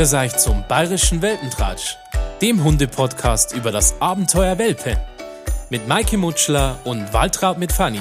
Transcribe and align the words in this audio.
Grüß 0.00 0.14
euch 0.14 0.34
zum 0.38 0.64
Bayerischen 0.66 1.20
Welpentratsch, 1.20 1.98
dem 2.40 2.64
Hundepodcast 2.64 3.54
über 3.54 3.70
das 3.70 4.00
Abenteuer 4.00 4.56
Welpe. 4.56 4.96
Mit 5.68 5.86
Maike 5.88 6.16
Mutschler 6.16 6.80
und 6.86 7.12
Waltraud 7.12 7.58
mit 7.58 7.70
Fanny. 7.70 8.00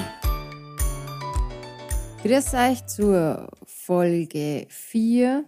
Grüß 2.24 2.54
euch 2.54 2.86
zur 2.86 3.50
Folge 3.66 4.66
4, 4.70 5.44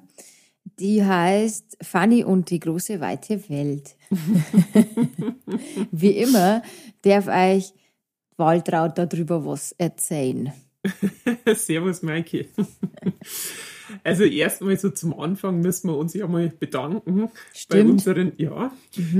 die 0.77 1.05
heißt 1.05 1.77
Fanny 1.81 2.25
und 2.25 2.49
die 2.49 2.59
große 2.59 2.99
weite 2.99 3.47
Welt. 3.49 3.95
Wie 5.91 6.17
immer 6.17 6.63
darf 7.03 7.27
euch 7.27 7.71
Waltraud 8.35 8.97
darüber 8.97 9.45
was 9.45 9.71
erzählen. 9.77 10.51
Servus, 11.55 12.01
Maike. 12.01 12.47
Also 14.03 14.23
erstmal 14.23 14.77
so 14.77 14.89
zum 14.89 15.17
Anfang 15.19 15.61
müssen 15.61 15.89
wir 15.89 15.97
uns 15.97 16.13
ja 16.13 16.27
mal 16.27 16.51
bedanken 16.59 17.29
Stimmt. 17.53 17.69
bei 17.69 17.89
unseren, 17.89 18.31
ja, 18.37 18.71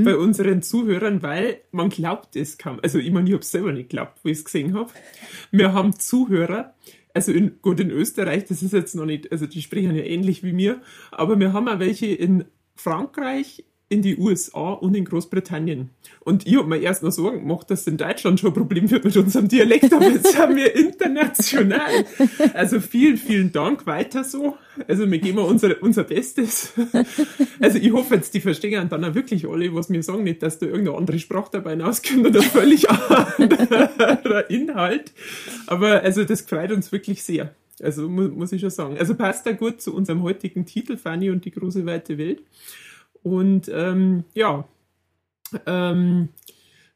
bei 0.04 0.16
unseren 0.16 0.62
Zuhörern, 0.62 1.22
weil 1.22 1.62
man 1.72 1.90
glaubt 1.90 2.36
es 2.36 2.58
kaum. 2.58 2.80
Also 2.82 3.00
ich 3.00 3.12
meine, 3.12 3.28
ich 3.28 3.34
habe 3.34 3.46
selber 3.46 3.72
nicht 3.72 3.90
geglaubt, 3.90 4.20
wo 4.24 4.30
ich 4.30 4.40
es 4.40 4.46
gesehen 4.46 4.74
habe. 4.74 4.92
Wir 5.52 5.74
haben 5.74 5.98
Zuhörer, 5.98 6.74
also 7.14 7.32
in, 7.32 7.62
gut 7.62 7.80
in 7.80 7.92
Österreich, 7.92 8.46
das 8.46 8.64
ist 8.64 8.74
jetzt 8.74 8.96
noch 8.96 9.06
nicht, 9.06 9.32
also 9.32 9.46
die 9.46 9.62
sprechen 9.62 9.96
ja 9.96 10.04
ähnlich 10.04 10.44
wie 10.44 10.54
mir, 10.54 10.82
aber 11.12 11.40
wir 11.40 11.54
haben 11.54 11.68
auch 11.68 11.80
welche 11.80 12.08
in 12.08 12.46
Frankreich, 12.76 13.66
in 13.91 14.02
die 14.02 14.18
USA 14.18 14.72
und 14.72 14.95
in 14.95 15.04
Großbritannien. 15.04 15.90
Und 16.22 16.48
ich 16.48 16.55
habe 16.55 16.68
mir 16.68 16.77
erst 16.77 17.04
noch 17.04 17.12
Sorgen 17.12 17.40
gemacht, 17.40 17.70
dass 17.70 17.86
in 17.88 17.98
Deutschland 17.98 18.40
schon 18.40 18.52
ein 18.52 18.54
Problem 18.54 18.90
wird 18.90 19.04
mit 19.04 19.18
unserem 19.18 19.49
Dialekt, 19.49 19.91
aber 19.91 20.08
jetzt 20.08 20.38
haben 20.38 20.55
wir 20.55 20.73
international. 20.73 22.05
Also 22.54 22.80
vielen, 22.80 23.18
vielen 23.18 23.52
Dank, 23.52 23.85
weiter 23.85 24.24
so. 24.24 24.55
Also 24.88 25.12
wir 25.12 25.20
geben 25.20 25.40
unser, 25.40 25.76
unser 25.82 26.05
Bestes. 26.05 26.71
Also 27.60 27.79
ich 27.79 27.91
hoffe 27.91 28.16
jetzt, 28.16 28.34
die 28.34 28.40
verstehen 28.40 28.88
dann 28.88 29.04
auch 29.04 29.13
wirklich 29.13 29.46
alle, 29.46 29.76
was 29.76 29.90
wir 29.90 30.01
sagen, 30.04 30.23
nicht, 30.23 30.41
dass 30.41 30.57
da 30.57 30.68
irgendeine 30.68 30.98
andere 30.98 31.20
Sprache 31.20 31.49
dabei 31.51 31.77
rauskommt 31.77 32.26
oder 32.27 32.41
völlig 32.41 32.90
anderer 33.38 34.49
Inhalt. 34.49 35.12
Aber 35.68 36.01
also 36.01 36.23
das 36.23 36.41
freut 36.41 36.71
uns 36.71 36.94
wirklich 36.94 37.23
sehr. 37.23 37.54
Also 37.84 38.07
mu 38.07 38.29
muss 38.29 38.54
ich 38.54 38.62
schon 38.62 38.70
sagen. 38.70 38.98
Also 38.98 39.16
passt 39.16 39.46
da 39.46 39.51
gut 39.51 39.82
zu 39.82 39.94
unserem 39.94 40.23
heutigen 40.23 40.66
Titel, 40.66 40.96
Fanny 40.96 41.29
und 41.29 41.44
die 41.44 41.51
große 41.51 41.85
weite 41.85 42.18
Welt. 42.18 42.41
Und 43.24 43.70
ähm, 43.74 44.24
ja, 44.34 44.66
ähm, 45.66 46.30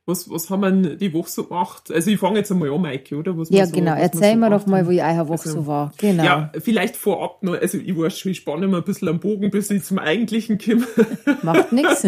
was, 0.08 0.30
was 0.30 0.52
haben 0.52 0.84
wir 0.84 0.96
die 0.96 1.14
Woche 1.14 1.30
so 1.30 1.46
gemacht? 1.46 1.92
Also 1.92 2.12
ich 2.12 2.20
fange 2.20 2.38
jetzt 2.38 2.52
einmal 2.52 2.72
an, 2.72 2.82
Maike, 2.82 3.16
oder? 3.16 3.38
Was 3.38 3.50
Ja, 3.50 3.66
so, 3.66 3.74
genau. 3.74 3.96
Erzähl 3.96 4.34
so 4.34 4.40
mir 4.40 4.50
doch 4.52 4.66
mal, 4.68 4.86
wo 4.86 4.92
ich 4.92 5.02
eure 5.02 5.28
Woche 5.28 5.46
Also, 5.46 5.62
so 5.62 5.68
war. 5.68 5.94
Genau. 5.98 6.24
Ja, 6.24 6.52
vielleicht 6.60 6.96
vorab 6.96 7.42
noch, 7.42 7.60
also 7.60 7.80
ich 7.80 7.98
weiß 7.98 8.20
schon, 8.20 8.32
ich 8.32 8.38
spanne 8.38 8.68
mal 8.68 8.78
ein 8.78 8.84
bisschen 8.84 9.08
am 9.08 9.20
Bogen, 9.20 9.50
bis 9.50 9.72
ich 9.72 9.84
zum 9.84 9.98
eigentlichen 9.98 10.60
komme. 10.60 10.86
Macht 11.42 11.72
nichts. 11.72 12.06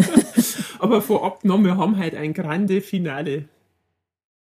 Aber 0.78 1.02
vorab 1.02 1.44
noch, 1.44 1.62
wir 1.62 1.76
haben 1.76 1.98
heute 1.98 2.18
ein 2.18 2.34
grande 2.34 2.80
Finale. 2.80 3.48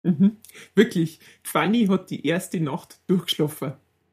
Mhm. 0.02 0.36
Wirklich, 0.74 1.20
Fanny 1.42 1.86
hat 1.86 2.10
die 2.10 2.26
erste 2.26 2.60
Nacht 2.60 3.00
durchgeschlafen. 3.06 3.72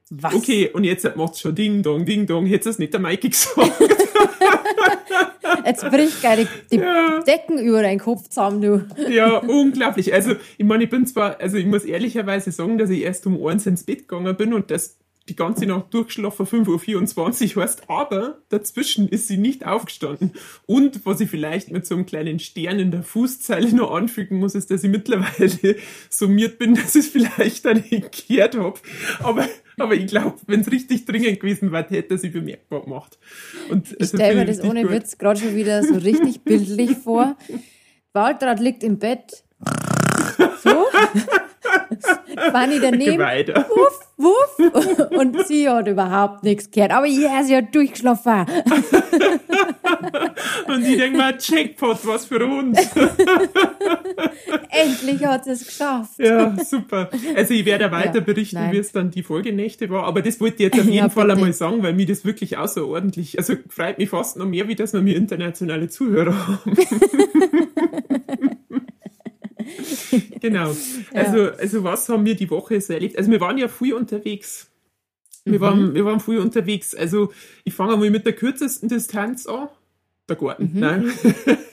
Was? 0.09 0.34
Okay, 0.34 0.70
und 0.70 0.86
jetzt 0.86 1.17
macht's 1.17 1.42
schon 1.42 1.54
Ding 1.54 1.84
Dong, 1.84 2.06
Ding 2.06 2.28
Dong. 2.28 2.45
Hätte 2.45 2.70
es 2.70 2.80
nicht 2.80 2.94
der 2.94 3.02
Maike 3.02 3.30
gesagt. 3.30 3.73
Jetzt 5.66 5.89
bricht 5.89 6.22
gleich 6.22 6.47
die, 6.72 6.77
die 6.77 6.83
Ja. 6.83 7.19
Decken 7.25 7.59
über 7.59 7.81
deinen 7.81 8.00
Kopf 8.00 8.27
zusammen, 8.30 8.61
du. 8.61 8.86
Ja, 9.09 9.38
unglaublich. 9.38 10.14
Also, 10.14 10.36
ich 10.58 10.66
meine, 10.66 10.83
ich 10.86 10.89
bin 10.89 11.05
zwar, 11.05 11.39
also 11.39 11.58
ich 11.58 11.66
muss 11.66 11.83
ehrlicherweise 11.86 12.52
sagen, 12.52 12.77
dass 12.77 12.89
ich 12.89 13.02
erst 13.02 13.25
um 13.27 13.45
eins 13.45 13.66
ins 13.66 13.83
Bett 13.83 14.08
gegangen 14.08 14.36
bin 14.36 14.53
und 14.53 14.72
das 14.72 14.97
die 15.30 15.36
ganze 15.36 15.66
Nacht 15.66 15.94
durchgeschlafen, 15.94 16.45
5.24 16.45 17.56
Uhr 17.56 17.64
heißt, 17.64 17.89
aber 17.89 18.42
dazwischen 18.50 19.09
ist 19.09 19.28
sie 19.28 19.38
nicht 19.38 19.66
aufgestanden. 19.66 20.32
Und 20.65 21.05
was 21.05 21.20
ich 21.20 21.30
vielleicht 21.30 21.71
mit 21.71 21.86
so 21.86 21.95
einem 21.95 22.05
kleinen 22.05 22.39
Stern 22.39 22.80
in 22.80 22.92
der 22.92 23.04
Fußzeile 23.04 23.76
noch 23.76 23.92
anfügen 23.92 24.39
muss, 24.39 24.55
ist, 24.55 24.71
dass 24.71 24.83
ich 24.83 24.89
mittlerweile 24.89 25.76
summiert 26.10 26.58
bin, 26.58 26.76
dass 26.76 26.95
ich 26.95 27.05
es 27.05 27.08
vielleicht 27.08 27.65
dann 27.65 27.83
gekehrt 27.88 28.58
habe. 28.58 28.80
Aber, 29.21 29.48
aber 29.77 29.95
ich 29.95 30.08
glaube, 30.08 30.38
wenn 30.48 30.61
es 30.61 30.71
richtig 30.71 31.05
dringend 31.05 31.39
gewesen 31.39 31.71
wäre, 31.71 31.88
hätte 31.89 32.15
er 32.15 32.17
sie 32.17 32.30
bemerkbar 32.30 32.83
gemacht. 32.83 33.17
Und 33.70 33.95
Ich 33.99 34.09
stelle 34.09 34.36
mir 34.36 34.45
das 34.45 34.61
ohne 34.61 34.83
gut. 34.83 34.92
Witz 34.92 35.17
gerade 35.17 35.39
schon 35.39 35.55
wieder 35.55 35.83
so 35.83 35.95
richtig 35.95 36.42
bildlich 36.42 36.98
vor. 36.98 37.38
Waltraud 38.14 38.59
liegt 38.59 38.83
im 38.83 38.98
Bett. 38.98 39.44
So. 40.64 40.86
Fanny 42.52 42.80
daneben. 42.80 43.20
Wuff, 43.20 44.00
wuff. 44.17 45.11
Und 45.11 45.48
sie 45.48 45.70
hat 45.70 45.88
überhaupt 45.88 46.44
nichts 46.44 46.70
gehört. 46.72 46.92
Aber 46.92 47.05
ja, 47.05 47.44
sie 47.44 47.55
hat 47.55 47.73
durchgeschlafen. 47.73 48.45
Und 50.67 50.86
ich 50.86 50.98
denke 50.98 51.17
mal, 51.17 51.36
Jackpot, 51.39 52.06
was 52.06 52.26
für 52.26 52.45
uns. 52.45 52.77
Endlich 54.70 55.26
hat 55.26 55.45
sie 55.45 55.52
es 55.52 55.66
geschafft. 55.66 56.20
Ja, 56.20 56.56
super. 56.64 57.10
Also 57.36 57.54
ich 57.54 57.66
werde 57.66 57.92
weiter 57.92 58.16
Ja, 58.20 58.22
berichten, 58.22 58.58
nein. 58.58 58.72
wie 58.73 58.77
es 58.77 58.92
dann 58.92 59.11
die 59.11 59.23
Folgenächte 59.23 59.89
war. 59.89 60.04
Aber 60.04 60.22
das 60.22 60.39
wollte 60.39 60.56
ich 60.58 60.61
jetzt 60.61 60.80
auf 60.80 60.86
jeden 60.86 60.94
Ja, 60.98 61.10
Fall 61.10 61.32
einmal 61.32 61.54
sagen, 61.54 61.82
weil 61.83 61.94
mir 61.94 62.06
das 62.06 62.26
wirklich 62.26 62.58
außerordentlich, 62.58 63.38
also 63.39 63.54
freut 63.70 63.98
mich 63.98 64.10
fast 64.10 64.38
noch 64.38 64.45
mehr, 64.45 64.67
wie 64.67 64.76
dass 64.76 64.94
wir 64.94 65.02
mir 65.02 65.16
internationale 65.16 65.89
Zuhörer 65.89 66.48
haben. 66.48 66.77
genau. 70.42 70.76
Also, 71.14 71.52
also 71.52 71.83
was 71.83 72.10
haben 72.10 72.26
wir 72.26 72.36
die 72.36 72.50
Woche 72.50 72.80
so 72.82 72.94
erlebt? 72.94 73.17
Also 73.17 73.32
wir 73.32 73.42
waren 73.42 73.58
ja 73.58 73.67
früh 73.67 73.94
unterwegs. 73.94 74.70
Wir, 75.45 75.61
waren, 75.61 75.94
wir 75.94 76.04
waren 76.05 76.20
früh 76.20 76.39
unterwegs. 76.39 76.94
Also 76.94 77.32
ich 77.64 77.73
fange 77.73 77.95
mal 77.95 78.10
mit 78.10 78.26
der 78.26 78.33
kürzesten 78.33 78.89
Distanz 78.89 79.45
an. 79.45 79.70
Der 80.30 80.36
Garten, 80.36 80.71
nein. 80.73 81.10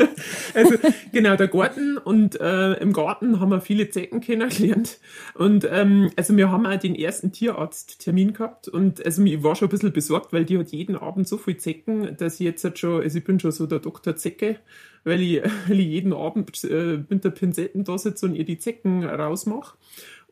also 0.55 0.75
genau, 1.13 1.35
der 1.35 1.49
Garten 1.49 1.99
und 1.99 2.41
äh, 2.41 2.75
im 2.75 2.93
Garten 2.93 3.41
haben 3.41 3.51
wir 3.51 3.61
viele 3.61 3.91
Zecken 3.91 4.21
kennengelernt. 4.21 5.01
Und 5.35 5.67
ähm, 5.69 6.13
also 6.15 6.37
wir 6.37 6.53
haben 6.53 6.65
auch 6.65 6.79
den 6.79 6.95
ersten 6.95 7.33
Tierarzttermin 7.33 8.33
gehabt 8.33 8.69
und 8.69 9.05
also 9.05 9.25
ich 9.25 9.43
war 9.43 9.57
schon 9.57 9.67
ein 9.67 9.71
bisschen 9.71 9.93
besorgt, 9.93 10.33
weil 10.33 10.45
die 10.45 10.57
hat 10.57 10.71
jeden 10.71 10.95
Abend 10.95 11.27
so 11.27 11.37
viel 11.37 11.57
Zecken, 11.57 12.17
dass 12.17 12.35
ich 12.35 12.47
jetzt 12.47 12.63
halt 12.63 12.79
schon, 12.79 13.03
also 13.03 13.19
ich 13.19 13.25
bin 13.25 13.41
schon 13.41 13.51
so 13.51 13.67
der 13.67 13.81
Doktor 13.81 14.15
Zecke, 14.15 14.61
weil 15.03 15.21
ich, 15.21 15.43
weil 15.69 15.81
ich 15.81 15.89
jeden 15.89 16.13
Abend 16.13 16.63
äh, 16.63 17.03
mit 17.09 17.25
der 17.25 17.31
Pinzetten 17.31 17.83
da 17.83 17.99
sitze 17.99 18.27
und 18.27 18.37
ihr 18.37 18.45
die 18.45 18.59
Zecken 18.59 19.05
rausmache. 19.05 19.77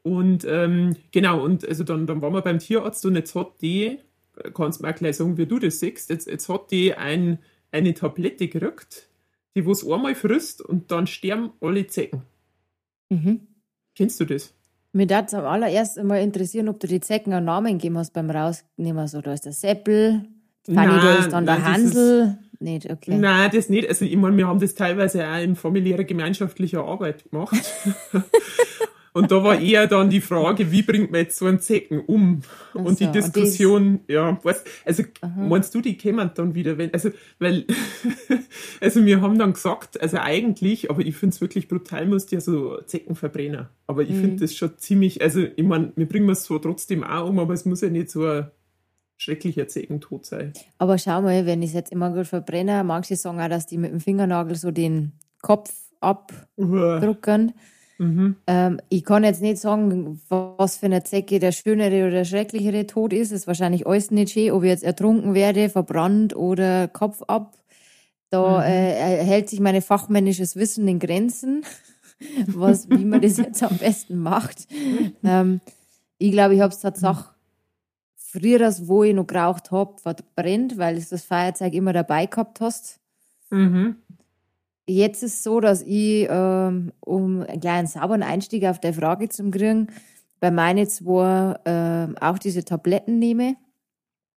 Und 0.05 0.45
ähm, 0.49 0.97
genau, 1.11 1.43
und 1.43 1.67
also 1.67 1.83
dann, 1.83 2.07
dann 2.07 2.23
waren 2.23 2.35
wir 2.35 2.43
beim 2.43 2.59
Tierarzt 2.61 3.05
und 3.07 3.17
jetzt 3.17 3.35
hat 3.35 3.61
die, 3.63 3.99
kannst 4.55 4.81
du 4.81 4.85
mir 4.85 4.93
auch 4.93 4.97
gleich 4.97 5.17
sagen, 5.17 5.37
wie 5.37 5.47
du 5.47 5.59
das 5.59 5.81
siehst, 5.81 6.11
jetzt, 6.11 6.29
jetzt 6.29 6.49
hat 6.49 6.71
die 6.71 6.95
ein, 6.95 7.39
eine 7.73 7.95
Tablette 7.95 8.49
gekriegt, 8.49 9.09
die 9.57 9.67
was 9.67 9.87
einmal 9.87 10.15
frisst 10.15 10.63
und 10.63 10.91
dann 10.91 11.07
sterben 11.07 11.53
alle 11.61 11.87
Zecken. 11.87 12.23
Mhm. 13.11 13.49
Kennst 13.95 14.21
du 14.21 14.25
das? 14.25 14.55
Mir 14.93 15.07
darf 15.07 15.27
es 15.27 15.35
am 15.35 15.45
allerersten 15.45 16.07
mal 16.07 16.21
interessieren, 16.21 16.69
ob 16.69 16.79
du 16.79 16.87
die 16.87 17.01
Zecken 17.01 17.33
einen 17.33 17.47
Namen 17.47 17.79
gegeben 17.79 17.99
hast 17.99 18.13
beim 18.13 18.31
Rausnehmen. 18.31 19.09
So, 19.09 19.23
da 19.23 19.33
ist 19.33 19.47
der 19.47 19.53
Seppel, 19.53 20.27
Fanny, 20.67 21.01
da 21.01 21.15
ist 21.15 21.33
dann 21.33 21.47
der 21.47 21.59
nein, 21.59 21.65
das 21.65 21.73
Hansel. 21.73 22.39
Nicht, 22.61 22.91
okay. 22.91 23.17
Nein, 23.17 23.51
das 23.53 23.69
nicht. 23.69 23.89
Also 23.89 24.05
ich 24.05 24.17
meine, 24.17 24.37
wir 24.37 24.47
haben 24.47 24.61
das 24.61 24.75
teilweise 24.75 25.27
auch 25.27 25.43
in 25.43 25.57
familiärer 25.57 26.05
gemeinschaftlicher 26.05 26.85
Arbeit 26.85 27.29
gemacht. 27.31 27.57
und 29.13 29.31
da 29.31 29.45
war 29.45 29.61
eher 29.61 29.87
dann 29.87 30.09
die 30.11 30.21
Frage, 30.21 30.73
wie 30.73 30.83
bringt 30.83 31.11
man 31.11 31.21
jetzt 31.21 31.39
so 31.39 31.47
einen 31.47 31.61
Zecken 31.61 32.01
um? 32.01 32.41
Ach 32.71 32.77
Und 32.77 33.01
die 33.01 33.05
so, 33.05 33.11
und 33.11 33.15
Diskussion, 33.17 34.01
ja, 34.09 34.39
weißt, 34.43 34.67
also 34.85 35.03
meinst 35.37 35.75
du, 35.75 35.81
die 35.81 35.97
kämen 35.97 36.31
dann 36.35 36.55
wieder, 36.55 36.79
wenn, 36.79 36.93
also, 36.93 37.11
weil, 37.39 37.67
also 38.81 39.05
wir 39.05 39.21
haben 39.21 39.39
dann 39.39 39.53
gesagt, 39.53 40.01
also 40.01 40.17
eigentlich, 40.19 40.91
aber 40.91 41.03
ich 41.03 41.17
finde 41.17 41.35
es 41.35 41.41
wirklich 41.41 41.69
brutal, 41.69 42.07
musst 42.07 42.33
ja 42.33 42.41
so 42.41 42.81
Zecken 42.87 43.15
verbrennen. 43.15 43.67
Aber 43.87 44.03
ich 44.03 44.11
Mhm. 44.11 44.21
finde 44.21 44.37
das 44.37 44.57
schon 44.57 44.77
ziemlich, 44.79 45.21
also 45.23 45.43
ich 45.43 45.65
meine, 45.65 45.93
wir 45.97 46.07
bringen 46.09 46.29
es 46.31 46.45
zwar 46.45 46.63
trotzdem 46.63 47.05
auch 47.05 47.29
um, 47.29 47.39
aber 47.39 47.53
es 47.55 47.65
muss 47.65 47.83
ja 47.83 47.91
nicht 47.91 48.11
so 48.11 48.25
ein 48.27 48.51
schrecklicher 49.19 49.69
Zeckentod 49.69 50.27
sein. 50.27 50.53
Aber 50.79 50.99
schau 50.99 51.23
mal, 51.23 51.47
wenn 51.47 51.63
ich 51.63 51.69
es 51.71 51.75
jetzt 51.75 51.93
immer 51.93 52.11
gut 52.13 52.27
verbrenne, 52.27 52.83
manche 52.83 53.17
sagen 53.17 53.41
auch, 53.41 53.49
dass 53.49 53.67
die 53.67 53.79
mit 53.79 53.93
dem 53.93 54.01
Fingernagel 54.01 54.57
so 54.57 54.71
den 54.71 55.13
Kopf 55.43 55.71
abdrucken. 56.01 57.53
Mhm. 57.99 58.37
Ähm, 58.47 58.81
ich 58.89 59.05
kann 59.05 59.25
jetzt 59.25 59.43
nicht 59.43 59.59
sagen, 59.59 60.21
was 60.29 60.77
für 60.77 60.87
eine 60.87 61.05
Zecke 61.05 61.39
der 61.39 61.53
schönere 61.53 62.03
oder 62.03 62.11
der 62.11 62.25
schrecklichere 62.25 62.87
Tod 62.87 63.13
ist. 63.13 63.31
Ist 63.33 63.47
wahrscheinlich 63.47 63.87
alles 63.87 64.11
nicht 64.11 64.33
schön, 64.33 64.51
ob 64.51 64.63
ich 64.65 64.71
jetzt 64.71 64.85
ertrunken 64.85 65.35
werde, 65.35 65.69
verbrannt 65.69 66.35
oder 66.35 66.89
Kopf 66.89 67.23
ab. 67.23 67.57
Da 68.31 68.59
Mhm. 68.61 68.65
äh, 68.65 69.25
hält 69.25 69.49
sich 69.51 69.61
meine 69.61 69.83
fachmännisches 69.83 70.57
Wissen 70.57 70.89
in 70.89 70.99
Grenzen, 70.99 71.65
was, 72.47 72.89
wie 72.89 73.05
man 73.05 73.21
das 73.21 73.37
jetzt 73.37 73.63
am 73.63 73.77
besten 73.77 74.17
macht. 74.19 74.67
Ähm, 75.23 75.61
ich 76.19 76.33
glaube, 76.33 76.55
ich 76.55 76.61
habe 76.61 76.73
es 76.73 76.81
tatsächlich 76.81 77.27
früher, 78.17 78.59
das, 78.59 78.89
wo 78.89 79.05
ich 79.05 79.15
noch 79.15 79.27
geraucht 79.27 79.71
habe, 79.71 79.99
verbrennt, 80.01 80.79
weil 80.79 80.95
du 80.97 81.05
das 81.09 81.23
Feuerzeug 81.25 81.75
immer 81.75 81.93
dabei 81.93 82.27
gehabt 82.27 82.61
hast. 82.61 82.99
Mhm. 83.51 83.97
Jetzt 84.87 85.23
ist 85.23 85.35
es 85.35 85.43
so, 85.43 85.61
dass 85.61 85.83
ich, 85.83 86.27
ähm, 86.29 86.93
um 87.01 87.43
einen 87.43 87.61
kleinen 87.61 87.87
sauberen 87.87 88.23
Einstieg 88.23 88.65
auf 88.65 88.81
der 88.81 88.95
Frage 88.95 89.29
zu 89.29 89.51
kriegen, 89.51 89.89
bei 90.41 90.51
meinen 90.51 90.89
zwei 90.89 91.57
ähm, 91.65 92.17
auch 92.21 92.39
diese 92.39 92.65
Tabletten 92.65 93.19
nehme. 93.19 93.57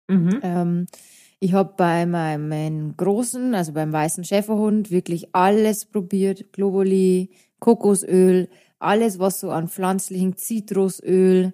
Mhm. 0.10 0.40
Ähm, 0.44 0.88
Ich 1.40 1.51
habe 1.51 1.74
bei 1.75 2.06
meinem 2.06 2.95
großen, 2.95 3.54
also 3.54 3.74
beim 3.74 3.92
weißen 3.92 4.24
Schäferhund, 4.24 4.92
wirklich 4.92 5.36
alles 5.36 5.84
probiert. 5.84 6.54
Globuli, 6.54 7.31
Kokosöl, 7.60 8.48
alles, 8.80 9.19
was 9.19 9.42
so 9.42 9.51
an 9.51 9.68
pflanzlichen 9.68 10.38
Zitrusöl, 10.38 11.51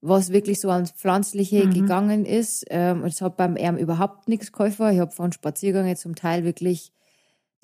was 0.00 0.30
wirklich 0.30 0.60
so 0.60 0.70
ans 0.70 0.92
Pflanzliche 0.92 1.66
mhm. 1.66 1.72
gegangen 1.72 2.24
ist. 2.26 2.64
Ähm, 2.70 3.02
es 3.04 3.20
hat 3.20 3.36
beim 3.36 3.56
Erm 3.56 3.76
überhaupt 3.76 4.28
nichts 4.28 4.52
geholfen. 4.52 4.92
Ich 4.92 5.00
habe 5.00 5.10
von 5.10 5.32
Spaziergängen 5.32 5.96
zum 5.96 6.14
Teil 6.14 6.44
wirklich 6.44 6.92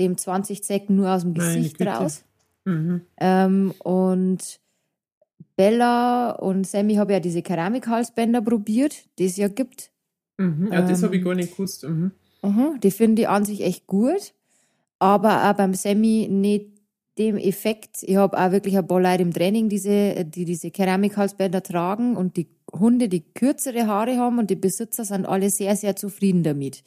dem 0.01 0.17
20 0.19 0.65
Zecken 0.65 0.97
nur 0.97 1.11
aus 1.11 1.23
dem 1.23 1.35
Gesicht 1.35 1.81
raus. 1.83 2.25
Mhm. 2.65 3.03
Ähm, 3.19 3.75
und 3.79 4.61
Bella 5.57 6.33
und 6.33 6.67
Sammy 6.67 6.95
haben 6.95 7.11
ja 7.11 7.21
diese 7.21 7.43
Keramikhalsbänder 7.43 8.41
probiert, 8.41 9.05
die 9.19 9.27
es 9.27 9.37
ja 9.37 9.49
gibt. 9.49 9.91
Mhm. 10.39 10.71
Ja, 10.73 10.83
das 10.83 11.03
habe 11.03 11.15
ich 11.15 11.21
ähm, 11.21 11.27
gar 11.27 11.35
nicht 11.35 11.53
gewusst. 11.53 11.85
Mhm. 11.85 12.13
Uh 12.43 12.79
die 12.83 12.91
finde 12.91 13.23
ich 13.23 13.29
an 13.29 13.45
sich 13.45 13.61
echt 13.61 13.87
gut, 13.87 14.33
aber 14.99 15.51
auch 15.51 15.55
beim 15.55 15.75
Sammy 15.75 16.29
nicht 16.31 16.71
dem 17.19 17.37
Effekt. 17.37 18.03
Ich 18.03 18.17
habe 18.17 18.39
auch 18.39 18.51
wirklich 18.51 18.79
ein 18.79 18.87
paar 18.87 19.01
Leute 19.01 19.23
im 19.23 19.35
Training, 19.35 19.69
diese, 19.69 20.25
die 20.25 20.47
diese 20.47 20.71
Keramikhalsbänder 20.71 21.63
tragen 21.63 22.17
und 22.17 22.39
die 22.39 22.49
Hunde, 22.73 23.11
die 23.11 23.21
kürzere 23.21 23.87
Haare 23.87 24.17
haben 24.17 24.39
und 24.39 24.49
die 24.49 24.57
Besitzer 24.57 25.05
sind 25.05 25.27
alle 25.27 25.51
sehr, 25.51 25.77
sehr 25.77 25.97
zufrieden 25.97 26.43
damit. 26.43 26.83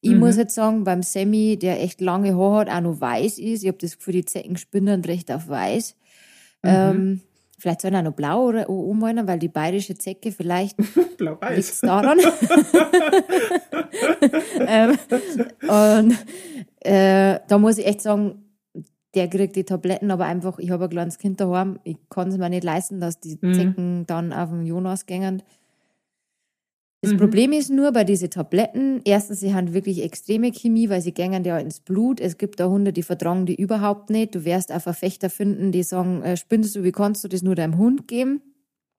Ich 0.00 0.12
mhm. 0.12 0.20
muss 0.20 0.36
jetzt 0.36 0.54
sagen, 0.54 0.84
beim 0.84 1.02
Sammy, 1.02 1.58
der 1.58 1.82
echt 1.82 2.00
lange 2.00 2.36
Haare 2.36 2.60
hat, 2.60 2.70
auch 2.70 2.80
noch 2.80 3.00
weiß 3.00 3.38
ist, 3.38 3.62
ich 3.62 3.68
habe 3.68 3.78
das 3.78 3.96
Gefühl, 3.96 4.14
die 4.14 4.24
Zecken 4.24 4.56
spinnen 4.56 5.04
recht 5.04 5.30
auf 5.32 5.48
weiß. 5.48 5.96
Mhm. 6.62 6.70
Ähm, 6.70 7.20
vielleicht 7.58 7.80
sollen 7.80 7.96
auch 7.96 8.02
noch 8.02 8.12
blau 8.12 8.46
oder 8.46 8.70
umwollen, 8.70 9.26
weil 9.26 9.38
die 9.38 9.48
bayerische 9.48 9.96
Zecke 9.96 10.30
vielleicht 10.30 10.76
blau-weiß 11.16 11.80
daran. 11.80 12.18
ähm, 14.66 14.98
und 15.62 16.16
äh, 16.80 17.40
da 17.48 17.58
muss 17.58 17.78
ich 17.78 17.86
echt 17.86 18.02
sagen, 18.02 18.44
der 19.14 19.28
kriegt 19.28 19.56
die 19.56 19.64
Tabletten, 19.64 20.10
aber 20.10 20.26
einfach, 20.26 20.58
ich 20.58 20.70
habe 20.70 20.84
ein 20.84 20.90
kleines 20.90 21.18
Kind 21.18 21.40
daheim, 21.40 21.80
ich 21.82 21.96
kann 22.08 22.28
es 22.28 22.38
mir 22.38 22.48
nicht 22.50 22.62
leisten, 22.62 23.00
dass 23.00 23.18
die 23.18 23.38
mhm. 23.40 23.54
Zecken 23.54 24.06
dann 24.06 24.32
auf 24.32 24.50
den 24.50 24.64
Jonas 24.64 25.06
gängen. 25.06 25.42
Das 27.00 27.12
mhm. 27.12 27.18
Problem 27.18 27.52
ist 27.52 27.70
nur 27.70 27.92
bei 27.92 28.02
diesen 28.02 28.30
Tabletten, 28.30 29.00
erstens, 29.04 29.38
sie 29.38 29.54
haben 29.54 29.72
wirklich 29.72 30.02
extreme 30.02 30.50
Chemie, 30.52 30.88
weil 30.88 31.00
sie 31.00 31.12
gängen 31.12 31.44
ja 31.44 31.56
ins 31.58 31.78
Blut. 31.78 32.20
Es 32.20 32.38
gibt 32.38 32.58
da 32.58 32.68
Hunde, 32.68 32.92
die 32.92 33.04
vertragen 33.04 33.46
die 33.46 33.54
überhaupt 33.54 34.10
nicht. 34.10 34.34
Du 34.34 34.44
wirst 34.44 34.72
auch 34.72 34.80
Verfechter 34.80 35.30
finden, 35.30 35.70
die 35.70 35.84
sagen, 35.84 36.22
äh, 36.22 36.36
spinnst 36.36 36.74
du, 36.74 36.82
wie 36.82 36.92
kannst 36.92 37.22
du 37.22 37.28
das 37.28 37.42
nur 37.42 37.54
deinem 37.54 37.78
Hund 37.78 38.08
geben? 38.08 38.42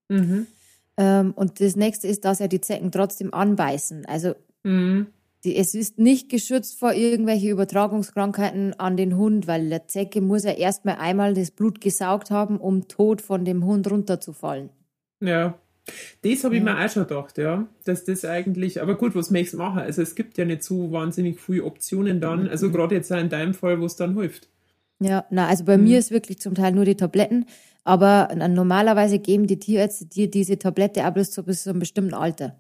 Mhm. 0.08 0.48
Ähm, 0.96 1.34
und 1.36 1.60
das 1.60 1.76
nächste 1.76 2.08
ist, 2.08 2.24
dass 2.24 2.40
ja 2.40 2.48
die 2.48 2.62
Zecken 2.62 2.92
trotzdem 2.92 3.34
anbeißen. 3.34 4.06
Also 4.06 4.34
mhm. 4.64 5.08
die, 5.44 5.58
es 5.58 5.74
ist 5.74 6.00
nicht 6.00 6.30
geschützt 6.30 6.80
vor 6.80 6.94
irgendwelche 6.94 7.50
Übertragungskrankheiten 7.50 8.80
an 8.80 8.96
den 8.96 9.18
Hund, 9.18 9.46
weil 9.46 9.68
der 9.68 9.88
Zecke 9.88 10.22
muss 10.22 10.46
ja 10.46 10.52
erstmal 10.52 10.96
einmal 10.96 11.34
das 11.34 11.52
Blut 11.52 11.82
gesaugt 11.82 12.32
haben, 12.32 12.62
um 12.62 12.88
tot 12.88 13.22
von 13.22 13.44
dem 13.44 13.66
Hund 13.66 13.92
runterzufallen. 13.92 14.70
Ja. 15.22 15.60
Das 16.22 16.44
habe 16.44 16.58
ich 16.58 16.64
mir 16.64 16.78
auch 16.78 16.90
schon 16.90 17.08
gedacht, 17.08 17.38
ja, 17.38 17.68
dass 17.86 18.04
das 18.06 18.26
eigentlich, 18.26 18.82
aber 18.82 18.96
gut, 18.96 19.16
was 19.16 19.32
möchtest 19.32 19.56
du 19.56 19.58
machen? 19.58 19.80
Also 19.80 20.02
es 20.02 20.16
gibt 20.16 20.38
ja 20.38 20.46
nicht 20.46 20.64
so 20.64 20.92
wahnsinnig 20.92 21.40
viele 21.40 21.64
Optionen 21.64 22.22
dann, 22.22 22.48
also 22.48 22.68
mhm. 22.68 22.74
gerade 22.74 22.96
jetzt 22.96 23.12
auch 23.12 23.18
in 23.18 23.30
deinem 23.30 23.54
Fall, 23.54 23.80
wo 23.80 23.86
es 23.86 23.96
dann 23.96 24.16
hilft. 24.16 24.50
Ja, 25.00 25.26
na, 25.30 25.48
also 25.48 25.64
bei 25.64 25.78
mhm. 25.78 25.86
mir 25.86 26.00
ist 26.00 26.12
wirklich 26.12 26.40
zum 26.40 26.56
Teil 26.56 26.74
nur 26.74 26.86
die 26.86 26.96
Tabletten, 26.96 27.46
aber 27.84 28.30
normalerweise 28.36 29.20
geben 29.20 29.48
die 29.48 29.60
Tierärzte 29.60 30.06
dir 30.06 30.30
diese 30.30 30.60
Tablette 30.60 31.08
auch 31.08 31.14
bloß 31.14 31.34
so 31.34 31.44
bis 31.44 31.64
zu 31.64 31.70
einem 31.70 31.80
bestimmten 31.80 32.14
Alter. 32.14 32.56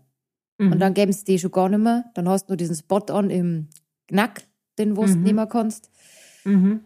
Mhm. 0.58 0.72
Und 0.72 0.80
dann 0.80 0.94
geben 0.94 1.12
sie 1.12 1.26
die 1.26 1.40
schon 1.40 1.52
gar 1.52 1.70
nicht 1.70 1.80
mehr, 1.80 2.06
dann 2.16 2.30
hast 2.30 2.46
du 2.46 2.52
nur 2.52 2.58
diesen 2.58 2.76
Spot 2.76 3.06
on 3.10 3.30
im 3.30 3.68
Knack, 4.08 4.44
den 4.78 4.96
du 4.96 5.04
mhm. 5.04 5.24
nehmen 5.24 5.50
kannst. 5.50 5.92
Mhm. 6.46 6.82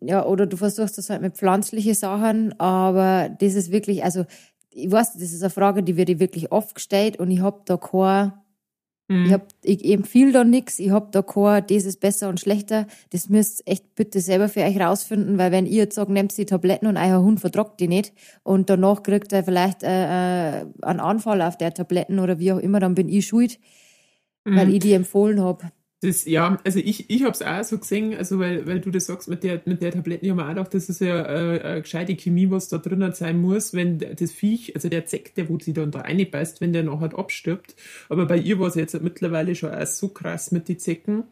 Ja, 0.00 0.26
oder 0.26 0.46
du 0.46 0.56
versuchst 0.56 0.98
das 0.98 1.08
halt 1.08 1.22
mit 1.22 1.36
pflanzlichen 1.36 1.94
Sachen, 1.94 2.58
aber 2.60 3.30
das 3.40 3.54
ist 3.54 3.72
wirklich, 3.72 4.04
also 4.04 4.26
ich 4.70 4.90
weiß, 4.90 5.14
das 5.14 5.32
ist 5.32 5.42
eine 5.42 5.50
Frage, 5.50 5.82
die 5.82 5.96
wird 5.96 6.08
ich 6.08 6.20
wirklich 6.20 6.52
oft 6.52 6.74
gestellt 6.74 7.18
und 7.18 7.30
ich 7.30 7.40
habe 7.40 7.62
da 7.64 7.76
kein, 7.76 8.32
mhm. 9.08 9.26
ich, 9.26 9.32
hab, 9.32 9.48
ich 9.62 9.84
empfehle 9.92 10.32
da 10.32 10.44
nichts, 10.44 10.78
ich 10.78 10.90
habe 10.90 11.08
da 11.10 11.22
kein, 11.22 11.66
das 11.66 11.84
ist 11.84 12.00
besser 12.00 12.28
und 12.28 12.40
schlechter. 12.40 12.86
Das 13.10 13.28
müsst 13.28 13.60
ihr 13.66 13.72
echt 13.72 13.94
bitte 13.94 14.20
selber 14.20 14.48
für 14.48 14.62
euch 14.62 14.80
rausfinden, 14.80 15.38
weil 15.38 15.52
wenn 15.52 15.66
ihr 15.66 15.82
jetzt 15.84 15.96
sagt, 15.96 16.10
nehmt 16.10 16.36
die 16.36 16.46
Tabletten 16.46 16.86
und 16.86 16.96
euer 16.96 17.20
Hund 17.20 17.40
vertragt 17.40 17.80
die 17.80 17.88
nicht 17.88 18.12
und 18.42 18.70
danach 18.70 19.02
kriegt 19.02 19.32
er 19.32 19.44
vielleicht 19.44 19.82
äh, 19.82 20.60
äh, 20.60 20.66
einen 20.82 21.00
Anfall 21.00 21.42
auf 21.42 21.58
der 21.58 21.74
Tabletten 21.74 22.18
oder 22.18 22.38
wie 22.38 22.52
auch 22.52 22.58
immer, 22.58 22.80
dann 22.80 22.94
bin 22.94 23.08
ich 23.08 23.26
schuld, 23.26 23.58
mhm. 24.44 24.56
weil 24.56 24.72
ich 24.72 24.80
die 24.80 24.92
empfohlen 24.92 25.40
habe. 25.40 25.70
Das, 26.02 26.24
ja, 26.24 26.58
also 26.64 26.78
ich, 26.78 27.10
ich 27.10 27.24
habe 27.24 27.32
es 27.32 27.42
auch 27.42 27.62
so 27.62 27.76
gesehen, 27.76 28.14
also 28.16 28.38
weil, 28.38 28.66
weil 28.66 28.80
du 28.80 28.90
das 28.90 29.04
sagst 29.04 29.28
mit 29.28 29.44
der, 29.44 29.60
mit 29.66 29.82
der 29.82 29.92
Tabletten, 29.92 30.24
ich 30.24 30.30
habe 30.30 30.40
mir 30.40 30.46
auch 30.46 30.54
gedacht, 30.54 30.72
das 30.72 30.88
ist 30.88 31.02
ja 31.02 31.20
äh, 31.26 31.60
eine 31.60 31.82
gescheite 31.82 32.16
Chemie, 32.16 32.50
was 32.50 32.68
da 32.68 32.78
drinnen 32.78 33.12
sein 33.12 33.38
muss, 33.38 33.74
wenn 33.74 33.98
das 33.98 34.32
Viech, 34.32 34.74
also 34.74 34.88
der 34.88 35.04
Zeck, 35.04 35.34
der 35.34 35.50
wo 35.50 35.58
sie 35.58 35.74
dann 35.74 35.90
da 35.90 36.00
reinbeißt, 36.00 36.62
wenn 36.62 36.72
der 36.72 36.84
nachher 36.84 37.18
abstirbt. 37.18 37.76
Aber 38.08 38.24
bei 38.24 38.38
ihr 38.38 38.58
war 38.58 38.68
es 38.68 38.76
jetzt 38.76 38.98
mittlerweile 39.02 39.54
schon 39.54 39.74
auch 39.74 39.86
so 39.86 40.08
krass 40.08 40.52
mit 40.52 40.70
den 40.70 40.78
Zecken. 40.78 41.24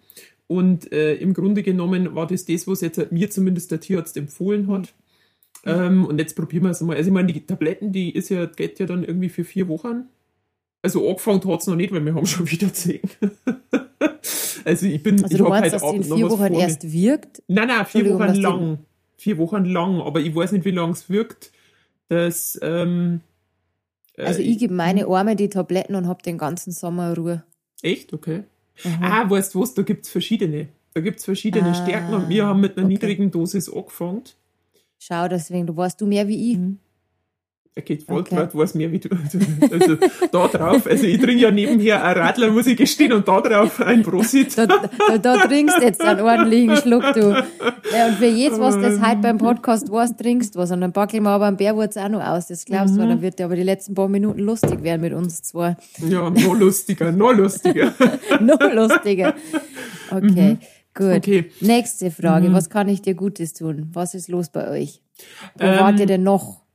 Und 0.49 0.93
äh, 0.93 1.15
im 1.15 1.33
Grunde 1.33 1.63
genommen 1.63 2.15
war 2.15 2.27
das 2.27 2.45
das, 2.45 2.67
was 2.67 2.83
jetzt 2.83 3.11
mir 3.11 3.31
zumindest 3.31 3.71
der 3.71 3.81
Tierarzt 3.81 4.19
empfohlen 4.19 4.69
hat. 4.69 4.93
Mhm. 5.65 5.71
Ähm, 5.71 6.05
und 6.05 6.19
jetzt 6.19 6.37
probieren 6.37 6.65
wir 6.65 6.71
es 6.71 6.81
mal. 6.83 6.97
Also 6.97 7.09
ich 7.09 7.15
meine, 7.15 7.33
die 7.33 7.47
Tabletten, 7.47 7.93
die 7.93 8.15
ist 8.15 8.29
ja, 8.29 8.45
geht 8.45 8.79
ja 8.79 8.87
dann 8.87 9.03
irgendwie 9.03 9.31
für 9.31 9.45
vier 9.45 9.67
Wochen. 9.69 10.09
Also 10.83 11.09
angefangen 11.09 11.43
hat 11.45 11.61
es 11.61 11.67
noch 11.67 11.77
nicht, 11.77 11.93
weil 11.93 12.05
wir 12.05 12.15
haben 12.15 12.27
schon 12.27 12.51
wieder 12.51 12.73
zehn. 12.73 13.01
Also 14.69 14.85
ich 14.85 15.03
bin, 15.03 15.23
also 15.23 15.35
ich 15.35 15.41
habe 15.41 15.55
halt 15.55 15.73
dass 15.73 15.83
Abend 15.83 16.07
in 16.07 16.15
vier 16.15 16.31
Wochen 16.31 16.53
erst 16.53 16.93
wirkt? 16.93 17.43
Nein, 17.49 17.69
nein, 17.69 17.87
vier 17.87 18.13
Wochen 18.13 18.35
lang. 18.35 18.79
Vier 19.17 19.39
Wochen 19.39 19.65
lang, 19.65 20.03
aber 20.03 20.21
ich 20.21 20.35
weiß 20.35 20.53
nicht, 20.53 20.67
wie 20.67 20.73
lange 20.73 20.93
es 20.93 21.09
wirkt. 21.09 21.53
Das, 22.09 22.59
ähm, 22.61 23.23
äh, 24.15 24.25
also 24.25 24.41
ich, 24.41 24.59
gebe 24.59 24.75
meine 24.75 25.07
Arme 25.07 25.37
die 25.37 25.49
Tabletten 25.49 25.95
und 25.95 26.07
habe 26.07 26.23
den 26.23 26.37
ganzen 26.37 26.73
Sommer 26.73 27.17
Ruhe. 27.17 27.45
Echt? 27.81 28.13
Okay. 28.13 28.45
Mhm. 28.85 29.03
Ah, 29.03 29.29
weißt 29.29 29.55
du 29.55 29.63
was, 29.63 29.73
da 29.73 29.81
gibt 29.81 30.05
es 30.05 30.13
verschiedene. 30.13 30.69
Da 30.93 31.01
gibt 31.01 31.19
es 31.19 31.25
verschiedene 31.25 31.71
ah, 31.71 31.75
Stärken 31.75 32.13
und 32.13 32.29
wir 32.29 32.45
haben 32.45 32.61
mit 32.61 32.77
einer 32.77 32.85
okay. 32.85 32.93
niedrigen 32.93 33.31
Dosis 33.31 33.73
angefangen. 33.73 34.25
Schau, 34.99 35.29
deswegen, 35.29 35.67
du 35.67 35.75
weißt 35.75 35.99
du 35.99 36.07
mehr 36.07 36.29
wie 36.29 36.53
ich. 36.53 36.59
Mhm. 36.59 36.79
Er 37.79 37.83
geht 37.83 38.03
voll 38.03 38.23
okay. 38.23 38.49
weiß 38.53 38.75
mehr 38.75 38.91
wie 38.91 38.99
du. 38.99 39.09
Also 39.71 39.95
da 40.33 40.49
drauf, 40.49 40.85
also 40.85 41.07
ich 41.07 41.21
trinke 41.21 41.43
ja 41.43 41.53
nebenher 41.53 42.03
ein 42.03 42.17
Radler, 42.19 42.51
muss 42.51 42.67
ich 42.67 42.77
gestehen, 42.77 43.13
und 43.13 43.29
da 43.29 43.41
drauf 43.41 43.81
ein 43.81 44.03
Prosit. 44.03 44.59
Da, 44.59 44.67
da, 44.67 45.19
da 45.19 45.37
trinkst 45.47 45.81
jetzt 45.81 46.01
einen 46.01 46.23
ordentlichen 46.23 46.77
Schluck, 46.79 47.05
du. 47.15 47.31
Ja, 47.93 48.09
und 48.09 48.17
für 48.17 48.27
jedes, 48.27 48.59
was 48.59 48.81
das 48.81 49.01
heute 49.01 49.19
beim 49.19 49.39
Podcast 49.39 49.93
weißt, 49.93 50.19
trinkst 50.19 50.57
was. 50.57 50.73
Und 50.73 50.81
dann 50.81 50.93
packe 50.93 51.19
ich 51.19 51.23
mir 51.23 51.29
aber 51.29 51.47
einen 51.47 51.57
Bärwurz 51.57 51.97
auch 51.97 52.09
noch 52.09 52.21
aus. 52.21 52.49
Das 52.49 52.65
glaubst 52.65 52.97
du, 52.97 53.01
mhm. 53.01 53.11
dann 53.11 53.23
wird 53.23 53.39
der 53.39 53.47
aber 53.47 53.55
die 53.55 53.63
letzten 53.63 53.95
paar 53.95 54.09
Minuten 54.09 54.41
lustig 54.41 54.83
werden 54.83 55.01
mit 55.01 55.13
uns 55.13 55.41
zwei. 55.43 55.77
Ja, 55.99 56.29
noch 56.31 56.59
lustiger, 56.59 57.13
noch 57.13 57.33
lustiger. 57.33 57.95
noch 58.41 58.73
lustiger. 58.73 59.35
Okay. 60.11 60.55
Mhm. 60.55 60.59
Gut. 60.95 61.19
Okay. 61.19 61.53
Nächste 61.61 62.11
Frage. 62.11 62.49
Mhm. 62.49 62.55
Was 62.55 62.71
kann 62.71 62.89
ich 62.89 63.03
dir 63.03 63.15
Gutes 63.15 63.53
tun? 63.53 63.91
Was 63.93 64.15
ist 64.15 64.27
los 64.27 64.49
bei 64.49 64.69
euch? 64.69 65.01
Wo 65.57 65.65
ähm, 65.65 65.79
wart 65.79 66.01
ihr 66.01 66.07
denn 66.07 66.25
noch? 66.25 66.68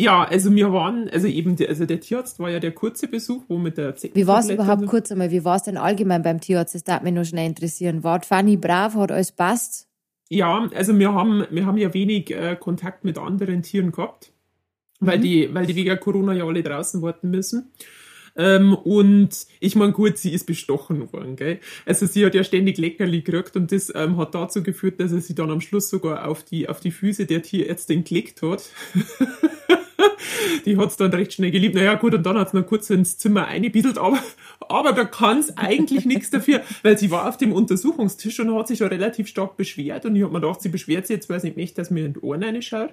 Ja, 0.00 0.22
also 0.22 0.54
wir 0.54 0.72
waren, 0.72 1.10
also 1.10 1.26
eben, 1.26 1.56
der, 1.56 1.70
also 1.70 1.84
der 1.84 1.98
Tierarzt 1.98 2.38
war 2.38 2.50
ja 2.50 2.60
der 2.60 2.70
kurze 2.70 3.08
Besuch, 3.08 3.42
wo 3.48 3.58
mit 3.58 3.78
der 3.78 3.96
Zecken 3.96 4.14
Wie 4.14 4.28
war 4.28 4.38
es 4.38 4.48
überhaupt 4.48 4.86
kurz 4.86 5.10
einmal, 5.10 5.32
wie 5.32 5.44
war 5.44 5.56
es 5.56 5.64
denn 5.64 5.76
allgemein 5.76 6.22
beim 6.22 6.40
Tierarzt? 6.40 6.76
Das 6.76 6.84
darf 6.84 7.02
mich 7.02 7.12
nur 7.12 7.24
schnell 7.24 7.48
interessieren. 7.48 8.04
War 8.04 8.22
Fanny 8.22 8.56
brav, 8.56 8.94
hat 8.94 9.10
alles 9.10 9.32
passt? 9.32 9.88
Ja, 10.28 10.68
also 10.72 10.96
wir 10.96 11.12
haben, 11.12 11.46
wir 11.50 11.66
haben 11.66 11.78
ja 11.78 11.92
wenig 11.94 12.30
äh, 12.30 12.54
Kontakt 12.54 13.04
mit 13.04 13.18
anderen 13.18 13.62
Tieren 13.62 13.90
gehabt, 13.90 14.32
mhm. 15.00 15.06
weil 15.06 15.18
die, 15.18 15.52
weil 15.52 15.66
die 15.66 15.74
wegen 15.74 15.98
Corona 15.98 16.32
ja 16.32 16.44
alle 16.44 16.62
draußen 16.62 17.02
warten 17.02 17.30
müssen. 17.30 17.72
Ähm, 18.38 18.74
und 18.74 19.46
ich 19.58 19.74
meine, 19.74 19.92
gut, 19.92 20.16
sie 20.16 20.32
ist 20.32 20.46
bestochen 20.46 21.12
worden, 21.12 21.34
gell? 21.34 21.58
Also 21.84 22.06
sie 22.06 22.24
hat 22.24 22.34
ja 22.34 22.44
ständig 22.44 22.78
Leckerli 22.78 23.22
gekriegt 23.22 23.56
und 23.56 23.72
das 23.72 23.92
ähm, 23.94 24.16
hat 24.16 24.34
dazu 24.34 24.62
geführt, 24.62 25.00
dass 25.00 25.10
er 25.10 25.20
sie 25.20 25.34
dann 25.34 25.50
am 25.50 25.60
Schluss 25.60 25.90
sogar 25.90 26.26
auf 26.28 26.44
die, 26.44 26.68
auf 26.68 26.78
die 26.78 26.92
Füße 26.92 27.26
der 27.26 27.42
Tierärztin 27.42 28.04
gelegt 28.04 28.40
hat. 28.42 28.62
die 30.66 30.76
hat 30.76 30.90
es 30.90 30.96
dann 30.96 31.12
recht 31.12 31.32
schnell 31.32 31.50
geliebt. 31.50 31.74
Naja, 31.74 31.94
gut, 31.94 32.14
und 32.14 32.24
dann 32.24 32.38
hat 32.38 32.50
sie 32.50 32.58
noch 32.58 32.66
kurz 32.66 32.88
ins 32.90 33.18
Zimmer 33.18 33.46
eingebieselt, 33.46 33.98
aber, 33.98 34.18
aber 34.60 34.92
da 34.92 35.04
kann 35.04 35.38
es 35.38 35.56
eigentlich 35.56 36.04
nichts 36.04 36.30
dafür, 36.30 36.62
weil 36.82 36.96
sie 36.96 37.10
war 37.10 37.28
auf 37.28 37.38
dem 37.38 37.52
Untersuchungstisch 37.52 38.38
und 38.38 38.54
hat 38.54 38.68
sich 38.68 38.78
schon 38.78 38.88
relativ 38.88 39.26
stark 39.26 39.56
beschwert 39.56 40.06
und 40.06 40.14
ich 40.14 40.22
habe 40.22 40.32
mir 40.32 40.40
gedacht, 40.40 40.62
sie 40.62 40.68
beschwert 40.68 41.06
sich 41.08 41.16
jetzt, 41.16 41.28
weil 41.28 41.40
sie 41.40 41.50
nicht, 41.50 41.76
dass 41.76 41.90
mir 41.90 42.06
in 42.06 42.14
die 42.14 42.20
Ohren 42.20 42.44
reinschaut. 42.44 42.90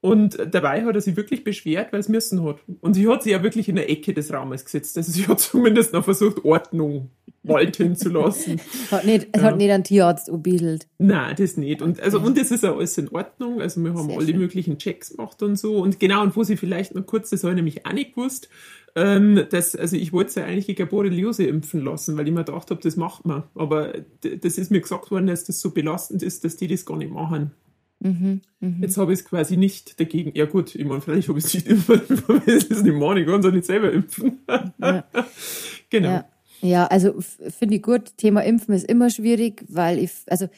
Und 0.00 0.38
dabei 0.50 0.84
hat 0.84 0.94
er 0.94 1.00
sich 1.00 1.16
wirklich 1.16 1.44
beschwert, 1.44 1.92
weil 1.92 2.00
es 2.00 2.08
müssen 2.08 2.44
hat. 2.44 2.58
Und 2.80 2.94
sie 2.94 3.08
hat 3.08 3.22
sich 3.22 3.32
ja 3.32 3.42
wirklich 3.42 3.68
in 3.68 3.76
der 3.76 3.90
Ecke 3.90 4.14
des 4.14 4.32
Raumes 4.32 4.64
gesetzt. 4.64 4.96
Also 4.96 5.10
sie 5.10 5.26
hat 5.26 5.40
zumindest 5.40 5.92
noch 5.92 6.04
versucht, 6.04 6.44
Ordnung 6.44 7.10
walten 7.42 7.96
zu 7.96 8.10
lassen. 8.10 8.60
hat 8.90 9.04
nicht, 9.04 9.28
es 9.32 9.42
ja. 9.42 9.48
hat 9.48 9.56
nicht 9.56 9.70
einen 9.70 9.84
Tierarzt 9.84 10.28
umbiedelt. 10.28 10.86
Nein, 10.98 11.34
das 11.36 11.56
nicht. 11.56 11.82
Und, 11.82 12.00
also, 12.00 12.20
und 12.20 12.38
das 12.38 12.50
ist 12.50 12.64
auch 12.64 12.76
alles 12.76 12.96
in 12.98 13.08
Ordnung. 13.08 13.60
Also 13.60 13.82
wir 13.82 13.94
haben 13.94 14.08
Sehr 14.08 14.18
alle 14.18 14.26
schön. 14.26 14.38
möglichen 14.38 14.78
Checks 14.78 15.10
gemacht 15.10 15.42
und 15.42 15.56
so. 15.56 15.78
Und 15.78 15.98
genau, 15.98 16.22
und 16.22 16.36
wo 16.36 16.44
sie 16.44 16.56
vielleicht 16.56 16.94
noch 16.94 17.06
kurz, 17.06 17.30
das 17.30 17.42
habe 17.42 17.52
ich 17.52 17.56
nämlich 17.56 17.86
auch 17.86 17.92
nicht 17.92 18.14
gewusst, 18.14 18.48
ähm, 18.94 19.44
das, 19.50 19.76
also 19.76 19.96
ich 19.96 20.12
wollte 20.12 20.40
ja 20.40 20.46
eigentlich 20.46 20.66
gegen 20.66 20.88
Borreliose 20.88 21.44
impfen 21.44 21.84
lassen, 21.84 22.16
weil 22.16 22.26
ich 22.26 22.32
mir 22.32 22.44
gedacht 22.44 22.70
habe, 22.70 22.80
das 22.82 22.96
macht 22.96 23.26
man. 23.26 23.44
Aber 23.54 23.92
das 24.22 24.58
ist 24.58 24.70
mir 24.70 24.80
gesagt 24.80 25.10
worden, 25.10 25.26
dass 25.26 25.44
das 25.44 25.60
so 25.60 25.70
belastend 25.70 26.22
ist, 26.22 26.44
dass 26.44 26.56
die 26.56 26.66
das 26.66 26.84
gar 26.84 26.96
nicht 26.96 27.12
machen. 27.12 27.52
Mhm, 28.00 28.42
mh. 28.60 28.76
Jetzt 28.82 28.96
habe 28.96 29.12
ich 29.12 29.20
es 29.20 29.24
quasi 29.24 29.56
nicht 29.56 29.98
dagegen. 29.98 30.32
Ja 30.34 30.46
gut, 30.46 30.74
ich 30.74 30.84
meine, 30.84 31.00
vielleicht 31.00 31.28
habe 31.28 31.38
ich 31.38 31.46
es 31.46 31.54
nicht 31.54 31.66
impfen, 31.66 32.00
das 32.46 32.64
ist 32.64 32.84
nicht 32.84 32.96
machen, 32.96 33.18
ich 33.18 33.26
kann 33.26 33.40
es 33.40 33.52
nicht 33.52 33.64
selber 33.64 33.92
impfen. 33.92 34.38
Ja. 34.78 35.04
genau. 35.90 36.08
Ja. 36.08 36.24
ja 36.60 36.86
also 36.86 37.14
finde 37.20 37.76
ich 37.76 37.82
gut, 37.82 38.16
Thema 38.16 38.44
Impfen 38.44 38.74
ist 38.74 38.88
immer 38.88 39.10
schwierig, 39.10 39.64
weil 39.68 39.98
ich, 39.98 40.12
also 40.26 40.48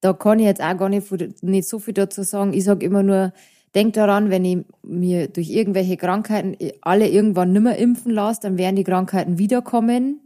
da 0.00 0.12
kann 0.12 0.38
ich 0.38 0.46
jetzt 0.46 0.62
auch 0.62 0.76
gar 0.76 0.88
nicht, 0.88 1.10
nicht 1.42 1.68
so 1.68 1.78
viel 1.78 1.94
dazu 1.94 2.22
sagen. 2.22 2.52
Ich 2.54 2.64
sage 2.64 2.86
immer 2.86 3.02
nur, 3.02 3.32
denk 3.74 3.92
daran, 3.94 4.30
wenn 4.30 4.44
ich 4.44 4.58
mir 4.82 5.28
durch 5.28 5.50
irgendwelche 5.50 5.96
Krankheiten 5.96 6.56
alle 6.80 7.08
irgendwann 7.08 7.52
nimmer 7.52 7.76
impfen 7.76 8.12
lasse, 8.12 8.40
dann 8.42 8.56
werden 8.56 8.76
die 8.76 8.84
Krankheiten 8.84 9.38
wiederkommen, 9.38 10.20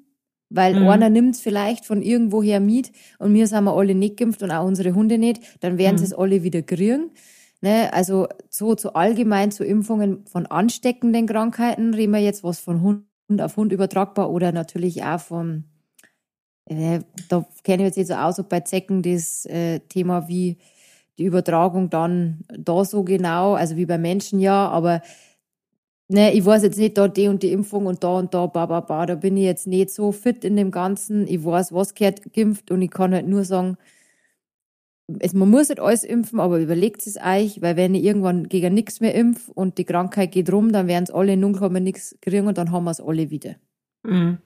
weil 0.51 0.79
mhm. 0.79 0.89
einer 0.89 1.09
nimmt 1.09 1.37
es 1.37 1.41
vielleicht 1.41 1.87
von 1.87 2.03
irgendwoher 2.03 2.61
mit 2.61 2.93
und 3.19 3.33
wir 3.33 3.47
sind 3.47 3.65
wir 3.65 3.73
alle 3.73 3.95
nicht 3.95 4.17
geimpft 4.17 4.43
und 4.43 4.51
auch 4.51 4.67
unsere 4.67 4.95
Hunde 4.95 5.17
nicht, 5.17 5.41
dann 5.61 5.79
werden 5.79 5.95
mhm. 5.95 5.99
sie 5.99 6.05
es 6.05 6.13
alle 6.13 6.43
wieder 6.43 6.63
kriegen. 6.63 7.11
Ne, 7.63 7.93
also 7.93 8.27
so 8.49 8.75
zu 8.75 8.95
allgemein 8.95 9.51
zu 9.51 9.65
Impfungen 9.65 10.25
von 10.25 10.47
ansteckenden 10.47 11.27
Krankheiten 11.27 11.93
reden 11.93 12.13
wir 12.13 12.21
jetzt 12.21 12.43
was 12.43 12.59
von 12.59 12.81
Hund 12.81 13.05
auf 13.39 13.57
Hund 13.57 13.73
übertragbar 13.73 14.31
oder 14.31 14.51
natürlich 14.51 15.05
auch 15.05 15.21
von, 15.21 15.65
äh, 16.65 17.01
da 17.29 17.47
kenne 17.63 17.83
ich 17.83 17.89
jetzt 17.89 17.99
nicht 17.99 18.07
so 18.09 18.15
aus, 18.15 18.41
ob 18.41 18.49
bei 18.49 18.61
Zecken 18.61 19.03
das 19.03 19.45
äh, 19.45 19.81
Thema 19.81 20.27
wie 20.27 20.57
die 21.19 21.27
Übertragung 21.27 21.91
dann 21.91 22.39
da 22.49 22.83
so 22.85 23.05
genau, 23.05 23.53
also 23.53 23.77
wie 23.77 23.85
bei 23.85 23.99
Menschen 23.99 24.41
ja, 24.41 24.69
aber 24.69 25.03
ne, 26.11 26.33
ich 26.33 26.45
weiß 26.45 26.63
jetzt 26.63 26.79
nicht, 26.79 26.99
da 26.99 27.09
die 27.09 27.29
und 27.29 27.43
die 27.43 27.53
Impfung 27.53 27.87
und 27.87 28.05
da 28.05 28.19
und 28.19 28.35
da, 28.35 28.47
ba, 28.47 28.67
ba, 28.67 28.81
ba, 28.81 29.07
da 29.07 29.15
bin 29.15 29.37
ich 29.37 29.45
jetzt 29.45 29.67
nicht 29.67 29.91
so 29.91 30.13
fit 30.13 30.45
in 30.45 30.57
dem 30.57 30.71
Ganzen. 30.71 31.27
Ich 31.27 31.45
weiß, 31.45 31.73
was 31.73 31.95
gehört 31.95 32.33
geimpft 32.33 32.71
und 32.71 32.83
ich 32.83 32.91
kann 32.91 33.15
halt 33.15 33.29
nur 33.29 33.45
sagen, 33.45 33.77
es, 35.19 35.33
man 35.35 35.51
muss 35.51 35.69
nicht 35.69 35.81
alles 35.81 36.05
impfen, 36.05 36.39
aber 36.39 36.61
überlegt 36.61 37.07
es 37.07 37.17
euch, 37.17 37.61
weil 37.63 37.77
wenn 37.77 37.95
ich 37.95 38.05
irgendwann 38.05 38.49
gegen 38.49 38.75
nichts 38.75 39.01
mehr 39.01 39.15
impf 39.15 39.49
und 39.49 39.79
die 39.79 39.85
Krankheit 39.85 40.33
geht 40.33 40.53
rum, 40.53 40.73
dann 40.73 40.87
werden 40.87 41.05
es 41.05 41.11
alle 41.11 41.33
in 41.33 41.41
Null 41.41 41.81
nichts 41.81 42.17
kriegen 42.21 42.47
und 42.47 42.59
dann 42.59 42.71
haben 42.71 42.85
wir 42.85 42.93
es 42.93 43.01
alle 43.01 43.31
wieder. 43.31 43.57
Mhm. 44.03 44.39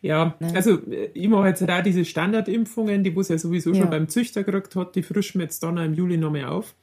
Ja, 0.00 0.36
ne? 0.38 0.52
also 0.54 0.78
äh, 0.90 1.10
ich 1.12 1.28
mache 1.28 1.48
jetzt 1.48 1.68
auch 1.68 1.82
diese 1.82 2.04
Standardimpfungen, 2.04 3.02
die 3.02 3.14
es 3.18 3.28
ja 3.28 3.38
sowieso 3.38 3.72
ja. 3.72 3.80
schon 3.80 3.90
beim 3.90 4.08
Züchter 4.08 4.44
gekriegt 4.44 4.76
hat, 4.76 4.94
die 4.94 5.02
frischen 5.02 5.40
wir 5.40 5.46
jetzt 5.46 5.62
dann 5.62 5.76
im 5.76 5.94
Juli 5.94 6.16
nochmal 6.16 6.44
auf. 6.44 6.76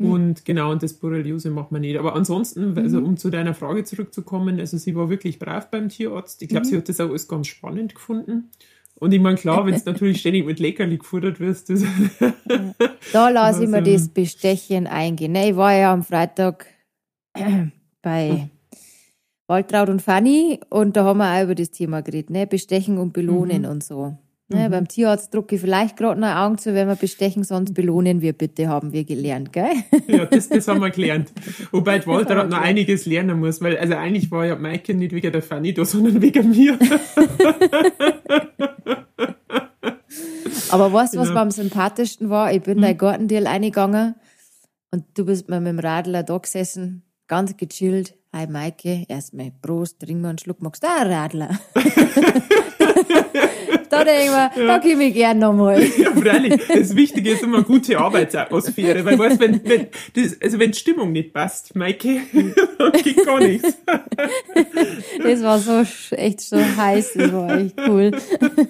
Mhm. 0.00 0.10
Und 0.10 0.44
genau, 0.46 0.72
und 0.72 0.82
das 0.82 0.94
Borreliose 0.94 1.50
macht 1.50 1.72
man 1.72 1.82
nicht. 1.82 1.98
Aber 1.98 2.16
ansonsten, 2.16 2.76
also 2.78 3.00
mhm. 3.00 3.06
um 3.06 3.16
zu 3.18 3.28
deiner 3.28 3.54
Frage 3.54 3.84
zurückzukommen, 3.84 4.58
also 4.58 4.78
sie 4.78 4.96
war 4.96 5.10
wirklich 5.10 5.38
brav 5.38 5.70
beim 5.70 5.90
Tierarzt. 5.90 6.40
Ich 6.42 6.48
glaube, 6.48 6.66
mhm. 6.66 6.70
sie 6.70 6.76
hat 6.78 6.88
das 6.88 7.00
auch 7.00 7.10
alles 7.10 7.28
ganz 7.28 7.48
spannend 7.48 7.94
gefunden. 7.94 8.50
Und 8.94 9.12
ich 9.12 9.20
meine, 9.20 9.36
klar, 9.36 9.66
wenn 9.66 9.74
es 9.74 9.84
natürlich 9.86 10.20
ständig 10.20 10.46
mit 10.46 10.58
Leckerli 10.58 10.96
gefordert 10.96 11.38
wirst, 11.38 11.68
das 11.68 11.82
da 13.12 13.28
lasse 13.28 13.64
ich 13.64 13.68
mir 13.68 13.82
das 13.82 14.08
Bestechen 14.08 14.86
eingehen. 14.86 15.34
Ich 15.34 15.56
war 15.56 15.74
ja 15.74 15.92
am 15.92 16.02
Freitag 16.02 16.66
bei 18.02 18.48
Waltraud 19.48 19.90
und 19.90 20.00
Fanny 20.00 20.60
und 20.70 20.96
da 20.96 21.04
haben 21.04 21.18
wir 21.18 21.38
auch 21.38 21.44
über 21.44 21.54
das 21.54 21.70
Thema 21.70 22.02
geredet, 22.02 22.30
ne? 22.30 22.46
Bestechen 22.46 22.96
und 22.96 23.12
Belohnen 23.12 23.62
mhm. 23.62 23.68
und 23.68 23.84
so. 23.84 24.16
Ne? 24.50 24.68
Mhm. 24.68 24.72
Beim 24.72 24.88
Tierarzt 24.88 25.32
drucke 25.32 25.54
ich 25.54 25.60
vielleicht 25.60 25.96
gerade 25.96 26.20
noch 26.20 26.34
Augen 26.34 26.58
zu, 26.58 26.74
wenn 26.74 26.88
wir 26.88 26.96
bestechen, 26.96 27.44
sonst 27.44 27.72
belohnen 27.72 28.20
wir 28.20 28.32
bitte, 28.32 28.68
haben 28.68 28.92
wir 28.92 29.04
gelernt, 29.04 29.52
gell? 29.52 29.70
Ja, 30.08 30.26
das, 30.26 30.48
das 30.48 30.66
haben 30.68 30.80
wir 30.80 30.90
gelernt. 30.90 31.32
Wobei 31.70 32.00
die 32.00 32.06
Waltraud 32.06 32.50
noch 32.50 32.60
einiges 32.60 33.06
lernen 33.06 33.38
muss, 33.38 33.60
weil 33.60 33.78
also 33.78 33.94
eigentlich 33.94 34.30
war 34.30 34.44
ja 34.46 34.56
Maike 34.56 34.94
nicht 34.94 35.12
wegen 35.14 35.30
der 35.32 35.42
Fanny 35.42 35.72
da, 35.72 35.84
sondern 35.84 36.20
wegen 36.20 36.50
mir. 36.50 36.78
Aber 40.70 40.92
weißt 40.92 41.14
du, 41.14 41.18
was 41.18 41.28
genau. 41.28 41.40
am 41.40 41.50
sympathischsten 41.50 42.30
war? 42.30 42.52
Ich 42.52 42.62
bin 42.62 42.78
mhm. 42.78 42.82
dein 42.82 42.98
Gartendeal 42.98 43.46
eingegangen 43.46 44.14
und 44.90 45.04
du 45.14 45.24
bist 45.24 45.48
mir 45.48 45.60
mit 45.60 45.68
dem 45.72 45.78
Radler 45.78 46.22
da 46.22 46.38
gesessen, 46.38 47.04
ganz 47.28 47.56
gechillt 47.56 48.16
Hi 48.32 48.46
Maike, 48.46 49.06
erstmal 49.08 49.50
Prost, 49.50 49.98
trinken 49.98 50.22
wir 50.22 50.28
einen 50.28 50.38
Schluck, 50.38 50.62
magst 50.62 50.84
du 50.84 50.86
auch 50.86 51.00
einen 51.00 51.12
Radler? 51.12 51.58
da 53.90 54.04
denke 54.04 54.22
ich 54.22 54.30
mir, 54.30 54.50
ja. 54.62 54.66
da 54.66 54.78
komme 54.78 55.04
ich 55.04 55.14
gern 55.14 55.38
nochmal. 55.38 55.82
Ja, 55.98 56.12
freilich. 56.12 56.60
Das 56.68 56.94
Wichtige 56.94 57.32
ist 57.32 57.42
immer 57.42 57.62
gute 57.62 57.98
Arbeitsatmosphäre, 57.98 59.04
weil 59.04 59.18
weißt, 59.18 59.40
wenn, 59.40 59.60
wenn, 59.64 59.88
das, 60.14 60.40
also 60.40 60.58
wenn 60.58 60.72
Stimmung 60.72 61.12
nicht 61.12 61.32
passt, 61.34 61.74
Maike, 61.74 62.20
dann 62.78 62.92
geht 62.92 63.24
gar 63.24 63.40
nichts. 63.40 63.76
das 65.22 65.42
war 65.42 65.58
so, 65.58 65.84
echt 66.16 66.40
so 66.40 66.56
heiß, 66.56 67.14
das 67.14 67.32
war 67.32 67.58
echt 67.58 67.74
cool. 67.86 68.12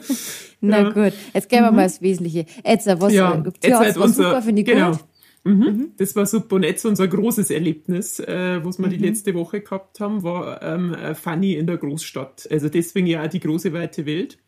Na 0.60 0.82
ja. 0.82 0.90
gut, 0.90 1.12
jetzt 1.32 1.48
gehen 1.48 1.62
wir 1.62 1.70
mhm. 1.70 1.76
mal 1.76 1.82
das 1.84 2.02
Wesentliche. 2.02 2.46
Jetzt, 2.64 2.86
was, 2.86 3.12
ja, 3.12 3.42
jetzt 3.62 3.78
halt 3.78 3.96
unser, 3.96 4.24
super, 4.24 4.42
finde 4.42 4.62
ich 4.62 4.68
genau. 4.68 4.92
gut. 4.92 5.00
Mhm. 5.44 5.52
Mhm. 5.52 5.92
Das 5.96 6.14
war 6.16 6.26
super. 6.26 6.56
Und 6.56 6.64
jetzt 6.64 6.84
unser 6.84 7.08
großes 7.08 7.50
Erlebnis, 7.50 8.20
äh, 8.20 8.60
was 8.62 8.78
wir 8.78 8.86
mhm. 8.86 8.90
die 8.90 8.98
letzte 8.98 9.34
Woche 9.34 9.60
gehabt 9.60 10.00
haben, 10.00 10.22
war 10.22 10.62
ähm, 10.62 10.94
Funny 11.14 11.54
in 11.54 11.66
der 11.66 11.78
Großstadt. 11.78 12.48
Also 12.50 12.68
deswegen 12.68 13.06
ja 13.06 13.24
auch 13.24 13.28
die 13.28 13.40
große 13.40 13.72
weite 13.72 14.04
Welt. 14.06 14.38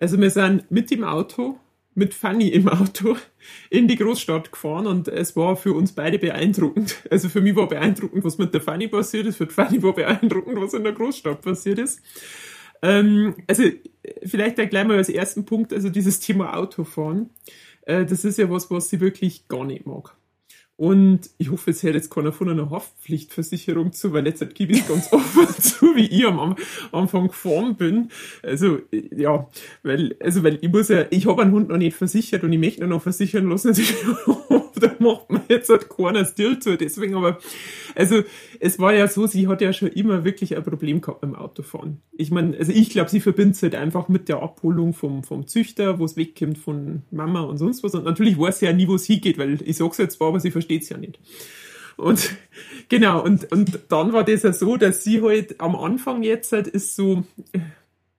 Also 0.00 0.18
wir 0.18 0.30
sind 0.30 0.70
mit 0.70 0.90
dem 0.90 1.04
Auto, 1.04 1.58
mit 1.94 2.14
Fanny 2.14 2.48
im 2.48 2.68
Auto 2.68 3.16
in 3.70 3.86
die 3.86 3.96
Großstadt 3.96 4.50
gefahren 4.50 4.86
und 4.86 5.08
es 5.08 5.36
war 5.36 5.56
für 5.56 5.74
uns 5.74 5.92
beide 5.92 6.18
beeindruckend. 6.18 6.96
Also 7.10 7.28
für 7.28 7.42
mich 7.42 7.54
war 7.54 7.68
beeindruckend, 7.68 8.24
was 8.24 8.38
mit 8.38 8.54
der 8.54 8.62
Fanny 8.62 8.88
passiert 8.88 9.26
ist, 9.26 9.36
für 9.36 9.46
die 9.46 9.52
Fanny 9.52 9.82
war 9.82 9.94
beeindruckend, 9.94 10.58
was 10.58 10.72
in 10.72 10.84
der 10.84 10.92
Großstadt 10.94 11.42
passiert 11.42 11.78
ist. 11.78 12.00
Ähm, 12.82 13.34
also 13.46 13.64
vielleicht 14.24 14.56
gleich 14.56 14.86
mal 14.86 14.96
als 14.96 15.10
ersten 15.10 15.44
Punkt, 15.44 15.72
also 15.74 15.90
dieses 15.90 16.18
Thema 16.18 16.56
Autofahren. 16.56 17.28
Äh, 17.82 18.06
das 18.06 18.24
ist 18.24 18.38
ja 18.38 18.48
was, 18.48 18.70
was 18.70 18.88
sie 18.88 19.00
wirklich 19.00 19.48
gar 19.48 19.66
nicht 19.66 19.84
mag. 19.84 20.16
Und 20.80 21.28
ich 21.36 21.50
hoffe, 21.50 21.72
es 21.72 21.82
hört 21.82 21.94
jetzt 21.94 22.10
keiner 22.10 22.32
von 22.32 22.48
einer 22.48 22.70
Haftpflichtversicherung 22.70 23.92
zu, 23.92 24.14
weil 24.14 24.26
jetzt 24.26 24.54
gebe 24.54 24.72
ich 24.72 24.80
es 24.80 24.88
ganz 24.88 25.08
offen 25.12 25.46
zu, 25.62 25.94
wie 25.94 26.06
ich 26.06 26.24
am 26.24 26.56
Anfang 26.90 27.26
gefahren 27.26 27.74
bin. 27.76 28.08
Also, 28.42 28.78
ja, 28.90 29.46
weil, 29.82 30.16
also, 30.20 30.42
weil 30.42 30.58
ich 30.62 30.72
muss 30.72 30.88
ja, 30.88 31.04
ich 31.10 31.26
habe 31.26 31.42
einen 31.42 31.52
Hund 31.52 31.68
noch 31.68 31.76
nicht 31.76 31.94
versichert 31.94 32.44
und 32.44 32.52
ich 32.54 32.58
möchte 32.58 32.82
ihn 32.82 32.88
noch 32.88 33.02
versichern 33.02 33.50
lassen. 33.50 33.68
Also, 33.68 33.82
da 34.80 34.94
macht 34.98 35.30
man 35.30 35.42
jetzt 35.48 35.68
halt 35.68 35.88
keiner 35.88 36.24
Stil 36.24 36.58
zu. 36.58 36.76
Deswegen 36.76 37.14
aber, 37.14 37.38
also, 37.94 38.22
es 38.58 38.78
war 38.78 38.94
ja 38.94 39.06
so, 39.06 39.26
sie 39.26 39.48
hat 39.48 39.60
ja 39.60 39.72
schon 39.72 39.88
immer 39.88 40.24
wirklich 40.24 40.56
ein 40.56 40.62
Problem 40.62 41.00
gehabt 41.00 41.20
beim 41.20 41.34
Autofahren. 41.34 42.00
Ich 42.12 42.30
meine, 42.30 42.56
also 42.56 42.72
ich 42.72 42.90
glaube, 42.90 43.10
sie 43.10 43.20
verbindet 43.20 43.56
es 43.56 43.62
halt 43.62 43.74
einfach 43.74 44.08
mit 44.08 44.28
der 44.28 44.42
Abholung 44.42 44.94
vom, 44.94 45.24
vom 45.24 45.46
Züchter, 45.46 45.98
wo 45.98 46.04
es 46.04 46.16
wegkommt 46.16 46.58
von 46.58 47.02
Mama 47.10 47.42
und 47.42 47.58
sonst 47.58 47.82
was. 47.82 47.94
Und 47.94 48.04
natürlich 48.04 48.38
weiß 48.38 48.60
sie 48.60 48.66
ja 48.66 48.72
nie, 48.72 48.88
wo 48.88 48.94
es 48.94 49.04
hingeht, 49.04 49.38
weil 49.38 49.60
ich 49.62 49.76
sag's 49.76 49.98
jetzt 49.98 50.16
zwar, 50.16 50.28
aber 50.28 50.40
sie 50.40 50.50
versteht 50.50 50.70
versteht's 50.70 50.88
ja 50.88 50.96
nicht. 50.96 51.18
Und 51.96 52.36
genau, 52.88 53.22
und, 53.22 53.50
und 53.52 53.80
dann 53.88 54.12
war 54.12 54.24
das 54.24 54.42
ja 54.42 54.52
so, 54.52 54.76
dass 54.76 55.04
sie 55.04 55.22
halt 55.22 55.60
am 55.60 55.76
Anfang 55.76 56.22
jetzt 56.22 56.52
halt 56.52 56.66
ist 56.66 56.96
so, 56.96 57.24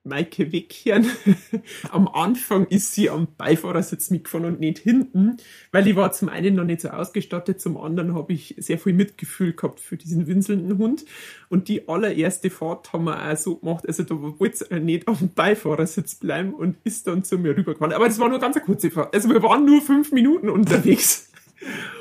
Maike 0.04 0.52
wegkehren. 0.52 1.06
am 1.90 2.08
Anfang 2.08 2.66
ist 2.66 2.92
sie 2.92 3.08
am 3.08 3.28
Beifahrersitz 3.36 4.10
mitgefahren 4.10 4.46
und 4.46 4.60
nicht 4.60 4.78
hinten, 4.78 5.36
weil 5.70 5.86
ich 5.86 5.96
war 5.96 6.12
zum 6.12 6.28
einen 6.28 6.56
noch 6.56 6.64
nicht 6.64 6.80
so 6.80 6.88
ausgestattet, 6.88 7.60
zum 7.60 7.76
anderen 7.76 8.14
habe 8.14 8.32
ich 8.32 8.54
sehr 8.58 8.78
viel 8.78 8.92
Mitgefühl 8.92 9.52
gehabt 9.52 9.80
für 9.80 9.96
diesen 9.96 10.26
winselnden 10.26 10.78
Hund. 10.78 11.04
Und 11.48 11.68
die 11.68 11.88
allererste 11.88 12.50
Fahrt 12.50 12.92
haben 12.92 13.04
wir 13.04 13.30
auch 13.30 13.36
so 13.36 13.56
gemacht, 13.56 13.86
also 13.86 14.02
da 14.02 14.14
wollte 14.20 14.64
sie 14.64 14.80
nicht 14.80 15.08
auf 15.08 15.18
dem 15.18 15.32
Beifahrersitz 15.34 16.16
bleiben 16.16 16.54
und 16.54 16.76
ist 16.84 17.06
dann 17.06 17.24
zu 17.24 17.38
mir 17.38 17.56
rübergefahren. 17.56 17.94
Aber 17.94 18.06
das 18.06 18.18
war 18.18 18.28
nur 18.28 18.40
ganz 18.40 18.56
eine 18.56 18.64
kurze 18.64 18.90
Fahrt. 18.90 19.14
Also 19.14 19.28
wir 19.28 19.42
waren 19.42 19.64
nur 19.64 19.80
fünf 19.80 20.12
Minuten 20.12 20.48
unterwegs. 20.48 21.31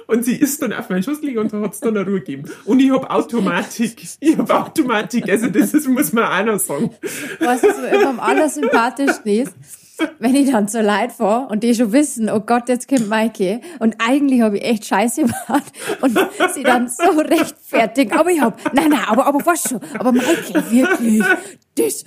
Und 0.07 0.25
sie 0.25 0.35
ist 0.35 0.61
dann 0.61 0.73
auf 0.73 0.89
meinen 0.89 1.03
Schuss 1.03 1.21
gelegen 1.21 1.39
und 1.39 1.53
hat 1.53 1.73
es 1.73 1.79
dann 1.79 1.95
eine 1.95 2.05
Ruhe 2.05 2.19
gegeben. 2.19 2.49
Und 2.65 2.79
ich 2.79 2.91
habe 2.91 3.09
Automatik. 3.09 4.03
Ich 4.19 4.37
habe 4.37 4.53
Automatik. 4.53 5.29
Also 5.29 5.47
das 5.47 5.73
ist, 5.73 5.87
muss 5.87 6.11
man 6.13 6.25
auch 6.25 6.53
noch 6.53 6.59
sagen. 6.59 6.91
Was 7.39 7.61
so 7.61 7.67
immer 7.67 8.09
am 8.09 8.19
allersympathischsten 8.19 9.31
ist, 9.31 9.53
wenn 10.19 10.35
ich 10.35 10.51
dann 10.51 10.67
zur 10.67 10.81
Leid 10.81 11.11
fahre 11.11 11.47
und 11.47 11.63
die 11.63 11.75
schon 11.75 11.91
wissen, 11.91 12.29
oh 12.29 12.39
Gott, 12.39 12.69
jetzt 12.69 12.87
kommt 12.87 13.07
Maike 13.07 13.61
und 13.79 13.95
eigentlich 13.99 14.41
habe 14.41 14.57
ich 14.57 14.63
echt 14.63 14.85
Scheiße 14.85 15.21
gemacht 15.21 15.73
und 16.01 16.17
sie 16.53 16.63
dann 16.63 16.87
so 16.87 17.03
rechtfertigen, 17.19 18.13
aber 18.13 18.31
ich 18.31 18.41
habe, 18.41 18.55
nein, 18.73 18.89
nein, 18.89 19.03
aber, 19.07 19.25
aber 19.25 19.45
was 19.45 19.63
schon, 19.69 19.79
aber 19.97 20.11
Maike, 20.11 20.71
wirklich, 20.71 21.23
das. 21.75 22.03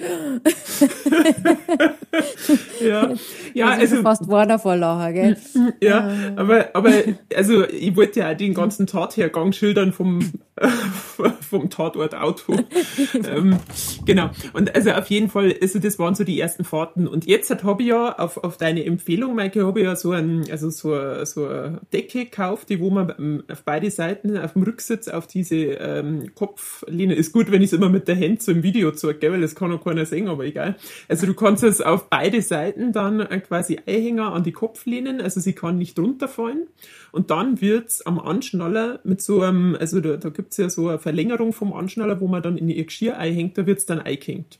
Ja, 2.84 3.12
ja 3.54 3.66
also 3.70 4.02
fast 4.02 4.28
Warner 4.28 4.58
vor 4.58 4.76
Lacher, 4.76 5.12
gell? 5.12 5.36
Ja, 5.80 6.10
aber, 6.36 6.70
aber, 6.74 6.90
also, 7.34 7.64
ich 7.66 7.96
wollte 7.96 8.20
ja 8.20 8.32
auch 8.32 8.36
den 8.36 8.54
ganzen 8.54 8.86
Tathergang 8.86 9.52
schildern 9.52 9.92
vom, 9.92 10.20
vom 11.50 11.68
Tatort 11.68 12.14
Auto. 12.14 12.56
ähm, 13.28 13.58
genau. 14.04 14.30
Und 14.52 14.74
also 14.74 14.92
auf 14.92 15.08
jeden 15.08 15.28
Fall, 15.28 15.54
also 15.60 15.78
das 15.78 15.98
waren 15.98 16.14
so 16.14 16.22
die 16.22 16.38
ersten 16.38 16.64
Fahrten. 16.64 17.08
Und 17.08 17.26
jetzt 17.26 17.50
habe 17.62 17.82
ich 17.82 17.88
ja 17.88 18.16
auf, 18.18 18.36
auf 18.38 18.56
deine 18.56 18.84
Empfehlung, 18.84 19.34
Maike, 19.34 19.66
habe 19.66 19.80
ich 19.80 19.86
ja 19.86 19.96
so 19.96 20.12
ein, 20.12 20.44
also 20.50 20.70
so, 20.70 21.24
so 21.24 21.46
eine 21.46 21.80
Decke 21.92 22.24
gekauft, 22.24 22.68
die 22.68 22.80
wo 22.80 22.90
man 22.90 23.42
auf 23.50 23.62
beide 23.64 23.90
Seiten 23.90 24.36
auf 24.36 24.52
dem 24.52 24.62
Rücksitz 24.62 25.08
auf 25.08 25.26
diese 25.26 25.56
ähm, 25.56 26.34
Kopflehne, 26.34 27.14
ist 27.14 27.32
gut, 27.32 27.50
wenn 27.50 27.62
ich 27.62 27.68
es 27.68 27.72
immer 27.72 27.88
mit 27.88 28.06
der 28.06 28.18
Hand 28.18 28.42
so 28.42 28.52
im 28.52 28.62
Video 28.62 28.92
zeige, 28.92 29.32
weil 29.32 29.40
das 29.40 29.54
kann 29.54 29.72
auch 29.72 29.84
keiner 29.84 30.06
sehen, 30.06 30.28
aber 30.28 30.44
egal. 30.44 30.76
Also 31.08 31.26
du 31.26 31.34
kannst 31.34 31.64
es 31.64 31.80
auf 31.80 32.08
beide 32.08 32.42
Seiten 32.42 32.92
dann 32.92 33.26
quasi 33.42 33.80
Einhänger 33.86 34.32
an 34.32 34.44
die 34.44 34.52
Kopflehnen, 34.52 35.20
also 35.20 35.40
sie 35.40 35.52
kann 35.52 35.78
nicht 35.78 35.98
runterfallen. 35.98 36.68
Und 37.14 37.30
dann 37.30 37.60
wird's 37.60 38.02
am 38.02 38.18
Anschnaller 38.18 38.98
mit 39.04 39.22
so 39.22 39.40
einem, 39.40 39.76
also 39.78 40.00
da, 40.00 40.16
da 40.16 40.30
gibt's 40.30 40.56
ja 40.56 40.68
so 40.68 40.88
eine 40.88 40.98
Verlängerung 40.98 41.52
vom 41.52 41.72
Anschnaller, 41.72 42.20
wo 42.20 42.26
man 42.26 42.42
dann 42.42 42.58
in 42.58 42.68
ihr 42.68 42.84
Geschirr 42.84 43.16
einhängt, 43.16 43.56
da 43.56 43.66
wird's 43.66 43.86
dann 43.86 44.00
eingehängt. 44.00 44.58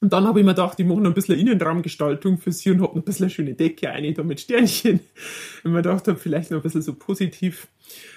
Und 0.00 0.14
dann 0.14 0.26
habe 0.26 0.40
ich 0.40 0.44
mir 0.46 0.52
gedacht, 0.52 0.80
ich 0.80 0.86
mache 0.86 1.00
noch 1.00 1.10
ein 1.10 1.14
bisschen 1.14 1.38
Innenraumgestaltung 1.38 2.38
für 2.38 2.50
sie 2.50 2.70
und 2.70 2.80
habe 2.80 2.94
noch 2.94 2.96
ein 2.96 3.02
bisschen 3.02 3.24
eine 3.24 3.30
schöne 3.30 3.54
Decke 3.54 3.90
eine, 3.90 4.14
da 4.14 4.22
mit 4.22 4.40
Sternchen. 4.40 5.00
Und 5.64 5.72
mir 5.72 5.82
gedacht 5.82 6.08
habe, 6.08 6.18
vielleicht 6.18 6.50
noch 6.50 6.58
ein 6.58 6.62
bisschen 6.62 6.82
so 6.82 6.94
positiv, 6.94 7.68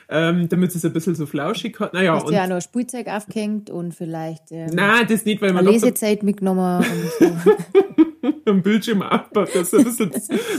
ähm, 0.10 0.50
damit 0.50 0.74
es 0.74 0.84
ein 0.84 0.92
bisschen 0.92 1.16
so 1.16 1.26
flauschig 1.26 1.80
hat. 1.80 1.94
Naja, 1.94 2.16
Hast 2.16 2.26
und, 2.26 2.34
ja 2.34 2.48
noch 2.48 2.62
Spielzeug 2.62 3.08
aufgehängt 3.08 3.70
und 3.70 3.94
vielleicht 3.94 4.52
ähm, 4.52 4.72
Nein, 4.74 5.06
das 5.08 5.26
nicht, 5.26 5.42
weil 5.42 5.54
man 5.54 5.66
Lesezeit 5.66 6.24
mitgenommen 6.24 6.84
und 7.20 7.44
so. 7.46 7.52
am 8.50 8.62
Bildschirm 8.62 9.02
abbaut, 9.02 9.54
dass 9.54 9.72
er 9.74 9.80
ein 9.80 9.86
bisschen 9.86 10.12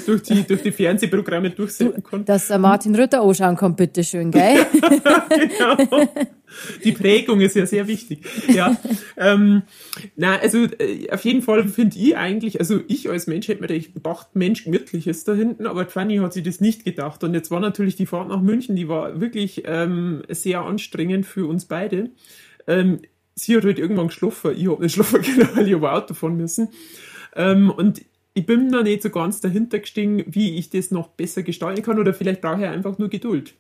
durch 0.07 0.23
die, 0.23 0.45
durch 0.45 0.63
die 0.63 0.73
Fernsehprogramme 0.73 1.51
durchsetzen 1.51 2.03
kann. 2.03 2.25
Dass 2.25 2.51
er 2.51 2.59
Martin 2.59 2.95
Rütter 2.95 3.23
anschauen 3.23 3.57
kann, 3.57 3.77
bitteschön, 3.77 4.31
gell? 4.31 4.65
genau. 5.29 6.09
Die 6.85 6.93
Prägung 6.93 7.41
ist 7.41 7.55
ja 7.55 7.67
sehr 7.67 7.87
wichtig. 7.87 8.25
Ja, 8.49 8.77
ähm, 9.17 9.63
na, 10.17 10.37
also 10.39 10.65
äh, 10.65 11.11
auf 11.11 11.25
jeden 11.25 11.43
Fall 11.43 11.69
finde 11.69 11.97
ich 11.99 12.17
eigentlich, 12.17 12.59
also 12.59 12.81
ich 12.89 13.09
als 13.09 13.27
Mensch 13.27 13.49
hätte 13.49 13.61
mir 13.61 13.69
gedacht, 13.69 14.29
Mensch, 14.35 14.65
gemütliches 14.65 15.25
da 15.25 15.35
hinten, 15.35 15.67
aber 15.67 15.87
Fanny 15.87 16.17
hat 16.17 16.33
sich 16.33 16.43
das 16.43 16.61
nicht 16.61 16.85
gedacht. 16.85 17.23
Und 17.25 17.35
jetzt 17.35 17.51
war 17.51 17.61
natürlich 17.61 17.97
die 17.97 18.07
Fahrt 18.07 18.29
nach 18.29 18.41
München, 18.41 18.77
die 18.77 18.89
war 18.89 19.21
wirklich 19.21 19.40
ähm, 19.65 20.23
sehr 20.29 20.63
anstrengend 20.63 21.27
für 21.27 21.47
uns 21.47 21.65
beide. 21.65 22.11
Ähm, 22.67 23.01
sie 23.35 23.57
hat 23.57 23.65
halt 23.65 23.79
irgendwann 23.79 24.09
geschlafen, 24.09 24.55
ich 24.57 24.69
habe 24.69 24.83
nicht 24.83 24.95
schlafen 24.95 25.23
können, 25.23 25.49
weil 25.55 25.69
ich 25.69 25.75
aber 25.75 25.95
Auto 25.95 26.15
fahren 26.15 26.37
müssen. 26.37 26.69
Ähm, 27.35 27.71
und 27.71 28.03
ich 28.35 28.47
bin 28.47 28.71
da 28.71 28.83
nicht 28.83 29.03
so 29.03 29.11
ganz 29.11 29.41
dahinter 29.41 29.79
gestiegen, 29.81 30.25
wie 30.29 30.57
ich 30.57 30.71
das 30.71 30.91
noch 30.91 31.09
besser 31.09 31.43
gestalten 31.43 31.83
kann 31.83 31.99
oder 31.99 32.15
vielleicht 32.15 32.41
brauche 32.41 32.61
ich 32.61 32.67
einfach 32.67 32.99
nur 32.99 33.09
Geduld. 33.09 33.55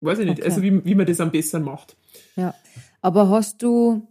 Weiß 0.00 0.18
ich 0.18 0.26
nicht, 0.26 0.40
okay. 0.40 0.48
also 0.48 0.62
wie, 0.62 0.84
wie 0.84 0.94
man 0.94 1.06
das 1.06 1.20
am 1.20 1.30
besten 1.30 1.62
macht. 1.62 1.96
Ja, 2.36 2.54
aber 3.00 3.28
hast 3.28 3.62
du 3.62 4.08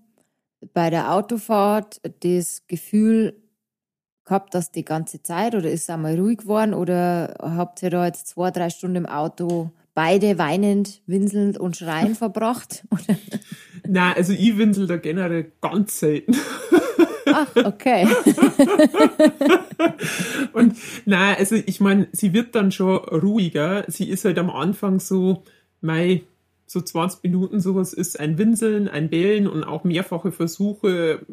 bei 0.74 0.90
der 0.90 1.14
Autofahrt 1.14 2.02
das 2.22 2.66
Gefühl 2.68 3.36
gehabt, 4.26 4.56
dass 4.56 4.72
die 4.72 4.86
ganze 4.86 5.22
Zeit 5.22 5.56
oder 5.56 5.70
ist 5.70 5.84
es 5.84 5.90
einmal 5.90 6.18
ruhig 6.18 6.40
geworden 6.40 6.74
oder 6.74 7.36
habt 7.42 7.84
ihr 7.84 7.90
da 7.90 8.06
jetzt 8.06 8.28
zwei, 8.28 8.52
drei 8.52 8.70
Stunden 8.70 8.98
im 8.98 9.06
Auto 9.06 9.72
beide 9.94 10.38
weinend, 10.38 11.02
winselnd 11.06 11.58
und 11.58 11.78
schreiend 11.78 12.18
verbracht? 12.18 12.84
Nein, 13.88 14.14
also 14.16 14.34
ich 14.34 14.58
winsel 14.58 14.88
da 14.88 14.98
generell 14.98 15.52
ganz 15.62 16.00
selten. 16.00 16.36
Ach, 17.26 17.48
okay. 17.56 18.08
und 20.54 20.76
na, 21.06 21.34
also 21.34 21.56
ich 21.56 21.80
meine, 21.80 22.08
sie 22.12 22.34
wird 22.34 22.56
dann 22.56 22.72
schon 22.72 22.98
ruhiger. 22.98 23.86
Sie 23.88 24.10
ist 24.10 24.26
halt 24.26 24.38
am 24.38 24.50
Anfang 24.50 25.00
so, 25.00 25.44
mei, 25.82 26.24
so 26.66 26.82
20 26.82 27.24
Minuten 27.24 27.60
sowas 27.60 27.94
ist 27.94 28.20
ein 28.20 28.38
Winseln, 28.38 28.88
ein 28.88 29.10
Bellen 29.10 29.48
und 29.48 29.64
auch 29.64 29.84
mehrfache 29.84 30.32
Versuche 30.32 31.26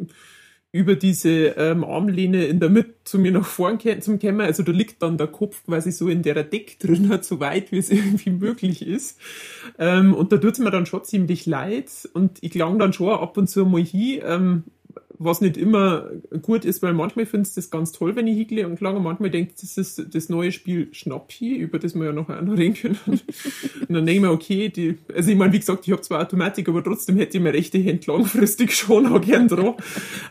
über 0.71 0.97
diese 0.97 1.31
ähm, 1.57 1.83
Armlehne 1.83 2.45
in 2.45 2.61
der 2.61 2.69
Mitte 2.69 2.95
zu 3.05 3.19
mir 3.19 3.33
nach 3.33 3.47
vorn 3.47 3.79
zum 4.01 4.19
Kämmer. 4.19 4.45
Also 4.45 4.63
da 4.63 4.71
liegt 4.71 5.03
dann 5.03 5.17
der 5.17 5.29
Kopf 5.29 5.65
quasi 5.65 5.93
so 5.93 6.09
in 6.09 6.23
der 6.23 6.45
Deck 6.45 6.79
drin, 6.79 7.09
hat 7.09 7.25
so 7.27 7.41
weit 7.41 7.73
wie 7.73 7.79
es 7.79 7.91
irgendwie 7.91 8.31
möglich 8.31 8.87
ist. 8.87 9.19
Ähm, 9.79 10.13
und 10.15 10.31
da 10.33 10.37
tut 10.37 10.53
es 10.53 10.59
mir 10.59 10.71
dann 10.71 10.87
schon 10.87 11.05
ziemlich 11.05 11.47
leid. 11.47 11.91
Und 12.13 12.39
ich 12.43 12.51
klang 12.51 12.79
dann 12.79 12.93
schon 12.93 13.09
ab 13.09 13.37
und 13.39 13.49
zu 13.49 13.65
mal 13.65 13.83
hin. 13.83 14.21
Ähm, 14.25 14.65
was 15.19 15.41
nicht 15.41 15.57
immer 15.57 16.11
gut 16.43 16.65
ist, 16.65 16.83
weil 16.83 16.93
manchmal 16.93 17.27
findest 17.27 17.57
du 17.57 17.61
das 17.61 17.71
ganz 17.71 17.93
toll, 17.93 18.15
wenn 18.17 18.27
ich 18.27 18.37
higle 18.37 18.67
und 18.67 18.77
klang 18.77 18.97
und 18.97 19.03
manchmal 19.03 19.31
denkt 19.31 19.63
das 19.63 19.77
ist 19.77 20.15
das 20.15 20.29
neue 20.29 20.53
Spiel 20.53 20.89
Schnappi, 20.93 21.57
über 21.57 21.79
das 21.79 21.95
wir 21.95 22.07
ja 22.07 22.13
noch 22.13 22.29
reden 22.29 22.75
können. 22.75 22.99
und 23.07 23.21
dann 23.89 24.07
denke 24.07 24.13
ich 24.13 24.21
mir, 24.21 24.31
okay, 24.31 24.69
die, 24.69 24.99
also 25.15 25.31
ich 25.31 25.37
meine, 25.37 25.53
wie 25.53 25.59
gesagt, 25.59 25.87
ich 25.87 25.93
habe 25.93 26.03
zwar 26.03 26.21
Automatik, 26.23 26.69
aber 26.69 26.85
trotzdem 26.85 27.17
hätte 27.17 27.37
ich 27.37 27.43
mir 27.43 27.53
rechte 27.53 27.85
Hand 27.85 28.07
langfristig 28.07 28.73
schon 28.77 29.07
auch 29.07 29.21
gern 29.21 29.49
dran. 29.49 29.75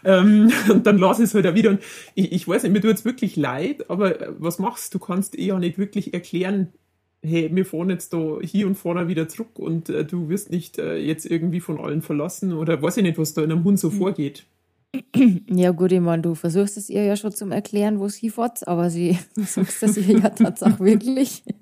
ähm, 0.05 0.51
und 0.69 0.87
dann 0.87 0.97
lasse 0.97 1.23
ich 1.23 1.29
es 1.29 1.35
halt 1.35 1.47
auch 1.47 1.55
wieder. 1.55 1.71
Und 1.71 1.81
ich, 2.15 2.31
ich 2.31 2.47
weiß 2.47 2.63
nicht, 2.63 2.71
mir 2.71 2.81
tut 2.81 2.93
es 2.93 3.05
wirklich 3.05 3.35
leid, 3.35 3.89
aber 3.89 4.35
was 4.39 4.59
machst 4.59 4.93
du? 4.93 4.99
Du 4.99 5.05
kannst 5.05 5.37
eh 5.37 5.47
ja 5.47 5.59
nicht 5.59 5.77
wirklich 5.77 6.13
erklären, 6.13 6.69
hey, 7.21 7.49
wir 7.53 7.65
fahren 7.65 7.89
jetzt 7.89 8.13
da 8.13 8.39
hier 8.41 8.67
und 8.67 8.75
vorne 8.75 9.07
wieder 9.07 9.27
zurück 9.27 9.59
und 9.59 9.89
äh, 9.89 10.05
du 10.05 10.29
wirst 10.29 10.51
nicht 10.51 10.77
äh, 10.77 10.97
jetzt 10.97 11.25
irgendwie 11.25 11.59
von 11.59 11.79
allen 11.79 12.01
verlassen 12.01 12.53
oder 12.53 12.81
weiß 12.81 12.97
ich 12.97 13.03
nicht, 13.03 13.17
was 13.17 13.33
da 13.33 13.43
in 13.43 13.51
einem 13.51 13.63
Hund 13.63 13.79
so 13.79 13.89
mhm. 13.89 13.97
vorgeht. 13.97 14.45
Ja, 15.49 15.71
gut, 15.71 15.91
ich 15.91 15.99
meine, 15.99 16.21
du 16.21 16.35
versuchst 16.35 16.77
es 16.77 16.89
ihr 16.89 17.03
ja 17.03 17.15
schon 17.15 17.31
zum 17.31 17.51
Erklären, 17.51 17.99
wo 17.99 18.05
es 18.05 18.15
hinfährt, 18.15 18.67
aber 18.67 18.89
sie 18.89 19.17
sagst 19.35 19.83
es 19.83 19.97
ihr 19.97 20.19
ja 20.19 20.29
tatsächlich 20.29 20.79
wirklich. 20.79 21.43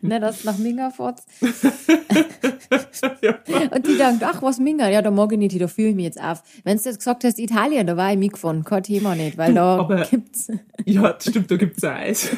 Nicht, 0.00 0.22
dass 0.22 0.44
nach 0.44 0.56
Minga 0.56 0.90
fährt. 0.90 1.20
und 3.70 3.86
die 3.86 3.98
denkt, 3.98 4.22
ach, 4.22 4.40
was 4.42 4.58
Minga? 4.58 4.88
Ja, 4.88 5.02
da 5.02 5.10
mag 5.10 5.30
ich 5.32 5.38
nicht, 5.38 5.60
da 5.60 5.68
fühle 5.68 5.88
ich 5.88 5.94
mich 5.94 6.06
jetzt 6.06 6.18
auf. 6.18 6.42
Wenn 6.64 6.78
du 6.78 6.84
jetzt 6.84 6.98
gesagt 6.98 7.22
hast, 7.24 7.38
Italien, 7.38 7.86
da 7.86 7.98
war 7.98 8.10
ich 8.12 8.18
mitgefahren, 8.18 8.64
kein 8.64 8.82
Thema 8.82 9.14
nicht, 9.14 9.36
weil 9.36 9.52
da 9.52 9.76
aber, 9.76 10.06
gibt's. 10.06 10.50
Ja, 10.86 11.14
stimmt, 11.20 11.50
da 11.50 11.56
gibt's 11.56 11.84
Eis. 11.84 12.30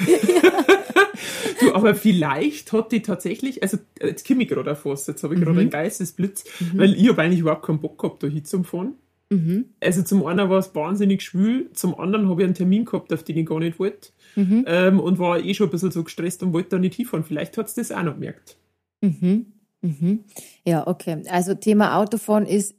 du, 1.60 1.72
aber 1.72 1.94
vielleicht 1.94 2.72
hat 2.72 2.90
die 2.90 3.02
tatsächlich, 3.02 3.62
also 3.62 3.78
jetzt 4.00 4.26
komme 4.26 4.42
ich 4.42 4.48
gerade 4.48 4.72
auf 4.72 4.84
was, 4.84 5.06
jetzt 5.06 5.22
habe 5.22 5.34
ich 5.34 5.40
mhm. 5.40 5.44
gerade 5.44 5.60
einen 5.60 5.70
Geistesblitz, 5.70 6.42
mhm. 6.58 6.78
weil 6.78 6.94
ich 6.94 7.08
habe 7.08 7.22
eigentlich 7.22 7.40
überhaupt 7.40 7.64
keinen 7.64 7.80
Bock 7.80 7.96
gehabt, 7.96 8.24
da 8.24 8.26
hinzufahren. 8.26 8.94
Mhm. 9.34 9.64
Also 9.80 10.02
zum 10.02 10.24
einen 10.26 10.48
war 10.48 10.58
es 10.58 10.74
wahnsinnig 10.74 11.22
schwül, 11.22 11.70
zum 11.72 11.98
anderen 11.98 12.28
habe 12.28 12.42
ich 12.42 12.44
einen 12.46 12.54
Termin 12.54 12.84
gehabt, 12.84 13.12
auf 13.12 13.24
den 13.24 13.38
ich 13.38 13.46
gar 13.46 13.58
nicht 13.58 13.80
wollte. 13.80 14.10
Mhm. 14.36 14.64
Ähm, 14.66 15.00
und 15.00 15.18
war 15.18 15.40
eh 15.40 15.54
schon 15.54 15.68
ein 15.68 15.70
bisschen 15.70 15.90
so 15.90 16.04
gestresst 16.04 16.42
und 16.42 16.52
wollte 16.52 16.70
da 16.70 16.78
nicht 16.78 16.94
hinfahren. 16.94 17.24
Vielleicht 17.24 17.58
hat 17.58 17.66
es 17.66 17.74
das 17.74 17.90
auch 17.90 18.02
noch 18.02 18.14
gemerkt. 18.14 18.56
Mhm. 19.00 19.46
Mhm. 19.80 20.24
Ja, 20.64 20.86
okay. 20.86 21.22
Also 21.28 21.54
Thema 21.54 21.96
Autofahren 21.98 22.46
ist 22.46 22.76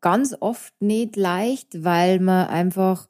ganz 0.00 0.34
oft 0.40 0.72
nicht 0.80 1.16
leicht, 1.16 1.84
weil 1.84 2.20
man 2.20 2.48
einfach 2.48 3.08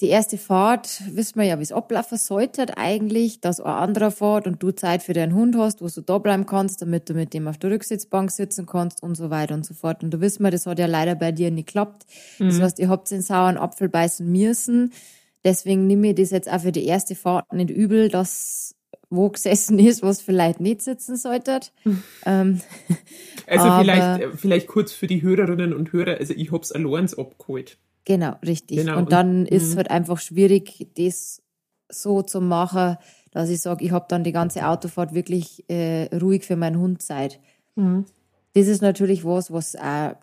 die 0.00 0.08
erste 0.08 0.38
Fahrt, 0.38 1.02
wissen 1.12 1.38
wir 1.38 1.46
ja, 1.46 1.58
wie 1.58 1.62
es 1.62 1.72
ablaufen 1.72 2.18
sollte 2.18 2.76
eigentlich, 2.76 3.40
dass 3.40 3.60
ein 3.60 3.72
anderer 3.72 4.10
fährt 4.10 4.46
und 4.46 4.62
du 4.62 4.72
Zeit 4.72 5.02
für 5.02 5.12
deinen 5.12 5.34
Hund 5.34 5.56
hast, 5.56 5.82
wo 5.82 5.88
du 5.88 6.00
da 6.00 6.18
bleiben 6.18 6.46
kannst, 6.46 6.82
damit 6.82 7.08
du 7.08 7.14
mit 7.14 7.32
dem 7.32 7.46
auf 7.46 7.58
der 7.58 7.70
Rücksitzbank 7.70 8.30
sitzen 8.32 8.66
kannst 8.66 9.02
und 9.02 9.14
so 9.14 9.30
weiter 9.30 9.54
und 9.54 9.64
so 9.64 9.72
fort. 9.72 10.02
Und 10.02 10.10
du 10.10 10.20
wissen 10.20 10.42
wir, 10.42 10.50
das 10.50 10.66
hat 10.66 10.80
ja 10.80 10.86
leider 10.86 11.14
bei 11.14 11.30
dir 11.30 11.50
nicht 11.50 11.68
geklappt. 11.68 12.06
Mhm. 12.38 12.48
Das 12.48 12.60
heißt, 12.60 12.78
ihr 12.80 12.88
habt 12.88 13.10
den 13.10 13.22
sauren 13.22 13.56
Apfel 13.56 13.88
beißen 13.88 14.30
müssen. 14.30 14.92
Deswegen 15.44 15.86
nehme 15.86 16.08
ich 16.08 16.16
das 16.16 16.30
jetzt 16.30 16.50
auch 16.50 16.60
für 16.60 16.72
die 16.72 16.86
erste 16.86 17.14
Fahrt 17.14 17.52
nicht 17.52 17.70
übel, 17.70 18.08
dass 18.08 18.74
wo 19.10 19.28
gesessen 19.28 19.78
ist, 19.78 20.02
was 20.02 20.20
vielleicht 20.20 20.60
nicht 20.60 20.82
sitzen 20.82 21.16
sollte. 21.16 21.60
ähm, 22.26 22.60
also 23.46 23.70
vielleicht, 23.80 24.38
vielleicht 24.40 24.66
kurz 24.66 24.92
für 24.92 25.06
die 25.06 25.22
Hörerinnen 25.22 25.72
und 25.72 25.92
Hörer, 25.92 26.18
also 26.18 26.34
ich 26.34 26.50
hab's 26.50 26.72
allein 26.72 27.08
abgeholt. 27.16 27.78
Genau, 28.04 28.36
richtig. 28.44 28.78
Genau. 28.78 28.98
Und 28.98 29.12
dann 29.12 29.40
und, 29.40 29.50
ist 29.50 29.64
es 29.64 29.72
mhm. 29.74 29.78
halt 29.78 29.90
einfach 29.90 30.18
schwierig, 30.18 30.88
das 30.96 31.42
so 31.90 32.22
zu 32.22 32.40
machen, 32.40 32.96
dass 33.30 33.48
ich 33.48 33.60
sage, 33.60 33.84
ich 33.84 33.92
habe 33.92 34.06
dann 34.08 34.24
die 34.24 34.32
ganze 34.32 34.66
Autofahrt 34.66 35.14
wirklich 35.14 35.68
äh, 35.68 36.14
ruhig 36.16 36.44
für 36.44 36.56
meinen 36.56 36.78
Hund 36.78 37.02
Zeit. 37.02 37.40
Mhm. 37.76 38.04
Das 38.54 38.66
ist 38.66 38.82
natürlich 38.82 39.24
was, 39.24 39.52
was 39.52 39.74
auch 39.76 40.14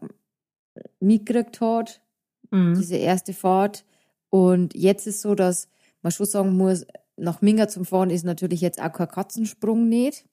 mitgekriegt 0.99 1.59
hat, 1.59 2.01
mhm. 2.51 2.75
diese 2.75 2.95
erste 2.95 3.33
Fahrt. 3.33 3.85
Und 4.29 4.73
jetzt 4.75 5.07
ist 5.07 5.21
so, 5.21 5.35
dass 5.35 5.67
man 6.01 6.11
schon 6.11 6.25
sagen 6.25 6.55
muss, 6.55 6.85
nach 7.17 7.41
Minga 7.41 7.67
zum 7.67 7.85
Fahren 7.85 8.09
ist 8.09 8.23
natürlich 8.23 8.61
jetzt 8.61 8.81
auch 8.81 8.93
kein 8.93 9.09
Katzensprung 9.09 9.89
nicht. 9.89 10.25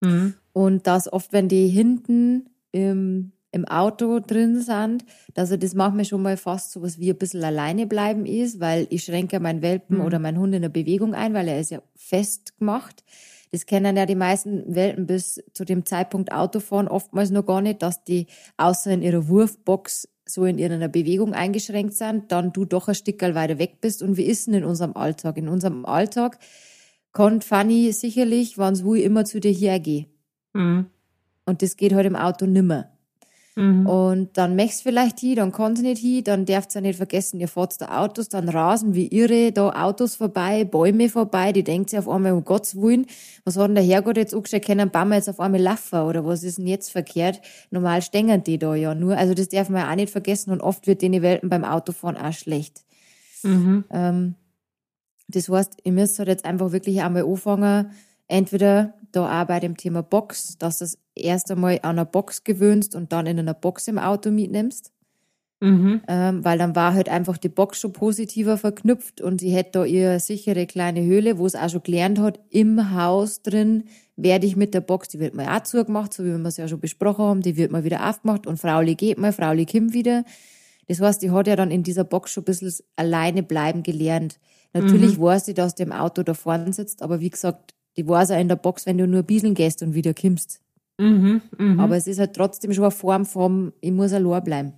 Mhm. 0.00 0.34
Und 0.52 0.86
dass 0.86 1.10
oft, 1.12 1.32
wenn 1.32 1.48
die 1.48 1.68
hinten 1.68 2.50
im 2.72 3.32
im 3.50 3.64
Auto 3.66 4.20
drin 4.20 4.60
sind, 4.60 5.04
er 5.50 5.58
das 5.58 5.74
manchmal 5.74 6.04
schon 6.04 6.22
mal 6.22 6.36
fast 6.36 6.72
so 6.72 6.82
was 6.82 6.98
wie 6.98 7.10
ein 7.10 7.16
bisschen 7.16 7.42
alleine 7.42 7.86
bleiben 7.86 8.26
ist, 8.26 8.60
weil 8.60 8.86
ich 8.90 9.04
schränke 9.04 9.40
meinen 9.40 9.62
Welpen 9.62 9.98
mhm. 9.98 10.04
oder 10.04 10.18
meinen 10.18 10.38
Hund 10.38 10.54
in 10.54 10.62
der 10.62 10.68
Bewegung 10.68 11.14
ein, 11.14 11.34
weil 11.34 11.48
er 11.48 11.60
ist 11.60 11.70
ja 11.70 11.82
festgemacht. 11.96 13.04
Das 13.50 13.64
kennen 13.64 13.96
ja 13.96 14.04
die 14.04 14.14
meisten 14.14 14.74
Welpen 14.74 15.06
bis 15.06 15.42
zu 15.54 15.64
dem 15.64 15.86
Zeitpunkt 15.86 16.32
Autofahren 16.32 16.88
oftmals 16.88 17.30
noch 17.30 17.46
gar 17.46 17.62
nicht, 17.62 17.82
dass 17.82 18.04
die 18.04 18.26
außer 18.58 18.90
in 18.90 19.02
ihrer 19.02 19.28
Wurfbox 19.28 20.08
so 20.26 20.44
in 20.44 20.58
ihrer 20.58 20.88
Bewegung 20.88 21.32
eingeschränkt 21.32 21.94
sind, 21.94 22.30
dann 22.30 22.52
du 22.52 22.66
doch 22.66 22.88
ein 22.88 22.94
Stück 22.94 23.22
weiter 23.22 23.58
weg 23.58 23.80
bist. 23.80 24.02
Und 24.02 24.18
wie 24.18 24.24
ist 24.24 24.46
denn 24.46 24.54
in 24.54 24.64
unserem 24.64 24.94
Alltag? 24.94 25.38
In 25.38 25.48
unserem 25.48 25.86
Alltag 25.86 26.38
kann 27.14 27.40
Fanny 27.40 27.90
sicherlich, 27.92 28.58
wenn 28.58 28.74
es 28.74 28.82
immer 28.82 29.24
zu 29.24 29.40
dir 29.40 29.52
hergehe. 29.52 30.06
Mhm. 30.52 30.86
Und 31.46 31.62
das 31.62 31.76
geht 31.78 31.94
halt 31.94 32.06
im 32.06 32.16
Auto 32.16 32.44
nimmer. 32.44 32.90
Mhm. 33.58 33.86
Und 33.86 34.38
dann 34.38 34.54
möchtest 34.54 34.84
vielleicht 34.84 35.18
hin, 35.18 35.34
dann 35.34 35.50
kann 35.50 35.74
sie 35.74 35.82
nicht 35.82 36.00
hin, 36.00 36.22
dann 36.22 36.46
darfst 36.46 36.74
du 36.74 36.78
ja 36.78 36.80
nicht 36.82 36.96
vergessen, 36.96 37.40
ihr 37.40 37.48
fahrt 37.48 37.80
da 37.80 38.00
Autos, 38.00 38.28
dann 38.28 38.48
rasen 38.48 38.94
wie 38.94 39.08
irre 39.08 39.50
da 39.50 39.70
Autos 39.70 40.14
vorbei, 40.14 40.64
Bäume 40.64 41.08
vorbei, 41.08 41.50
die 41.50 41.64
denkt 41.64 41.90
sich 41.90 41.98
auf 41.98 42.08
einmal, 42.08 42.34
um 42.34 42.44
Gottes 42.44 42.80
Willen, 42.80 43.06
was 43.42 43.56
hat 43.56 43.66
denn 43.66 43.74
der 43.74 43.82
Herrgott 43.82 44.16
jetzt 44.16 44.32
angestellt, 44.32 44.64
können 44.64 44.90
Baum 44.90 45.12
jetzt 45.12 45.28
auf 45.28 45.40
einmal 45.40 45.60
laufen 45.60 46.02
oder 46.02 46.24
was 46.24 46.44
ist 46.44 46.58
denn 46.58 46.68
jetzt 46.68 46.92
verkehrt? 46.92 47.40
Normal 47.72 48.00
stängen 48.00 48.44
die 48.44 48.58
da 48.58 48.76
ja 48.76 48.94
nur, 48.94 49.16
also 49.16 49.34
das 49.34 49.48
darf 49.48 49.68
man 49.70 49.80
ja 49.80 49.90
auch 49.90 49.96
nicht 49.96 50.12
vergessen 50.12 50.52
und 50.52 50.60
oft 50.60 50.86
wird 50.86 51.02
denen 51.02 51.22
Welten 51.22 51.48
beim 51.48 51.64
Autofahren 51.64 52.16
auch 52.16 52.32
schlecht. 52.32 52.84
Mhm. 53.42 53.84
Ähm, 53.90 54.34
das 55.26 55.48
heißt, 55.48 55.78
ihr 55.82 55.92
müsst 55.92 56.16
halt 56.20 56.28
jetzt 56.28 56.44
einfach 56.44 56.70
wirklich 56.70 57.02
einmal 57.02 57.24
anfangen, 57.24 57.90
entweder 58.28 58.94
da 59.12 59.42
auch 59.42 59.46
bei 59.46 59.60
dem 59.60 59.76
Thema 59.76 60.02
Box, 60.02 60.58
dass 60.58 60.78
du 60.78 60.84
es 60.84 60.98
erst 61.14 61.50
einmal 61.50 61.80
an 61.82 61.90
einer 61.90 62.04
Box 62.04 62.44
gewöhnst 62.44 62.94
und 62.94 63.12
dann 63.12 63.26
in 63.26 63.38
einer 63.38 63.54
Box 63.54 63.88
im 63.88 63.98
Auto 63.98 64.30
mitnimmst. 64.30 64.92
Mhm. 65.60 66.02
Ähm, 66.06 66.44
weil 66.44 66.56
dann 66.56 66.76
war 66.76 66.94
halt 66.94 67.08
einfach 67.08 67.36
die 67.36 67.48
Box 67.48 67.80
schon 67.80 67.92
positiver 67.92 68.58
verknüpft 68.58 69.20
und 69.20 69.40
sie 69.40 69.50
hätte 69.50 69.70
da 69.72 69.84
ihre 69.84 70.20
sichere 70.20 70.66
kleine 70.66 71.02
Höhle, 71.02 71.38
wo 71.38 71.46
es 71.46 71.56
auch 71.56 71.68
schon 71.68 71.82
gelernt 71.82 72.20
hat, 72.20 72.38
im 72.50 72.94
Haus 72.94 73.42
drin 73.42 73.84
werde 74.14 74.46
ich 74.46 74.54
mit 74.54 74.72
der 74.72 74.80
Box, 74.80 75.08
die 75.08 75.18
wird 75.18 75.34
mal 75.34 75.48
auch 75.48 75.64
zugemacht, 75.64 76.12
so 76.12 76.24
wie 76.24 76.36
wir 76.36 76.44
es 76.44 76.58
ja 76.58 76.68
schon 76.68 76.80
besprochen 76.80 77.24
haben, 77.24 77.40
die 77.40 77.56
wird 77.56 77.72
mal 77.72 77.84
wieder 77.84 78.08
aufgemacht 78.08 78.46
und 78.46 78.58
Frauli 78.58 78.94
geht 78.94 79.18
mal, 79.18 79.32
Frauli 79.32 79.66
kommt 79.66 79.94
wieder. 79.94 80.24
Das 80.86 81.00
heißt, 81.00 81.22
die 81.22 81.30
hat 81.30 81.46
ja 81.46 81.56
dann 81.56 81.70
in 81.70 81.82
dieser 81.82 82.04
Box 82.04 82.32
schon 82.32 82.42
ein 82.42 82.46
bisschen 82.46 82.72
alleine 82.96 83.42
bleiben 83.42 83.82
gelernt. 83.82 84.38
Natürlich 84.72 85.18
mhm. 85.18 85.22
weiß 85.22 85.46
sie, 85.46 85.54
dass 85.54 85.74
die 85.74 85.82
im 85.82 85.92
Auto 85.92 86.22
da 86.22 86.34
vorne 86.34 86.72
sitzt, 86.72 87.02
aber 87.02 87.20
wie 87.20 87.30
gesagt, 87.30 87.74
die 87.98 88.08
weiß 88.08 88.30
auch 88.30 88.40
in 88.40 88.48
der 88.48 88.56
Box, 88.56 88.86
wenn 88.86 88.96
du 88.96 89.06
nur 89.06 89.24
bieseln 89.24 89.54
gehst 89.54 89.82
und 89.82 89.92
wieder 89.92 90.14
kommst. 90.14 90.60
Mhm, 90.98 91.42
mh. 91.58 91.82
Aber 91.82 91.96
es 91.96 92.06
ist 92.06 92.20
halt 92.20 92.34
trotzdem 92.34 92.72
schon 92.72 92.84
eine 92.84 92.92
Form 92.92 93.26
vom, 93.26 93.72
ich 93.80 93.92
muss 93.92 94.12
allein 94.12 94.44
bleiben. 94.44 94.72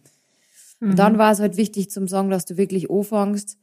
Mhm. 0.80 0.90
Und 0.90 0.98
dann 0.98 1.18
war 1.18 1.30
es 1.30 1.38
halt 1.38 1.56
wichtig 1.59 1.90
zum 1.90 2.09
sagen, 2.09 2.30
dass 2.30 2.46
du 2.46 2.56
wirklich 2.56 2.90
anfängst, 2.90 3.59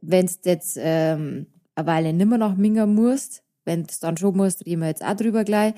wenn 0.00 0.26
du 0.26 0.32
jetzt 0.44 0.78
ähm, 0.80 1.46
eine 1.74 1.86
Weile 1.86 2.12
nimmer 2.12 2.38
nach 2.38 2.56
Minga 2.56 2.86
musst, 2.86 3.42
wenn 3.64 3.82
du 3.82 3.94
dann 4.00 4.16
schon 4.16 4.36
musst, 4.36 4.64
reden 4.64 4.82
wir 4.82 4.88
jetzt 4.88 5.04
auch 5.04 5.16
drüber 5.16 5.42
gleich, 5.42 5.74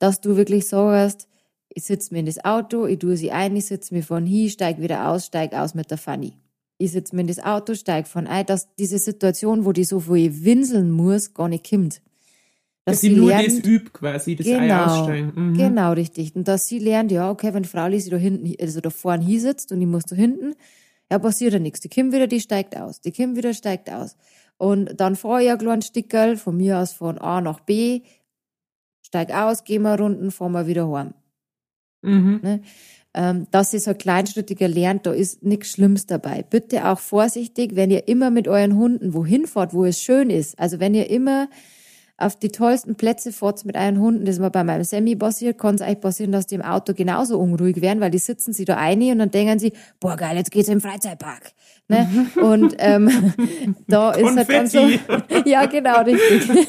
dass 0.00 0.20
du 0.20 0.36
wirklich 0.36 0.66
sagst, 0.66 1.28
ich 1.68 1.84
sitze 1.84 2.12
mir 2.12 2.20
in 2.20 2.26
das 2.26 2.44
Auto, 2.44 2.86
ich 2.86 2.98
tue 2.98 3.16
sie 3.16 3.30
ein, 3.30 3.54
ich 3.54 3.66
sitze 3.66 3.94
mir 3.94 4.02
von 4.02 4.26
hier, 4.26 4.50
steig 4.50 4.80
wieder 4.80 5.08
aus, 5.08 5.26
steig 5.26 5.52
aus 5.52 5.74
mit 5.74 5.92
der 5.92 5.98
Fanny. 5.98 6.32
Ich 6.78 6.92
sitze 6.92 7.14
mir 7.14 7.22
in 7.22 7.28
das 7.28 7.38
Auto, 7.38 7.74
steig 7.74 8.08
von 8.08 8.26
ein, 8.26 8.46
dass 8.46 8.74
diese 8.74 8.98
Situation, 8.98 9.64
wo 9.64 9.72
die 9.72 9.84
so 9.84 10.00
viel 10.00 10.44
winseln 10.44 10.90
muss, 10.90 11.34
gar 11.34 11.48
nicht 11.48 11.68
kommt. 11.68 12.00
Dass, 12.88 13.00
sie, 13.00 13.10
nur 13.10 13.28
lernt, 13.28 13.46
das 13.46 13.58
übt 13.58 13.90
quasi, 13.92 14.36
das 14.36 14.46
genau, 14.46 14.60
Ei 14.60 14.84
aussteigen. 14.84 15.32
Mhm. 15.34 15.54
Genau, 15.56 15.92
richtig. 15.92 16.34
Und 16.34 16.48
dass 16.48 16.66
sie 16.68 16.78
lernt, 16.78 17.12
ja, 17.12 17.30
okay, 17.30 17.54
wenn 17.54 17.64
Frau 17.64 17.86
Lisi 17.86 18.10
da 18.10 18.16
hinten, 18.16 18.54
also 18.60 18.80
da 18.80 18.90
vorne 18.90 19.24
hier 19.24 19.40
sitzt 19.40 19.72
und 19.72 19.80
ich 19.80 19.86
muss 19.86 20.04
da 20.04 20.16
hinten, 20.16 20.54
ja, 21.10 21.18
passiert 21.18 21.52
ja 21.52 21.58
nichts. 21.58 21.80
Die 21.80 21.88
Kim 21.88 22.12
wieder, 22.12 22.26
die 22.26 22.40
steigt 22.40 22.76
aus. 22.76 23.00
Die 23.00 23.12
Kim 23.12 23.36
wieder 23.36 23.54
steigt 23.54 23.90
aus. 23.90 24.16
Und 24.58 25.00
dann 25.00 25.16
fahre 25.16 25.44
ich 25.44 25.50
ein 25.50 25.58
kleines 25.58 25.86
Stickerl 25.86 26.36
von 26.36 26.56
mir 26.56 26.78
aus 26.78 26.92
von 26.92 27.18
A 27.18 27.40
nach 27.40 27.60
B, 27.60 28.02
steig 29.02 29.32
aus, 29.32 29.64
geh 29.64 29.78
mal 29.78 29.96
runden, 29.96 30.30
fahr 30.30 30.48
mal 30.48 30.66
wieder 30.66 30.90
heim. 30.90 31.14
Mhm. 32.02 32.40
Ne? 32.42 32.60
Ähm, 33.14 33.46
dass 33.50 33.72
ihr 33.72 33.80
so 33.80 33.94
kleinschrittiger 33.94 34.68
lernt, 34.68 35.06
da 35.06 35.12
ist 35.12 35.42
nichts 35.42 35.70
Schlimmes 35.70 36.06
dabei. 36.06 36.42
Bitte 36.42 36.88
auch 36.88 36.98
vorsichtig, 36.98 37.74
wenn 37.74 37.90
ihr 37.90 38.06
immer 38.06 38.30
mit 38.30 38.48
euren 38.48 38.76
Hunden 38.76 39.14
wohin 39.14 39.46
fahrt, 39.46 39.72
wo 39.72 39.84
es 39.84 40.00
schön 40.00 40.28
ist. 40.28 40.58
Also 40.58 40.78
wenn 40.78 40.94
ihr 40.94 41.08
immer 41.08 41.48
auf 42.18 42.34
die 42.34 42.48
tollsten 42.48 42.96
Plätze 42.96 43.32
fahrt 43.32 43.64
mit 43.64 43.76
euren 43.76 44.00
Hunden, 44.00 44.24
das 44.24 44.40
mir 44.40 44.50
bei 44.50 44.64
meinem 44.64 44.82
Semi 44.82 45.14
passiert, 45.14 45.56
kann 45.56 45.76
es 45.76 45.80
euch 45.80 46.00
passieren, 46.00 46.32
dass 46.32 46.48
die 46.48 46.56
im 46.56 46.62
Auto 46.62 46.92
genauso 46.92 47.38
unruhig 47.38 47.80
werden, 47.80 48.00
weil 48.00 48.10
die 48.10 48.18
sitzen 48.18 48.52
sie 48.52 48.64
da 48.64 48.76
ein 48.76 49.00
und 49.12 49.20
dann 49.20 49.30
denken 49.30 49.60
sie, 49.60 49.72
boah 50.00 50.16
geil, 50.16 50.36
jetzt 50.36 50.50
geht's 50.50 50.68
im 50.68 50.80
Freizeitpark. 50.80 51.52
Ne? 51.86 52.26
Und 52.42 52.74
ähm, 52.78 53.08
da 53.86 54.10
ist 54.10 54.36
halt 54.36 54.50
dann 54.50 54.66
so, 54.66 54.80
ja 55.44 55.66
genau, 55.66 56.02
richtig. 56.02 56.68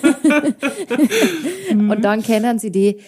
und 1.71 2.01
dann 2.03 2.21
kennen 2.21 2.59
sie 2.59 2.71
die 2.71 2.99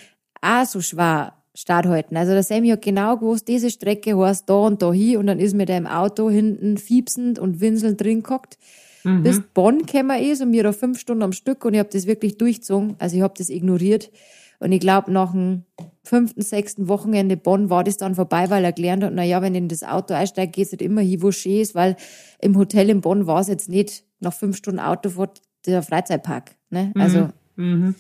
auch 0.42 0.66
so 0.66 0.82
schwer 0.82 1.34
Start 1.54 1.86
halten. 1.86 2.18
Also 2.18 2.32
der 2.32 2.44
Sammy 2.44 2.70
hat 2.70 2.82
genau 2.82 3.18
gewusst, 3.18 3.48
diese 3.48 3.70
Strecke 3.70 4.18
heißt 4.18 4.50
da 4.50 4.54
und 4.56 4.82
da 4.82 4.92
hin 4.92 5.18
und 5.18 5.28
dann 5.28 5.40
ist 5.40 5.54
mir 5.54 5.66
der 5.66 5.78
im 5.78 5.86
Auto 5.86 6.30
hinten 6.30 6.78
fiepsend 6.78 7.38
und 7.38 7.60
winselnd 7.60 8.02
drin 8.02 8.24
gehockt 8.24 8.58
mhm. 9.04 9.24
bis 9.24 9.42
Bonn 9.54 9.86
gekommen 9.86 10.22
ist 10.22 10.42
und 10.42 10.52
mir 10.52 10.64
da 10.64 10.72
fünf 10.74 11.00
Stunden 11.00 11.24
am 11.24 11.34
Stück 11.34 11.66
und 11.66 11.74
ich 11.74 11.80
habe 11.80 11.90
das 11.92 12.08
wirklich 12.08 12.38
durchgezogen. 12.38 12.96
Also 13.00 13.18
ich 13.18 13.22
habe 13.22 13.34
das 13.38 13.50
ignoriert. 13.50 14.12
Und 14.60 14.72
ich 14.72 14.80
glaube, 14.80 15.12
nach 15.12 15.32
dem 15.32 15.64
fünften, 16.04 16.42
sechsten 16.42 16.88
Wochenende 16.88 17.36
Bonn 17.36 17.72
war 17.72 17.84
das 17.84 17.98
dann 17.98 18.14
vorbei, 18.14 18.50
weil 18.52 18.64
er 18.64 18.72
gelernt 18.72 19.04
hat, 19.04 19.12
na 19.14 19.24
ja, 19.24 19.42
wenn 19.42 19.56
ich 19.56 19.62
in 19.62 19.68
das 19.70 19.82
Auto 19.82 20.14
einsteige, 20.14 20.52
geht 20.52 20.66
es 20.68 20.72
nicht 20.72 20.84
immer 20.84 21.02
hin, 21.02 21.22
wo 21.24 21.32
schön 21.32 21.62
ist, 21.62 21.74
weil 21.74 21.96
im 22.40 22.56
Hotel 22.56 22.92
in 22.92 23.02
Bonn 23.02 23.26
war 23.26 23.42
es 23.42 23.48
jetzt 23.48 23.70
nicht 23.70 24.04
nach 24.20 24.34
fünf 24.34 24.56
Stunden 24.58 24.80
Autofahrt 24.80 25.42
der 25.66 25.82
Freizeitpark. 25.82 26.56
Ne? 26.70 26.92
Also 26.96 27.30
mhm. 27.56 27.96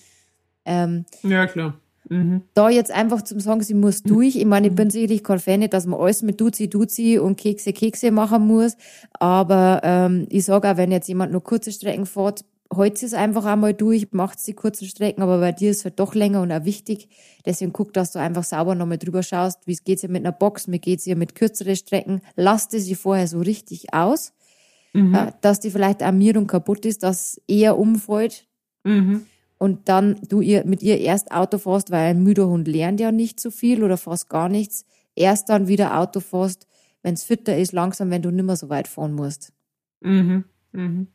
Ähm, 0.65 1.05
ja, 1.23 1.47
klar. 1.47 1.80
Mhm. 2.11 2.41
Da 2.53 2.69
jetzt 2.69 2.91
einfach 2.91 3.21
zum 3.21 3.39
sagen, 3.39 3.63
sie 3.63 3.73
muss 3.73 4.03
durch. 4.03 4.35
Ich 4.35 4.45
meine, 4.45 4.67
ich 4.67 4.75
bin 4.75 4.89
sicherlich 4.89 5.23
kein 5.23 5.39
Fan, 5.39 5.69
dass 5.69 5.85
man 5.85 5.97
alles 5.97 6.21
mit 6.21 6.41
Duzi, 6.41 6.69
Duzi 6.69 7.17
und 7.17 7.37
Kekse, 7.37 7.71
Kekse 7.71 8.11
machen 8.11 8.45
muss. 8.47 8.75
Aber 9.13 9.79
ähm, 9.85 10.27
ich 10.29 10.43
sage 10.43 10.69
auch, 10.69 10.75
wenn 10.75 10.91
jetzt 10.91 11.07
jemand 11.07 11.31
nur 11.31 11.41
kurze 11.41 11.71
Strecken 11.71 12.05
fährt, 12.05 12.43
heute 12.73 13.05
es 13.05 13.13
einfach 13.13 13.45
einmal 13.45 13.73
durch, 13.73 14.11
macht 14.11 14.45
die 14.45 14.53
kurzen 14.53 14.87
Strecken, 14.87 15.21
aber 15.21 15.39
bei 15.39 15.53
dir 15.53 15.71
ist 15.71 15.79
es 15.79 15.85
halt 15.85 15.99
doch 16.01 16.13
länger 16.13 16.41
und 16.41 16.51
auch 16.51 16.65
wichtig. 16.65 17.07
Deswegen 17.45 17.71
guck, 17.71 17.93
dass 17.93 18.11
du 18.11 18.19
einfach 18.19 18.43
sauber 18.43 18.75
nochmal 18.75 18.97
drüber 18.97 19.23
schaust, 19.23 19.59
wie 19.65 19.73
es 19.73 19.85
geht 19.85 20.01
ja 20.01 20.09
mit 20.09 20.25
einer 20.25 20.33
Box, 20.33 20.69
wie 20.69 20.79
geht's 20.79 21.05
ja 21.05 21.15
mit 21.15 21.35
kürzeren 21.35 21.77
Strecken. 21.77 22.21
Lass 22.35 22.67
die 22.67 22.79
sie 22.79 22.95
vorher 22.95 23.27
so 23.27 23.39
richtig 23.39 23.93
aus, 23.93 24.33
mhm. 24.91 25.15
äh, 25.15 25.31
dass 25.39 25.61
die 25.61 25.71
vielleicht 25.71 26.03
Armierung 26.03 26.47
kaputt 26.47 26.85
ist, 26.85 27.03
dass 27.03 27.41
eher 27.47 27.77
umfällt. 27.79 28.47
Mhm 28.83 29.27
und 29.61 29.89
dann 29.89 30.19
du 30.27 30.41
ihr 30.41 30.65
mit 30.65 30.81
ihr 30.81 30.97
erst 30.97 31.31
Auto 31.31 31.59
fährst, 31.59 31.91
weil 31.91 32.09
ein 32.09 32.23
müder 32.23 32.47
Hund 32.47 32.67
lernt 32.67 32.99
ja 32.99 33.11
nicht 33.11 33.39
so 33.39 33.51
viel 33.51 33.83
oder 33.83 33.95
fast 33.95 34.27
gar 34.27 34.49
nichts. 34.49 34.87
Erst 35.13 35.49
dann 35.49 35.67
wieder 35.67 35.99
Auto 35.99 36.19
fährst, 36.19 36.65
wenn 37.03 37.13
es 37.13 37.23
fitter 37.23 37.55
ist, 37.55 37.71
langsam, 37.71 38.09
wenn 38.09 38.23
du 38.23 38.31
nicht 38.31 38.43
mehr 38.43 38.55
so 38.55 38.69
weit 38.69 38.87
fahren 38.87 39.13
musst. 39.13 39.53
Mhm. 39.99 40.45
Mhm. 40.71 41.07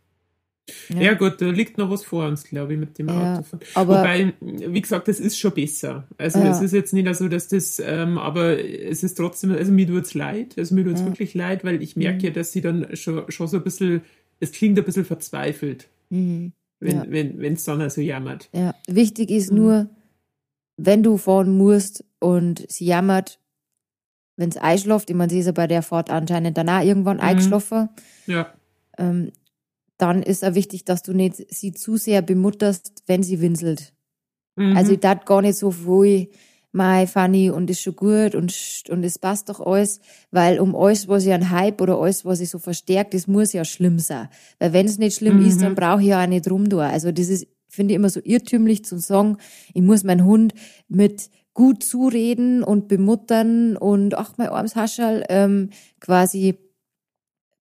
Ja. 0.91 1.01
ja. 1.01 1.15
gut, 1.15 1.41
da 1.41 1.47
liegt 1.47 1.77
noch 1.77 1.91
was 1.91 2.05
vor 2.05 2.29
uns, 2.29 2.45
glaube 2.45 2.75
ich, 2.75 2.79
mit 2.79 2.97
dem 3.01 3.09
ja, 3.09 3.39
Autofahren. 3.39 3.65
Aber, 3.75 3.99
Wobei, 3.99 4.33
wie 4.41 4.81
gesagt, 4.81 5.09
das 5.09 5.19
ist 5.19 5.37
schon 5.37 5.53
besser. 5.53 6.07
Also 6.17 6.39
ja. 6.39 6.53
es 6.53 6.61
ist 6.61 6.73
jetzt 6.73 6.93
nicht 6.93 7.13
so, 7.17 7.27
dass 7.27 7.49
das, 7.49 7.83
ähm, 7.85 8.17
aber 8.17 8.65
es 8.65 9.03
ist 9.03 9.17
trotzdem, 9.17 9.51
also 9.51 9.73
mir 9.73 9.89
tut's 9.89 10.15
leid, 10.15 10.57
also 10.57 10.73
mir 10.73 10.85
tut's 10.85 11.01
ja. 11.01 11.07
wirklich 11.07 11.35
leid, 11.35 11.65
weil 11.65 11.83
ich 11.83 11.97
merke 11.97 12.19
mhm. 12.19 12.25
ja, 12.27 12.31
dass 12.31 12.53
sie 12.53 12.61
dann 12.61 12.95
schon, 12.95 13.29
schon 13.29 13.49
so 13.49 13.57
ein 13.57 13.65
bisschen, 13.65 14.03
es 14.39 14.53
klingt 14.53 14.79
ein 14.79 14.85
bisschen 14.85 15.05
verzweifelt. 15.05 15.89
Mhm 16.11 16.53
wenn 16.81 16.97
ja. 16.97 17.05
wenn 17.09 17.39
wenn, 17.41 17.57
dann 17.65 17.81
also 17.81 18.01
jammert. 18.01 18.49
Ja, 18.53 18.75
wichtig 18.87 19.31
ist 19.31 19.51
mhm. 19.51 19.59
nur, 19.59 19.91
wenn 20.77 21.03
du 21.03 21.17
fahren 21.17 21.57
musst 21.57 22.05
und 22.19 22.71
sie 22.71 22.87
jammert, 22.87 23.41
wenn 24.37 24.51
es 24.51 24.57
einschläft, 24.57 25.11
ich 25.11 25.17
meine, 25.17 25.31
sie 25.31 25.39
ist 25.39 25.47
ja 25.47 25.53
bei 25.53 25.67
der 25.67 25.83
Fahrt 25.83 26.11
anscheinend 26.11 26.59
danach 26.59 26.83
irgendwann 26.83 27.17
mhm. 27.17 27.23
eingeschlafen. 27.23 27.89
Ja. 28.27 28.53
Ähm, 28.99 29.33
dann 29.99 30.23
ist 30.23 30.45
auch 30.45 30.55
wichtig, 30.55 30.85
dass 30.85 31.03
du 31.03 31.15
nicht 31.15 31.37
sie 31.49 31.73
zu 31.73 31.97
sehr 31.97 32.21
bemutterst, 32.21 33.03
wenn 33.07 33.23
sie 33.23 33.41
winselt. 33.41 33.95
Mhm. 34.57 34.77
Also 34.77 34.93
ich 34.93 35.01
darf 35.01 35.25
gar 35.25 35.41
nicht 35.41 35.57
so 35.57 35.71
viel 35.71 36.29
mei, 36.77 37.07
Fanny, 37.07 37.51
und 37.51 37.69
ist 37.71 37.81
schon 37.81 37.97
gut 37.97 38.35
und, 38.35 38.55
und 38.89 39.05
es 39.05 39.19
passt 39.19 39.49
doch 39.49 39.61
alles, 39.61 40.01
weil 40.31 40.61
um 40.61 40.77
alles, 40.77 41.09
was 41.09 41.25
ich 41.25 41.33
ein 41.33 41.51
Hype 41.51 41.81
oder 41.81 41.99
alles, 41.99 42.25
was 42.25 42.41
ich 42.41 42.51
so 42.51 42.59
verstärkt, 42.59 43.15
das 43.15 43.27
muss 43.27 43.53
ja 43.53 43.65
schlimm 43.65 43.99
sein. 43.99 44.29
Weil 44.61 44.73
wenn 44.73 44.87
es 44.87 44.99
nicht 44.99 45.17
schlimm 45.17 45.41
mhm. 45.41 45.47
ist, 45.47 45.63
dann 45.63 45.75
brauche 45.75 46.03
ich 46.03 46.09
ja 46.09 46.23
auch 46.23 46.29
nicht 46.29 46.49
rumtun. 46.49 46.81
Also 46.81 47.11
das 47.11 47.29
ist, 47.29 47.49
finde 47.69 47.93
ich 47.93 47.97
immer 47.97 48.11
so 48.11 48.21
irrtümlich 48.23 48.85
zu 48.85 48.99
sagen, 48.99 49.39
ich 49.75 49.83
muss 49.83 50.05
meinen 50.05 50.25
Hund 50.25 50.55
mit 50.89 51.31
gut 51.55 51.83
zureden 51.83 52.63
und 52.63 52.87
bemuttern 52.87 53.77
und 53.77 54.15
ach, 54.15 54.35
mein 54.37 54.51
armes 54.51 54.77
Haschall, 54.77 55.25
ähm, 55.31 55.71
quasi 56.01 56.59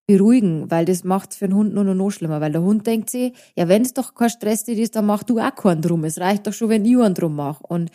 beruhigen, 0.08 0.70
weil 0.70 0.86
das 0.86 1.04
macht's 1.04 1.38
für 1.38 1.48
den 1.48 1.56
Hund 1.56 1.74
nur 1.74 1.84
noch 1.84 2.12
schlimmer, 2.12 2.42
weil 2.42 2.52
der 2.52 2.62
Hund 2.62 2.86
denkt 2.86 3.10
sich, 3.10 3.34
ja, 3.56 3.68
wenn 3.68 3.82
es 3.82 3.94
doch 3.94 4.14
kein 4.14 4.30
Stress 4.30 4.68
ist, 4.68 4.96
dann 4.96 5.06
mach 5.06 5.24
du 5.24 5.40
auch 5.40 5.56
keinen 5.56 5.82
drum. 5.82 6.04
Es 6.04 6.20
reicht 6.20 6.46
doch 6.46 6.54
schon, 6.54 6.70
wenn 6.70 6.86
ich 6.86 6.98
einen 6.98 7.16
drum 7.16 7.36
mache. 7.36 7.64
Und 7.66 7.90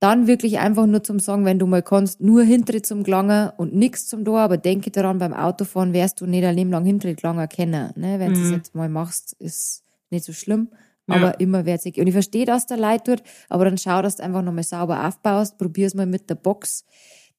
dann 0.00 0.26
wirklich 0.26 0.58
einfach 0.58 0.86
nur 0.86 1.02
zum 1.02 1.18
Sagen, 1.18 1.44
wenn 1.44 1.58
du 1.58 1.66
mal 1.66 1.82
kannst, 1.82 2.20
nur 2.20 2.42
Hintritt 2.42 2.86
zum 2.86 3.02
Glangen 3.02 3.50
und 3.56 3.74
nichts 3.74 4.06
zum 4.06 4.24
Tor, 4.24 4.40
aber 4.40 4.56
denke 4.56 4.90
daran, 4.90 5.18
beim 5.18 5.34
Autofahren 5.34 5.92
wirst 5.92 6.20
du 6.20 6.26
nicht 6.26 6.44
ein 6.44 6.54
Leben 6.54 6.70
lang 6.70 6.84
Hintritt 6.84 7.18
Glangen 7.18 7.48
kennen. 7.48 7.92
Ne? 7.96 8.18
Wenn 8.20 8.30
mhm. 8.30 8.34
du 8.34 8.40
es 8.42 8.50
jetzt 8.50 8.74
mal 8.74 8.88
machst, 8.88 9.34
ist 9.40 9.82
nicht 10.10 10.24
so 10.24 10.32
schlimm, 10.32 10.68
aber 11.08 11.26
ja. 11.26 11.30
immer 11.32 11.66
wird 11.66 11.82
sich. 11.82 11.98
Und 11.98 12.06
ich 12.06 12.12
verstehe, 12.12 12.46
dass 12.46 12.66
der 12.66 12.76
Leid 12.76 13.06
tut, 13.06 13.22
aber 13.48 13.64
dann 13.64 13.76
schau, 13.76 14.00
dass 14.00 14.16
du 14.16 14.22
einfach 14.22 14.42
nochmal 14.42 14.62
sauber 14.62 15.06
aufbaust, 15.06 15.58
probier's 15.58 15.94
mal 15.94 16.06
mit 16.06 16.30
der 16.30 16.36
Box. 16.36 16.84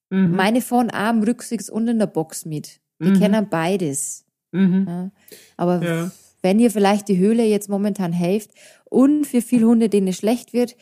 Mhm. 0.09 0.35
Meine 0.35 0.61
fahren 0.61 0.89
auch 0.89 0.97
am 0.97 1.23
Rücksitz 1.23 1.69
und 1.69 1.87
in 1.87 1.99
der 1.99 2.07
Box 2.07 2.45
mit. 2.45 2.81
Die 3.01 3.11
mhm. 3.11 3.19
kennen 3.19 3.47
beides. 3.49 4.25
Mhm. 4.51 4.85
Ja. 4.87 5.11
Aber 5.55 5.81
ja. 5.81 6.11
wenn 6.41 6.59
ihr 6.59 6.71
vielleicht 6.71 7.07
die 7.07 7.17
Höhle 7.17 7.45
jetzt 7.45 7.69
momentan 7.69 8.11
helft 8.11 8.51
und 8.85 9.25
für 9.25 9.41
viele 9.41 9.67
Hunde, 9.67 9.87
denen 9.87 10.09
es 10.09 10.17
schlecht 10.17 10.51
wird, 10.51 10.75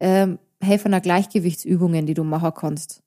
ähm, 0.00 0.38
helfen 0.60 0.94
auch 0.94 1.02
Gleichgewichtsübungen, 1.02 2.06
die 2.06 2.14
du 2.14 2.24
machen 2.24 2.52
kannst. 2.54 3.02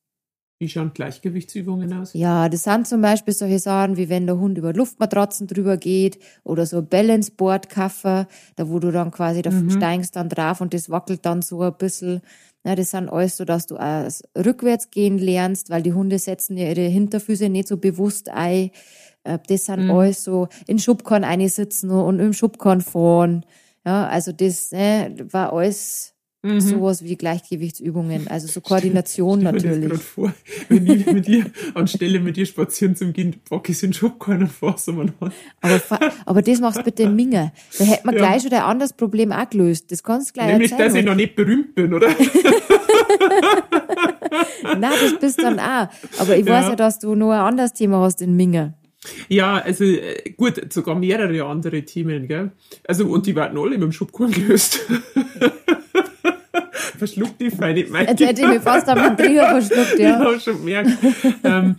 Wie 0.62 0.70
schauen 0.70 0.92
Gleichgewichtsübungen 0.94 1.92
aus? 1.92 2.14
Ja, 2.14 2.48
das 2.48 2.66
sind 2.66 2.88
zum 2.88 3.02
Beispiel 3.02 3.34
solche 3.34 3.58
Sachen, 3.58 3.98
wie 3.98 4.10
wenn 4.10 4.28
der 4.28 4.38
Hund 4.38 4.60
über 4.60 4.74
Luftmatratzen 4.74 5.48
drüber 5.48 5.76
geht 5.76 6.20
oder 6.44 6.68
so 6.68 6.84
Balanceboard-Kaffer, 6.84 8.28
da 8.58 8.70
wo 8.70 8.78
du 8.78 8.92
dann 8.92 9.10
quasi, 9.10 9.42
da 9.42 9.50
mhm. 9.50 9.72
steigst 9.72 10.16
dann 10.16 10.30
drauf 10.30 10.62
und 10.62 10.76
das 10.76 10.92
wackelt 10.92 11.26
dann 11.26 11.42
so 11.42 11.62
ein 11.62 11.74
bisschen. 11.76 12.22
Ja, 12.64 12.76
das 12.76 12.92
sind 12.92 13.10
alles 13.10 13.38
so, 13.38 13.44
dass 13.44 13.66
du 13.66 13.78
auch 13.78 14.08
rückwärts 14.38 14.92
gehen 14.92 15.18
lernst, 15.18 15.72
weil 15.72 15.82
die 15.82 15.94
Hunde 15.94 16.20
setzen 16.20 16.58
ja 16.58 16.70
ihre 16.70 16.82
Hinterfüße 16.82 17.50
nicht 17.50 17.68
so 17.68 17.78
bewusst 17.78 18.30
ein. 18.30 18.70
Äh, 19.24 19.40
das 19.48 19.66
sind 19.66 19.86
mhm. 19.86 19.92
alles 19.92 20.24
so 20.24 20.48
in 20.68 20.78
Schubkorn 20.78 21.50
sitzen 21.50 21.90
und 21.90 22.20
im 22.20 22.34
Schubkorn 22.34 22.82
fahren. 22.82 23.48
Ja, 23.84 24.06
also 24.08 24.32
das 24.32 24.72
ne, 24.72 25.16
war 25.32 25.54
alles 25.54 26.14
Mhm. 26.44 26.60
Sowas 26.60 27.04
wie 27.04 27.16
Gleichgewichtsübungen, 27.18 28.28
also 28.28 28.48
so 28.48 28.62
Koordination 28.68 29.40
ich 29.40 29.44
natürlich. 29.44 29.94
Ich 29.94 30.02
vor, 30.02 30.34
wenn 30.70 30.88
ich 30.88 31.06
mit 31.06 31.28
dir 31.28 31.46
anstelle 31.76 32.20
mit 32.20 32.36
dir 32.36 32.48
spazieren 32.48 32.96
zum 32.96 33.14
Gehen, 33.14 33.36
bock 33.48 33.70
ich 33.70 33.84
in 33.84 33.94
Schubkorn 33.94 34.48
fass 34.48 34.88
man 34.88 35.14
aber, 35.62 36.00
aber 36.26 36.42
das 36.42 36.60
machst 36.60 36.80
du 36.80 36.84
bitte 36.84 37.04
in 37.04 37.16
Minge. 37.16 37.52
Da 37.78 37.84
hätte 37.84 38.08
man 38.08 38.16
ja. 38.16 38.22
gleich 38.22 38.42
schon 38.42 38.52
ein 38.54 38.62
anderes 38.62 38.94
Problem 38.94 39.32
auch 39.32 39.48
gelöst. 39.48 39.92
Das 39.92 40.02
kannst 40.02 40.30
du 40.30 40.34
gleich 40.34 40.48
Nämlich, 40.48 40.72
erzählen, 40.72 40.90
dass 40.90 40.98
ich 41.00 41.06
noch 41.06 41.14
nicht 41.16 41.36
berühmt 41.36 41.76
bin, 41.76 41.94
oder? 41.94 42.10
Nein, 44.64 44.82
das 44.82 45.20
bist 45.20 45.40
dann 45.44 45.60
auch. 45.60 45.90
Aber 46.18 46.38
ich 46.38 46.46
weiß 46.46 46.70
ja, 46.70 46.76
dass 46.76 46.98
du 46.98 47.14
noch 47.14 47.32
ein 47.32 47.40
anderes 47.40 47.74
Thema 47.74 48.00
hast 48.00 48.20
in 48.20 48.36
Minge. 48.36 48.74
Ja, 49.30 49.58
also 49.58 49.84
äh, 49.84 50.32
gut, 50.38 50.74
sogar 50.74 50.96
mehrere 50.96 51.46
andere 51.46 51.84
Themen, 51.84 52.28
gell? 52.28 52.52
Also, 52.88 53.08
und 53.08 53.26
die 53.26 53.36
werden 53.36 53.58
alle 53.58 53.72
mit 53.72 53.82
dem 53.82 53.92
Schubkorn 53.92 54.32
gelöst 54.32 54.80
verschluckt 56.98 57.40
die 57.40 57.50
feine 57.50 57.86
Maike. 57.86 58.12
Jetzt 58.12 58.22
hätte 58.22 58.42
ich 58.42 58.48
mich 58.48 58.62
fast 58.62 58.88
am 58.88 59.18
Trio 59.18 59.44
verschluckt, 59.44 60.00
ja. 60.00 60.10
Ich 60.22 60.26
habe 60.26 60.40
schon 60.40 60.58
gemerkt. 60.58 60.90
ähm, 61.44 61.76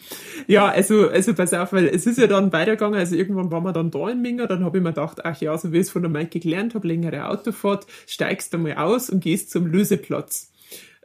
ja, 0.46 0.68
also, 0.68 1.08
also 1.08 1.34
pass 1.34 1.54
auf, 1.54 1.72
weil 1.72 1.86
es 1.86 2.06
ist 2.06 2.18
ja 2.18 2.26
dann 2.26 2.52
weitergegangen, 2.52 2.98
also 2.98 3.14
irgendwann 3.14 3.50
waren 3.50 3.64
wir 3.64 3.72
dann 3.72 3.90
da 3.90 4.08
in 4.08 4.22
Minga, 4.22 4.46
dann 4.46 4.64
habe 4.64 4.78
ich 4.78 4.82
mir 4.82 4.90
gedacht, 4.90 5.24
ach 5.24 5.40
ja, 5.40 5.56
so 5.56 5.72
wie 5.72 5.76
ich 5.76 5.82
es 5.82 5.90
von 5.90 6.02
der 6.02 6.10
Maike 6.10 6.40
gelernt 6.40 6.74
habe, 6.74 6.86
längere 6.86 7.28
Autofahrt, 7.28 7.86
steigst 8.06 8.52
du 8.52 8.58
mal 8.58 8.74
aus 8.74 9.10
und 9.10 9.20
gehst 9.20 9.50
zum 9.50 9.66
Löseplatz. 9.66 10.51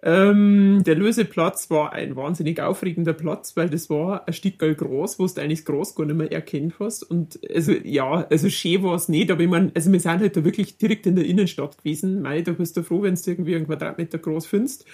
Ähm, 0.07 0.83
der 0.85 0.95
Löseplatz 0.95 1.69
war 1.69 1.91
ein 1.91 2.15
wahnsinnig 2.15 2.61
aufregender 2.61 3.11
Platz, 3.11 3.57
weil 3.57 3.69
das 3.69 3.89
war 3.89 4.25
ein 4.25 4.31
Stück 4.31 4.57
groß, 4.57 5.19
wo 5.19 5.27
du 5.27 5.41
eigentlich 5.41 5.65
groß 5.65 5.95
gar 5.95 6.05
nicht 6.05 6.15
mehr 6.15 6.31
erkennt 6.31 6.75
hast. 6.79 7.03
Und 7.03 7.37
also 7.53 7.73
ja, 7.73 8.25
also 8.29 8.49
schön 8.49 8.83
war 8.83 8.95
es 8.95 9.09
nicht, 9.09 9.29
aber 9.29 9.41
ich 9.41 9.49
meine, 9.49 9.69
also 9.75 9.91
wir 9.91 9.99
sind 9.99 10.21
halt 10.21 10.37
da 10.37 10.45
wirklich 10.45 10.77
direkt 10.77 11.07
in 11.07 11.17
der 11.17 11.25
Innenstadt 11.25 11.79
gewesen. 11.79 12.21
Mei, 12.21 12.41
da 12.41 12.53
bist 12.53 12.77
du 12.77 12.83
froh, 12.83 13.01
wenn 13.01 13.15
du 13.15 13.21
irgendwie 13.29 13.57
einen 13.57 13.65
Quadratmeter 13.65 14.17
groß 14.17 14.45
findest. 14.45 14.85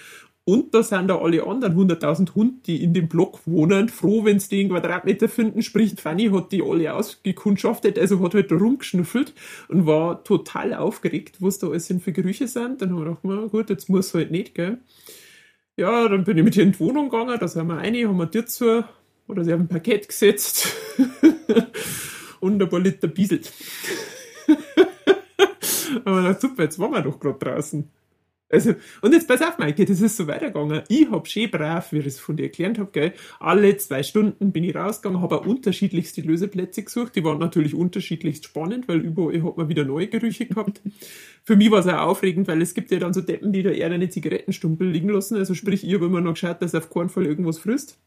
Und 0.46 0.74
da 0.74 0.82
sind 0.82 1.08
da 1.08 1.18
alle 1.18 1.46
anderen 1.46 1.74
100.000 1.74 2.34
Hunde, 2.34 2.56
die 2.66 2.82
in 2.82 2.92
dem 2.92 3.08
Block 3.08 3.40
wohnen, 3.46 3.88
froh, 3.88 4.26
wenn 4.26 4.38
sie 4.38 4.50
den 4.50 4.68
Quadratmeter 4.68 5.26
finden. 5.26 5.62
Sprich, 5.62 5.94
Fanny 5.98 6.28
hat 6.28 6.52
die 6.52 6.62
alle 6.62 6.92
ausgekundschaftet, 6.92 7.98
also 7.98 8.22
hat 8.22 8.34
halt 8.34 8.52
rumgeschnüffelt 8.52 9.32
und 9.68 9.86
war 9.86 10.22
total 10.22 10.74
aufgeregt, 10.74 11.36
was 11.40 11.58
da 11.58 11.68
alles 11.68 11.86
für 11.86 12.12
Gerüche 12.12 12.46
sind. 12.46 12.82
Dann 12.82 12.90
haben 12.90 12.98
wir 12.98 13.04
gedacht, 13.04 13.20
na 13.22 13.46
gut, 13.46 13.70
jetzt 13.70 13.88
muss 13.88 14.12
halt 14.12 14.30
nicht, 14.30 14.54
gell. 14.54 14.78
Ja, 15.76 16.08
dann 16.08 16.24
bin 16.24 16.36
ich 16.36 16.44
mit 16.44 16.56
ihr 16.56 16.64
in 16.64 16.72
die 16.72 16.80
Wohnung 16.80 17.08
gegangen, 17.08 17.38
da 17.40 17.48
sind 17.48 17.66
wir 17.66 17.76
rein, 17.78 17.94
haben 18.06 18.16
wir 18.18 18.26
die 18.26 18.44
zu, 18.44 18.84
oder 19.26 19.44
sie 19.44 19.52
haben 19.52 19.62
ein 19.62 19.68
Paket 19.68 20.08
gesetzt 20.08 20.76
und 22.40 22.62
ein 22.62 22.68
paar 22.68 22.80
Liter 22.80 23.08
bieselt. 23.08 23.50
Aber 26.04 26.34
super, 26.34 26.64
jetzt 26.64 26.78
waren 26.78 26.92
wir 26.92 27.00
doch 27.00 27.18
gerade 27.18 27.38
draußen. 27.38 27.90
Also, 28.50 28.74
und 29.00 29.12
jetzt 29.12 29.26
pass 29.26 29.42
auf, 29.42 29.58
Maike, 29.58 29.84
das 29.84 30.00
ist 30.00 30.16
so 30.16 30.26
weitergegangen. 30.26 30.82
Ich 30.88 31.10
hab 31.10 31.26
schön 31.26 31.50
brav, 31.50 31.92
wie 31.92 31.98
ich 31.98 32.06
es 32.06 32.20
von 32.20 32.36
dir 32.36 32.44
erklärt 32.44 32.78
habe, 32.78 32.90
gell, 32.92 33.12
alle 33.40 33.76
zwei 33.78 34.02
Stunden 34.02 34.52
bin 34.52 34.64
ich 34.64 34.76
rausgegangen, 34.76 35.22
habe 35.22 35.40
auch 35.40 35.46
unterschiedlichste 35.46 36.20
Löseplätze 36.20 36.82
gesucht. 36.82 37.16
Die 37.16 37.24
waren 37.24 37.38
natürlich 37.38 37.74
unterschiedlichst 37.74 38.44
spannend, 38.44 38.86
weil 38.86 39.00
überall 39.00 39.42
hat 39.42 39.56
man 39.56 39.68
wieder 39.68 39.84
neue 39.84 40.08
Gerüche 40.08 40.46
gehabt. 40.46 40.82
Für 41.42 41.56
mich 41.56 41.70
war 41.70 41.80
es 41.80 41.86
auch 41.86 41.98
aufregend, 41.98 42.46
weil 42.46 42.62
es 42.62 42.74
gibt 42.74 42.90
ja 42.90 42.98
dann 42.98 43.14
so 43.14 43.22
Deppen, 43.22 43.52
die 43.52 43.62
da 43.62 43.70
eher 43.70 43.90
eine 43.90 44.08
Zigarettenstumpel 44.08 44.88
liegen 44.88 45.08
lassen. 45.08 45.36
Also 45.36 45.54
sprich, 45.54 45.84
ich 45.84 45.94
habe 45.94 46.06
immer 46.06 46.20
noch 46.20 46.34
geschaut, 46.34 46.62
dass 46.62 46.74
auf 46.74 46.90
keinen 46.90 47.08
Fall 47.08 47.26
irgendwas 47.26 47.58
frisst. 47.58 47.98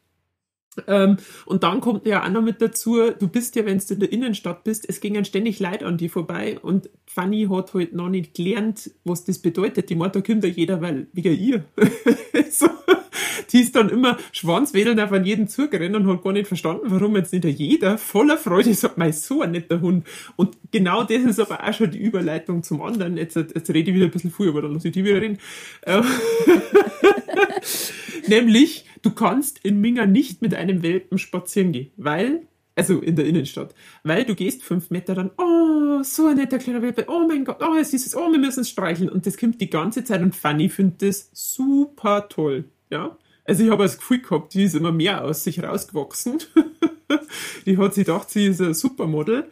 Ähm, 0.88 1.18
und 1.46 1.64
dann 1.64 1.82
kommt 1.82 2.06
ja 2.06 2.24
auch 2.24 2.30
noch 2.30 2.42
mit 2.42 2.62
dazu, 2.62 3.12
du 3.18 3.28
bist 3.28 3.56
ja, 3.56 3.66
wenn 3.66 3.80
du 3.80 3.94
in 3.94 4.00
der 4.00 4.12
Innenstadt 4.12 4.64
bist, 4.64 4.88
es 4.88 5.02
gingen 5.02 5.26
ständig 5.26 5.60
Leute 5.60 5.86
an 5.86 5.98
die 5.98 6.10
vorbei 6.10 6.60
und 6.62 6.90
Fanny 7.06 7.48
hat 7.50 7.74
halt 7.74 7.94
noch 7.94 8.10
nicht 8.10 8.36
gelernt, 8.36 8.92
was 9.04 9.26
das 9.26 9.40
bedeutet. 9.40 9.90
Die 9.90 9.96
meint, 9.96 10.16
da 10.16 10.22
kommt 10.22 10.44
ja 10.44 10.50
jeder, 10.50 10.82
weil, 10.82 11.08
wie 11.14 11.22
ihr. 11.22 11.66
so, 12.52 12.68
die 13.52 13.62
ist 13.62 13.76
dann 13.76 13.90
immer 13.90 14.18
schwanzwedelnd 14.32 15.00
auf 15.00 15.12
an 15.12 15.26
jeden 15.26 15.48
zugerannt 15.48 15.96
und 15.96 16.08
hat 16.08 16.24
gar 16.24 16.34
nicht 16.34 16.48
verstanden, 16.48 16.86
warum 16.88 17.16
jetzt 17.16 17.34
nicht 17.34 17.46
jeder 17.46 17.98
voller 17.98 18.38
Freude 18.38 18.74
sagt, 18.74 18.98
mein 18.98 19.14
so 19.14 19.42
ein 19.42 19.52
netter 19.52 19.82
Hund. 19.82 20.06
Und 20.36 20.58
genau 20.72 21.04
das 21.04 21.24
ist 21.24 21.40
aber 21.40 21.68
auch 21.68 21.74
schon 21.74 21.92
die 21.92 22.00
Überleitung 22.00 22.64
zum 22.64 22.82
anderen. 22.82 23.18
Jetzt, 23.18 23.36
jetzt 23.36 23.70
rede 23.70 23.90
ich 23.90 23.96
wieder 23.96 24.06
ein 24.06 24.12
bisschen 24.12 24.32
früh, 24.32 24.50
aber 24.50 24.62
dann 24.62 24.74
lasse 24.74 24.90
ich 24.90 24.94
die 24.94 25.04
wieder 25.04 25.22
reden. 25.22 25.40
Ähm, 25.86 26.04
Nämlich, 28.28 28.86
du 29.08 29.14
kannst 29.14 29.60
in 29.64 29.80
Minga 29.80 30.06
nicht 30.06 30.42
mit 30.42 30.54
einem 30.54 30.84
Welpen 30.84 31.18
spazieren 31.18 31.72
gehen, 31.72 31.92
weil, 31.96 32.46
also 32.76 33.00
in 33.00 33.16
der 33.16 33.26
Innenstadt, 33.26 33.74
weil 34.04 34.26
du 34.26 34.36
gehst 34.36 34.64
fünf 34.64 34.90
Meter 34.90 35.16
dann, 35.16 35.32
oh, 35.38 36.04
so 36.04 36.28
ein 36.28 36.36
netter 36.36 36.60
kleiner 36.60 36.82
Welpe, 36.82 37.06
oh 37.08 37.26
mein 37.26 37.46
Gott, 37.46 37.62
oh, 37.62 37.76
es 37.80 37.94
ist 37.94 38.06
es, 38.06 38.16
oh, 38.18 38.30
wir 38.30 38.38
müssen 38.38 38.62
es 38.62 38.70
streicheln. 38.70 39.10
Und 39.10 39.26
das 39.26 39.38
kommt 39.38 39.62
die 39.62 39.70
ganze 39.70 40.04
Zeit 40.04 40.22
und 40.22 40.36
Fanny 40.36 40.68
findet 40.68 41.02
das 41.02 41.30
super 41.32 42.28
toll, 42.28 42.66
ja. 42.90 43.18
Also 43.46 43.64
ich 43.64 43.72
habe 43.72 43.84
das 43.84 43.98
Gefühl 43.98 44.22
gehabt, 44.22 44.54
die 44.54 44.64
ist 44.64 44.76
immer 44.76 44.92
mehr 44.92 45.24
aus 45.24 45.46
sich 45.46 45.64
rausgewachsen. 45.64 46.40
die 47.66 47.78
hat 47.78 47.94
sich 47.94 48.06
gedacht, 48.06 48.30
sie 48.30 48.48
ist 48.48 48.60
ein 48.60 48.74
Supermodel 48.74 49.46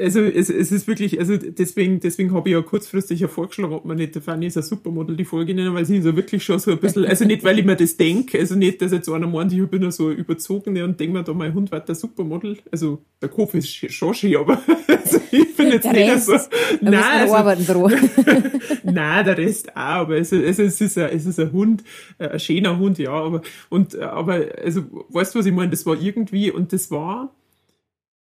also 0.00 0.20
es, 0.20 0.50
es 0.50 0.72
ist 0.72 0.86
wirklich, 0.86 1.18
also 1.18 1.36
deswegen, 1.36 2.00
deswegen 2.00 2.34
habe 2.34 2.48
ich 2.48 2.54
ja 2.54 2.60
kurzfristig 2.60 3.20
ja 3.20 3.28
vorgeschlagen, 3.28 3.72
ob 3.72 3.84
man 3.84 3.96
nicht 3.96 4.14
der 4.14 4.22
Fanny 4.22 4.46
ist 4.46 4.56
ein 4.56 4.62
Supermodel 4.62 5.16
die 5.16 5.24
Folge 5.24 5.54
nennen, 5.54 5.74
weil 5.74 5.84
sie 5.84 5.96
ist 5.96 6.04
ja 6.04 6.14
wirklich 6.14 6.44
schon 6.44 6.58
so 6.58 6.70
ein 6.72 6.78
bisschen, 6.78 7.06
also 7.06 7.24
nicht, 7.24 7.44
weil 7.44 7.58
ich 7.58 7.64
mir 7.64 7.76
das 7.76 7.96
denke, 7.96 8.38
also 8.38 8.56
nicht, 8.56 8.82
dass 8.82 8.92
jetzt 8.92 9.08
einer 9.08 9.26
meint, 9.26 9.52
ich 9.52 9.66
bin 9.66 9.82
ja 9.82 9.90
so 9.90 10.10
überzogene 10.10 10.84
und 10.84 11.00
denke 11.00 11.14
mir 11.14 11.24
da, 11.24 11.32
mein 11.32 11.54
Hund 11.54 11.72
wird 11.72 11.88
der 11.88 11.94
Supermodel. 11.94 12.58
Also 12.70 13.02
der 13.22 13.28
Kopf 13.30 13.54
ist 13.54 13.68
schon 13.68 14.14
schön, 14.14 14.36
aber 14.36 14.60
also 14.86 15.20
ich 15.30 15.56
bin 15.56 15.68
jetzt 15.68 15.84
der 15.84 15.92
nicht 15.92 16.10
Rest, 16.10 16.26
so. 16.26 16.36
Nein, 16.80 17.30
also, 17.30 17.88
nein, 18.84 19.24
der 19.24 19.38
Rest 19.38 19.70
auch, 19.76 20.08
aber 20.08 20.18
es, 20.18 20.32
es, 20.32 20.58
es, 20.58 20.80
ist 20.80 20.98
ein, 20.98 21.10
es 21.10 21.26
ist 21.26 21.40
ein 21.40 21.52
Hund, 21.52 21.84
äh, 22.18 22.28
ein 22.28 22.40
schöner 22.40 22.78
Hund, 22.78 22.98
ja, 22.98 23.12
aber 23.12 23.42
und 23.70 23.98
aber 23.98 24.46
also 24.62 24.82
weißt 25.08 25.34
du, 25.34 25.38
was 25.38 25.46
ich 25.46 25.52
meine? 25.52 25.70
Das 25.70 25.86
war 25.86 26.00
irgendwie 26.00 26.50
und 26.50 26.72
das 26.72 26.90
war 26.90 27.34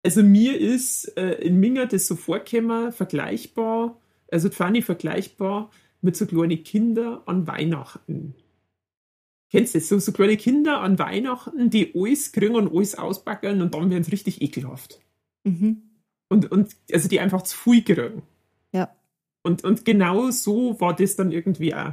also 0.05 0.23
mir 0.23 0.59
ist 0.61 1.17
äh, 1.17 1.35
in 1.40 1.59
Minga 1.59 1.87
das 1.87 2.07
so 2.07 2.14
vorgekommen, 2.14 2.93
vergleichbar, 2.93 3.99
also 4.31 4.51
Fanny 4.51 4.83
vergleichbar 4.83 5.71
mit 6.03 6.17
so 6.17 6.27
kleinen 6.27 6.62
Kindern 6.62 7.21
an 7.27 7.47
Weihnachten. 7.47 8.35
Kennst 9.51 9.75
du 9.75 9.79
das? 9.79 9.88
So, 9.88 9.99
so 9.99 10.12
kleine 10.12 10.37
Kinder 10.37 10.81
an 10.81 10.99
Weihnachten, 10.99 11.71
die 11.71 11.95
alles 11.95 12.33
kriegen 12.33 12.57
und 12.57 12.75
alles 12.75 12.97
auspacken 12.97 13.62
und 13.62 13.75
dann 13.75 13.90
werden 13.90 14.05
sie 14.05 14.11
richtig 14.11 14.43
ekelhaft. 14.43 15.01
Mhm. 15.45 15.83
Und, 16.29 16.51
und 16.51 16.77
also 16.93 17.09
die 17.09 17.21
einfach 17.21 17.43
zu 17.43 17.57
viel 17.57 17.83
kriegen. 17.83 18.23
Ja. 18.73 18.95
Und, 19.43 19.64
und 19.64 19.85
genau 19.85 20.31
so 20.31 20.79
war 20.81 20.95
das 20.95 21.17
dann 21.17 21.33
irgendwie 21.33 21.75
auch. 21.75 21.93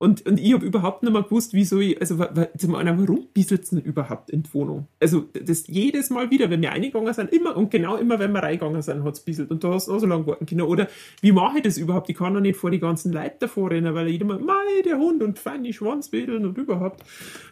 Und, 0.00 0.24
und 0.26 0.38
ich 0.38 0.52
habe 0.52 0.64
überhaupt 0.64 1.02
nicht 1.02 1.12
mehr 1.12 1.24
gewusst, 1.24 1.54
wieso 1.54 1.80
ich, 1.80 2.00
also 2.00 2.24
zum 2.56 2.76
einen, 2.76 3.00
warum 3.00 3.26
bieselt 3.34 3.70
denn 3.72 3.80
überhaupt 3.80 4.30
in 4.30 4.44
die 4.44 4.54
Wohnung? 4.54 4.86
Also 5.00 5.24
das 5.32 5.66
jedes 5.66 6.10
Mal 6.10 6.30
wieder, 6.30 6.50
wenn 6.50 6.62
wir 6.62 6.70
reingegangen 6.70 7.12
sind, 7.12 7.32
immer 7.32 7.56
und 7.56 7.72
genau 7.72 7.96
immer, 7.96 8.20
wenn 8.20 8.30
wir 8.30 8.40
reingegangen 8.40 8.80
sind, 8.80 9.02
hat 9.02 9.14
es 9.14 9.20
bieselt. 9.20 9.50
Und 9.50 9.64
da 9.64 9.72
hast 9.72 9.88
du 9.88 9.94
auch 9.94 9.98
so 9.98 10.06
lange 10.06 10.24
warten 10.28 10.46
können. 10.46 10.60
Oder 10.60 10.86
wie 11.20 11.32
mache 11.32 11.58
ich 11.58 11.64
das 11.64 11.78
überhaupt? 11.78 12.08
Ich 12.10 12.16
kann 12.16 12.32
doch 12.32 12.40
nicht 12.40 12.56
vor 12.56 12.70
die 12.70 12.78
ganzen 12.78 13.12
Leute 13.12 13.36
davor 13.40 13.72
rennen, 13.72 13.92
weil 13.92 14.06
jeder 14.06 14.24
mal, 14.24 14.38
mei, 14.38 14.54
der 14.84 14.98
Hund 14.98 15.20
und 15.20 15.40
Fanny 15.40 15.72
Schwanzwedeln 15.72 16.46
und 16.46 16.56
überhaupt. 16.56 17.02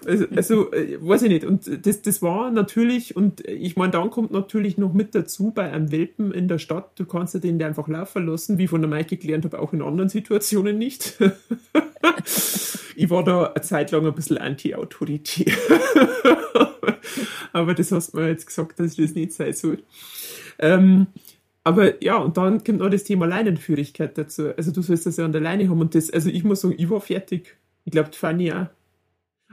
Also, 0.07 0.27
also 0.37 0.73
äh, 0.73 0.99
weiß 1.01 1.23
ich 1.23 1.31
nicht. 1.31 1.45
Und 1.45 1.85
das, 1.85 2.03
das 2.03 2.23
war 2.23 2.53
natürlich, 2.53 3.17
und 3.17 3.41
ich 3.41 3.75
meine, 3.75 3.91
dann 3.91 4.11
kommt 4.11 4.31
natürlich 4.31 4.79
noch 4.79 4.93
mit 4.93 5.17
dazu 5.17 5.51
bei 5.51 5.73
einem 5.73 5.91
Welpen 5.91 6.31
in 6.31 6.47
der 6.47 6.59
Stadt, 6.59 6.93
du 6.95 7.07
kannst 7.07 7.35
ja 7.35 7.41
den 7.41 7.61
einfach 7.61 7.89
laufen 7.89 8.25
lassen, 8.25 8.57
wie 8.59 8.69
von 8.69 8.81
der 8.81 8.89
Maike 8.89 9.17
gelernt 9.17 9.45
habe, 9.47 9.59
auch 9.59 9.73
in 9.73 9.83
anderen 9.83 10.09
Situationen 10.09 10.79
nicht. 10.79 11.19
ich 12.97 13.11
war 13.11 13.25
da 13.25 13.53
eine 13.53 13.63
Zeit 13.63 13.91
lang 13.91 14.07
ein 14.07 14.15
bisschen 14.15 14.39
anti-autoritär. 14.39 15.53
aber 17.53 17.75
das 17.75 17.93
hast 17.93 18.13
du 18.13 18.19
mir 18.19 18.29
jetzt 18.29 18.47
gesagt, 18.47 18.79
dass 18.81 18.97
das 18.97 19.15
nicht 19.15 19.33
sein 19.33 19.53
soll. 19.53 19.83
Ähm, 20.59 21.09
aber 21.65 22.03
ja, 22.03 22.17
und 22.19 22.37
dann 22.37 22.63
kommt 22.63 22.79
noch 22.79 22.91
das 22.91 23.05
Thema 23.05 23.27
Leinenführigkeit 23.27 24.17
dazu. 24.17 24.57
Also 24.57 24.71
du 24.71 24.83
sollst 24.83 25.07
das 25.07 25.17
ja 25.17 25.25
an 25.25 25.33
der 25.33 25.41
Leine 25.41 25.69
haben 25.69 25.81
und 25.81 25.95
das, 25.95 26.11
also 26.11 26.31
ich 26.31 26.45
muss 26.45 26.61
sagen, 26.61 26.75
ich 26.79 26.89
war 26.89 27.01
fertig. 27.01 27.57
Ich 27.85 27.93
glaube, 27.93 28.11
Fanny 28.13 28.53
auch. 28.53 28.67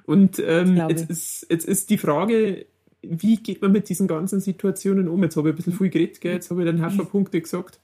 Und 0.06 0.42
ähm, 0.46 0.78
jetzt, 0.90 1.10
ist, 1.10 1.48
jetzt 1.50 1.68
ist 1.68 1.90
die 1.90 1.98
Frage, 1.98 2.66
wie 3.02 3.38
geht 3.38 3.62
man 3.62 3.72
mit 3.72 3.90
diesen 3.90 4.08
ganzen 4.08 4.42
Situationen 4.42 5.08
um? 5.08 5.24
Jetzt 5.24 5.38
habe 5.38 5.50
ich 5.50 5.54
ein 5.54 5.56
bisschen 5.56 5.74
viel 5.74 5.90
geredet, 5.90 6.22
gell? 6.22 6.34
jetzt 6.34 6.52
habe 6.52 6.62
ich 6.62 6.68
dann 6.68 6.86
Haufen 6.86 7.06
Punkte 7.08 7.42
gesagt. 7.42 7.80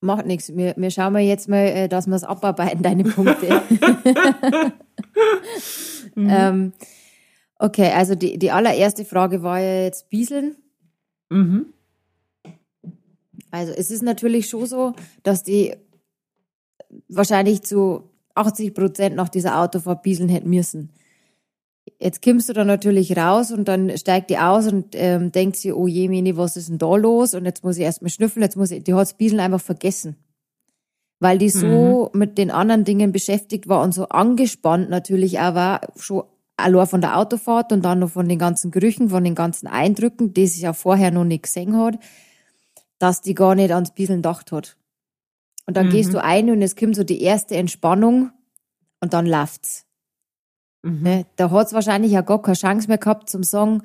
Macht 0.00 0.26
nichts. 0.26 0.54
Wir, 0.54 0.74
wir 0.76 0.90
schauen 0.90 1.12
mal 1.12 1.22
jetzt 1.22 1.48
mal, 1.48 1.66
äh, 1.66 1.88
dass 1.88 2.06
wir 2.06 2.16
es 2.16 2.24
abarbeiten, 2.24 2.82
deine 2.82 3.04
Punkte. 3.04 3.62
mhm. 6.14 6.28
ähm, 6.30 6.72
okay, 7.58 7.92
also 7.92 8.14
die, 8.14 8.38
die 8.38 8.50
allererste 8.50 9.04
Frage 9.04 9.42
war 9.42 9.58
ja 9.58 9.84
jetzt 9.84 10.10
Bieseln. 10.10 10.56
Mhm. 11.30 11.72
Also 13.50 13.72
es 13.72 13.90
ist 13.90 14.02
natürlich 14.02 14.48
schon 14.48 14.66
so, 14.66 14.92
dass 15.22 15.42
die 15.42 15.74
wahrscheinlich 17.08 17.62
zu 17.62 18.10
80 18.34 18.74
Prozent 18.74 19.16
nach 19.16 19.28
dieser 19.28 19.60
Autofahrt 19.60 20.02
bieseln 20.02 20.28
hätten 20.28 20.50
müssen. 20.50 20.92
Jetzt 21.98 22.22
kommst 22.22 22.48
du 22.48 22.52
dann 22.52 22.66
natürlich 22.66 23.16
raus 23.16 23.50
und 23.50 23.68
dann 23.68 23.96
steigt 23.96 24.30
die 24.30 24.38
aus 24.38 24.66
und 24.66 24.88
ähm, 24.92 25.32
denkt 25.32 25.56
sie, 25.56 25.72
oh 25.72 25.86
je, 25.86 26.08
Mini, 26.08 26.36
was 26.36 26.56
ist 26.56 26.68
denn 26.68 26.78
da 26.78 26.94
los? 26.96 27.34
Und 27.34 27.44
jetzt 27.44 27.64
muss 27.64 27.76
ich 27.76 27.84
erstmal 27.84 28.10
schnüffeln, 28.10 28.42
jetzt 28.42 28.56
muss 28.56 28.70
ich, 28.70 28.84
die 28.84 28.94
hat's 28.94 29.14
Bieseln 29.14 29.40
einfach 29.40 29.60
vergessen. 29.60 30.16
Weil 31.20 31.38
die 31.38 31.48
so 31.48 32.10
mhm. 32.12 32.18
mit 32.18 32.38
den 32.38 32.50
anderen 32.50 32.84
Dingen 32.84 33.12
beschäftigt 33.12 33.68
war 33.68 33.82
und 33.82 33.94
so 33.94 34.08
angespannt 34.08 34.90
natürlich 34.90 35.38
auch 35.38 35.54
war, 35.54 35.80
schon 35.96 36.24
allein 36.56 36.86
von 36.86 37.00
der 37.00 37.18
Autofahrt 37.18 37.72
und 37.72 37.82
dann 37.82 38.00
noch 38.00 38.10
von 38.10 38.28
den 38.28 38.38
ganzen 38.38 38.70
Gerüchen, 38.70 39.08
von 39.08 39.24
den 39.24 39.34
ganzen 39.34 39.66
Eindrücken, 39.66 40.34
die 40.34 40.46
sie 40.46 40.62
ja 40.62 40.72
vorher 40.72 41.10
noch 41.10 41.24
nicht 41.24 41.44
gesehen 41.44 41.76
hat, 41.76 41.98
dass 42.98 43.22
die 43.22 43.34
gar 43.34 43.54
nicht 43.54 43.72
ans 43.72 43.92
Bieseln 43.92 44.20
gedacht 44.20 44.52
hat. 44.52 44.76
Und 45.66 45.76
dann 45.76 45.86
mhm. 45.86 45.90
gehst 45.90 46.12
du 46.12 46.22
ein 46.22 46.50
und 46.50 46.62
es 46.62 46.76
kommt 46.76 46.96
so 46.96 47.04
die 47.04 47.22
erste 47.22 47.56
Entspannung 47.56 48.30
und 49.00 49.12
dann 49.12 49.26
läuft's. 49.26 49.85
Mhm. 50.86 51.02
Ne? 51.02 51.26
Da 51.36 51.50
hat's 51.50 51.72
wahrscheinlich 51.72 52.12
ja 52.12 52.20
gar 52.20 52.40
keine 52.40 52.56
Chance 52.56 52.88
mehr 52.88 52.98
gehabt 52.98 53.28
zum 53.28 53.42
sagen, 53.42 53.82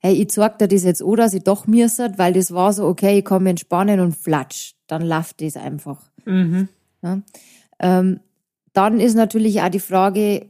hey, 0.00 0.14
ich 0.14 0.30
zeig 0.30 0.58
dir 0.58 0.68
das 0.68 0.84
jetzt 0.84 1.02
oder 1.02 1.28
sie 1.28 1.40
doch 1.40 1.66
mir 1.66 1.88
weil 2.16 2.32
das 2.32 2.52
war 2.52 2.72
so, 2.72 2.86
okay, 2.86 3.18
ich 3.18 3.24
kann 3.24 3.44
mich 3.44 3.50
entspannen 3.50 4.00
und 4.00 4.16
flatsch. 4.16 4.74
Dann 4.86 5.02
läuft 5.02 5.40
das 5.40 5.56
einfach. 5.56 6.10
Mhm. 6.24 6.68
Ja? 7.02 7.22
Ähm, 7.78 8.20
dann 8.72 9.00
ist 9.00 9.14
natürlich 9.14 9.62
auch 9.62 9.68
die 9.68 9.80
Frage, 9.80 10.46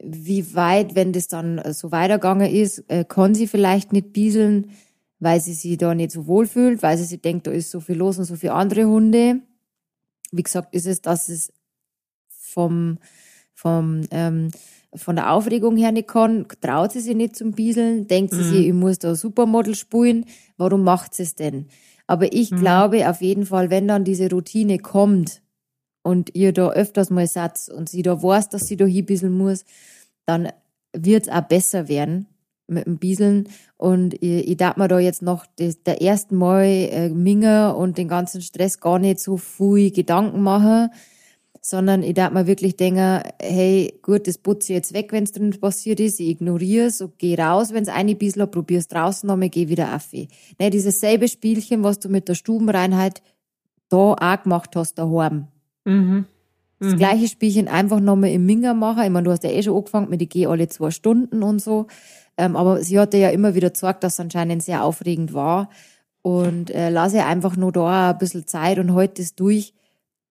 wie 0.00 0.54
weit, 0.54 0.94
wenn 0.94 1.12
das 1.12 1.28
dann 1.28 1.60
so 1.72 1.90
weitergegangen 1.90 2.50
ist, 2.50 2.84
äh, 2.88 3.04
kann 3.04 3.34
sie 3.34 3.46
vielleicht 3.46 3.92
nicht 3.92 4.12
bieseln, 4.12 4.70
weil 5.18 5.40
sie 5.40 5.54
sich 5.54 5.76
da 5.78 5.94
nicht 5.94 6.12
so 6.12 6.26
wohl 6.26 6.46
fühlt, 6.46 6.82
weil 6.82 6.96
sie 6.96 7.04
sich 7.04 7.20
denkt, 7.20 7.46
da 7.46 7.50
ist 7.50 7.70
so 7.70 7.80
viel 7.80 7.96
los 7.96 8.18
und 8.18 8.24
so 8.24 8.36
viele 8.36 8.52
andere 8.52 8.84
Hunde. 8.84 9.40
Wie 10.30 10.42
gesagt, 10.42 10.74
ist 10.74 10.86
es, 10.86 11.00
dass 11.00 11.28
es 11.28 11.52
vom, 12.28 12.98
vom, 13.58 14.02
ähm, 14.12 14.50
von 14.94 15.16
der 15.16 15.32
Aufregung 15.32 15.76
her 15.76 15.90
nicht 15.90 16.06
kann, 16.06 16.46
traut 16.60 16.92
sie 16.92 17.00
sich 17.00 17.16
nicht 17.16 17.34
zum 17.34 17.50
Bieseln, 17.52 18.06
denkt 18.06 18.32
sie 18.32 18.42
mhm. 18.42 18.50
sich, 18.50 18.66
ich 18.68 18.72
muss 18.72 19.00
da 19.00 19.16
Supermodel 19.16 19.74
spulen, 19.74 20.26
warum 20.56 20.84
macht 20.84 21.12
sie 21.14 21.24
es 21.24 21.34
denn? 21.34 21.66
Aber 22.06 22.32
ich 22.32 22.52
mhm. 22.52 22.60
glaube 22.60 23.10
auf 23.10 23.20
jeden 23.20 23.46
Fall, 23.46 23.68
wenn 23.68 23.88
dann 23.88 24.04
diese 24.04 24.30
Routine 24.30 24.78
kommt 24.78 25.42
und 26.02 26.36
ihr 26.36 26.52
da 26.52 26.70
öfters 26.70 27.10
mal 27.10 27.26
Satz 27.26 27.68
und 27.68 27.88
sie 27.88 28.02
da 28.02 28.22
weiß, 28.22 28.48
dass 28.48 28.68
sie 28.68 28.76
da 28.76 28.84
hinbieseln 28.84 29.36
muss, 29.36 29.64
dann 30.24 30.52
wird 30.92 31.26
es 31.26 31.32
auch 31.32 31.42
besser 31.42 31.88
werden 31.88 32.28
mit 32.68 32.86
dem 32.86 32.98
Bieseln. 32.98 33.48
Und 33.76 34.14
ich, 34.22 34.48
ich 34.48 34.56
darf 34.56 34.76
mir 34.76 34.86
da 34.86 35.00
jetzt 35.00 35.22
noch 35.22 35.46
das, 35.56 35.82
der 35.82 36.00
ersten 36.00 36.36
Mal 36.36 36.64
äh, 36.64 37.08
Minger 37.08 37.76
und 37.76 37.98
den 37.98 38.06
ganzen 38.06 38.40
Stress 38.40 38.78
gar 38.78 39.00
nicht 39.00 39.18
so 39.18 39.36
viel 39.36 39.90
Gedanken 39.90 40.42
machen, 40.42 40.90
sondern 41.60 42.02
ich 42.02 42.14
darf 42.14 42.32
mir 42.32 42.46
wirklich 42.46 42.76
denken, 42.76 43.22
hey, 43.40 43.98
gut, 44.02 44.26
das 44.26 44.38
putze 44.38 44.72
ich 44.72 44.76
jetzt 44.76 44.94
weg, 44.94 45.12
wenn 45.12 45.24
es 45.24 45.32
drin 45.32 45.54
passiert 45.60 46.00
ist, 46.00 46.20
ich 46.20 46.28
ignoriere 46.28 46.86
es 46.86 47.00
und 47.00 47.18
gehe 47.18 47.38
raus, 47.38 47.72
wenn 47.72 47.82
es 47.82 47.88
eine 47.88 48.14
Biesel 48.14 48.42
hat, 48.42 48.52
probiere 48.52 48.80
es 48.80 48.88
draußen 48.88 49.26
nochmal, 49.26 49.48
gehe 49.48 49.68
wieder 49.68 49.94
auf. 49.94 50.12
Ne, 50.12 50.70
dieses 50.70 51.00
selbe 51.00 51.28
Spielchen, 51.28 51.82
was 51.82 51.98
du 51.98 52.08
mit 52.08 52.28
der 52.28 52.34
Stubenreinheit 52.34 53.22
da 53.88 54.14
auch 54.14 54.42
gemacht 54.42 54.76
hast, 54.76 54.94
daheim. 54.94 55.48
Mhm. 55.84 56.26
Das 56.80 56.92
mhm. 56.92 56.96
gleiche 56.96 57.28
Spielchen 57.28 57.68
einfach 57.68 58.00
nochmal 58.00 58.30
im 58.30 58.46
Minger 58.46 58.74
machen. 58.74 59.02
Ich 59.02 59.10
meine, 59.10 59.24
du 59.24 59.32
hast 59.32 59.42
ja 59.44 59.50
eh 59.50 59.62
schon 59.62 59.76
angefangen 59.76 60.10
mit, 60.10 60.22
ich 60.22 60.28
gehe 60.28 60.48
alle 60.48 60.68
zwei 60.68 60.90
Stunden 60.90 61.42
und 61.42 61.60
so. 61.60 61.86
Ähm, 62.36 62.54
aber 62.54 62.82
sie 62.84 62.98
hatte 63.00 63.16
ja 63.16 63.30
immer 63.30 63.54
wieder 63.54 63.70
gesagt, 63.70 64.04
dass 64.04 64.14
es 64.14 64.20
anscheinend 64.20 64.62
sehr 64.62 64.84
aufregend 64.84 65.34
war. 65.34 65.70
Und 66.22 66.70
äh, 66.70 66.90
lass 66.90 67.14
ihr 67.14 67.26
einfach 67.26 67.56
nur 67.56 67.72
da 67.72 68.10
ein 68.10 68.18
bisschen 68.18 68.46
Zeit 68.46 68.78
und 68.78 68.94
halt 68.94 69.18
das 69.18 69.34
durch. 69.34 69.74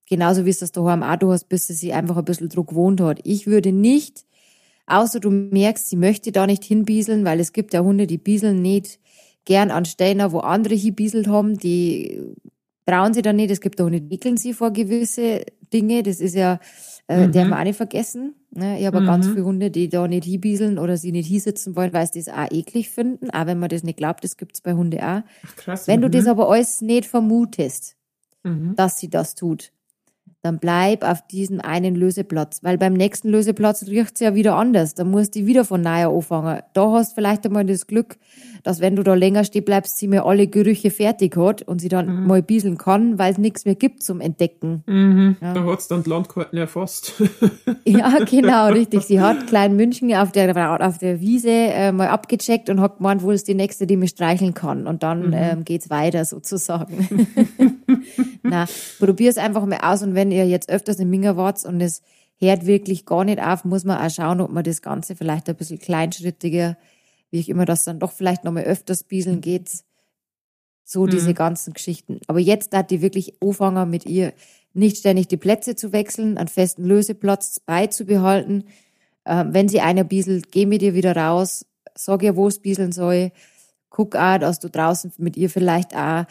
Genauso 0.10 0.46
wie 0.46 0.50
es 0.50 0.60
das 0.60 0.72
daheim 0.72 1.04
auch 1.04 1.18
du 1.18 1.32
hast, 1.32 1.50
bis 1.50 1.68
sie 1.68 1.74
sich 1.74 1.94
einfach 1.94 2.18
ein 2.18 2.26
bisschen 2.26 2.50
Druck 2.50 2.70
gewohnt 2.70 3.02
hat. 3.02 3.20
Ich 3.24 3.46
würde 3.46 3.74
nicht, 3.74 4.26
außer 4.86 5.20
du 5.20 5.30
merkst, 5.30 5.90
sie 5.90 5.98
möchte 5.98 6.32
da 6.32 6.48
nicht 6.48 6.64
hinbieseln, 6.64 7.26
weil 7.26 7.40
es 7.40 7.52
gibt 7.52 7.74
ja 7.74 7.82
Hunde, 7.82 8.08
die 8.08 8.18
bieseln 8.18 8.62
nicht 8.62 9.00
gern 9.44 9.70
an 9.70 9.86
Stellen, 9.86 10.32
wo 10.32 10.40
andere 10.40 10.76
hinbieselt 10.76 11.28
haben, 11.28 11.58
die 11.58 12.22
trauen 12.86 13.14
sie 13.14 13.22
dann 13.22 13.36
nicht. 13.36 13.52
Es 13.52 13.62
gibt 13.62 13.82
auch 13.82 13.86
Hunde, 13.86 14.02
die 14.02 14.10
wickeln 14.10 14.38
sie 14.38 14.54
vor 14.54 14.72
gewisse 14.72 15.46
Dinge. 15.74 16.04
Das 16.04 16.22
ist 16.22 16.36
ja, 16.36 16.60
äh, 17.08 17.28
mhm. 17.28 17.32
der 17.34 17.44
haben 17.44 17.50
wir 17.50 17.60
auch 17.60 17.64
nicht 17.64 17.76
vergessen. 17.76 18.36
Ne? 18.52 18.80
Ich 18.80 18.86
habe 18.86 19.02
mhm. 19.02 19.06
ganz 19.06 19.28
viele 19.28 19.44
Hunde, 19.44 19.72
die 19.72 19.90
da 19.90 20.08
nicht 20.08 20.24
hinbieseln 20.24 20.80
oder 20.80 20.96
sie 20.96 21.12
nicht 21.12 21.28
hinsitzen 21.28 21.76
wollen, 21.76 21.92
weil 21.92 22.08
sie 22.12 22.24
das 22.24 22.34
auch 22.34 22.50
eklig 22.50 22.90
finden. 22.90 23.30
Auch 23.30 23.46
wenn 23.46 23.60
man 23.60 23.68
das 23.70 23.84
nicht 23.84 23.98
glaubt, 23.98 24.24
das 24.24 24.38
gibt's 24.38 24.62
bei 24.62 24.74
Hunde 24.74 25.00
auch. 25.00 25.22
Ach, 25.46 25.56
krass. 25.58 25.88
Wenn 25.88 26.00
mhm. 26.00 26.04
du 26.04 26.10
das 26.12 26.28
aber 26.28 26.50
alles 26.50 26.80
nicht 26.80 27.06
vermutest, 27.06 27.98
mhm. 28.44 28.74
dass 28.78 29.00
sie 29.00 29.10
das 29.10 29.36
tut, 29.36 29.74
dann 30.44 30.60
bleib 30.60 31.04
auf 31.04 31.26
diesem 31.28 31.60
einen 31.60 31.96
Löseplatz, 31.96 32.64
weil 32.64 32.78
beim 32.78 32.94
nächsten 32.94 33.30
Löseplatz 33.30 33.88
riecht's 33.88 34.20
ja 34.20 34.36
wieder 34.36 34.56
anders. 34.56 34.94
Da 34.94 35.04
musst 35.04 35.36
du 35.36 35.46
wieder 35.46 35.66
von 35.66 35.82
neuer 35.82 36.14
anfangen. 36.14 36.62
Da 36.74 36.92
hast 36.92 37.16
vielleicht 37.16 37.46
einmal 37.46 37.66
das 37.66 37.88
Glück, 37.88 38.18
dass 38.64 38.80
wenn 38.80 38.96
du 38.96 39.04
da 39.04 39.14
länger 39.14 39.44
stehen 39.44 39.66
bleibst, 39.66 39.98
sie 39.98 40.08
mir 40.08 40.26
alle 40.26 40.48
Gerüche 40.48 40.92
fertig 40.92 41.38
hat 41.38 41.62
und 41.64 41.80
sie 41.80 41.90
dann 41.90 42.22
mhm. 42.22 42.28
mal 42.28 42.42
bieseln 42.42 42.78
kann, 42.78 43.18
weil 43.18 43.32
es 43.32 43.38
nichts 43.38 43.66
mehr 43.66 43.76
gibt 43.76 44.04
zum 44.04 44.22
Entdecken. 44.22 44.84
Mhm. 44.86 45.38
Ja. 45.42 45.54
Da 45.54 45.64
hat's 45.66 45.88
dann 45.88 46.04
die 46.04 46.10
Landkarten 46.10 46.58
erfasst. 46.58 47.14
ja, 47.86 48.18
genau, 48.26 48.68
richtig. 48.68 49.04
Sie 49.04 49.20
hat 49.20 49.48
Klein 49.48 49.76
München 49.76 50.14
auf 50.14 50.32
der, 50.32 50.86
auf 50.86 50.98
der 50.98 51.20
Wiese 51.20 51.50
äh, 51.50 51.92
mal 51.92 52.10
abgecheckt 52.10 52.70
und 52.70 52.80
hat 52.82 52.98
gemeint, 52.98 53.24
wo 53.24 53.32
ist 53.32 53.48
die 53.48 53.56
nächste, 53.56 53.88
die 53.88 53.98
mich 53.98 54.12
streicheln 54.12 54.54
kann. 54.54 54.86
Und 54.86 55.02
dann 55.02 55.28
mhm. 55.28 55.34
ähm, 55.34 55.66
geht's 55.66 55.90
weiter 55.90 56.26
sozusagen. 56.26 57.28
Na, 58.44 58.66
probier's 59.00 59.38
einfach 59.38 59.66
mal 59.66 59.80
aus 59.82 60.04
und 60.04 60.16
wenn 60.16 60.27
wenn 60.28 60.38
ihr 60.38 60.46
jetzt 60.46 60.70
öfters 60.70 61.00
in 61.00 61.10
Minger 61.10 61.38
wart 61.38 61.64
und 61.64 61.80
es 61.80 62.02
hört 62.38 62.66
wirklich 62.66 63.06
gar 63.06 63.24
nicht 63.24 63.42
auf, 63.42 63.64
muss 63.64 63.86
man 63.86 63.98
auch 63.98 64.14
schauen, 64.14 64.42
ob 64.42 64.52
man 64.52 64.64
das 64.64 64.82
Ganze 64.82 65.16
vielleicht 65.16 65.48
ein 65.50 65.56
bisschen 65.56 65.80
kleinschrittiger, 65.80 66.78
wie 67.32 67.40
ich 67.40 67.48
immer 67.48 67.64
das 67.64 67.86
dann 67.86 68.00
doch 68.00 68.12
vielleicht 68.12 68.44
nochmal 68.44 68.64
öfters 68.64 69.04
bieseln 69.04 69.40
geht. 69.40 69.70
So 70.84 71.06
mhm. 71.06 71.12
diese 71.12 71.34
ganzen 71.34 71.74
Geschichten. 71.74 72.20
Aber 72.28 72.40
jetzt 72.40 72.76
hat 72.76 72.92
die 72.92 73.02
wirklich 73.02 73.42
anfangen 73.42 73.90
mit 73.90 74.06
ihr 74.06 74.34
nicht 74.74 74.98
ständig 74.98 75.30
die 75.30 75.38
Plätze 75.38 75.76
zu 75.76 75.94
wechseln, 75.94 76.38
einen 76.38 76.50
festen 76.50 76.84
Löseplatz 76.84 77.62
beizubehalten. 77.62 78.66
Ähm, 79.26 79.54
wenn 79.54 79.70
sie 79.70 79.80
einer 79.80 80.04
bieselt, 80.04 80.52
geh 80.52 80.66
mit 80.66 80.82
ihr 80.82 80.94
wieder 80.94 81.16
raus, 81.16 81.66
sag 81.96 82.22
ihr, 82.22 82.36
wo 82.36 82.48
es 82.48 82.60
bieseln 82.60 82.92
soll. 82.92 83.32
Guck 83.90 84.16
auch, 84.18 84.38
dass 84.40 84.60
du 84.60 84.70
draußen 84.70 85.14
mit 85.18 85.38
ihr 85.38 85.50
vielleicht 85.50 85.96
auch 85.96 86.26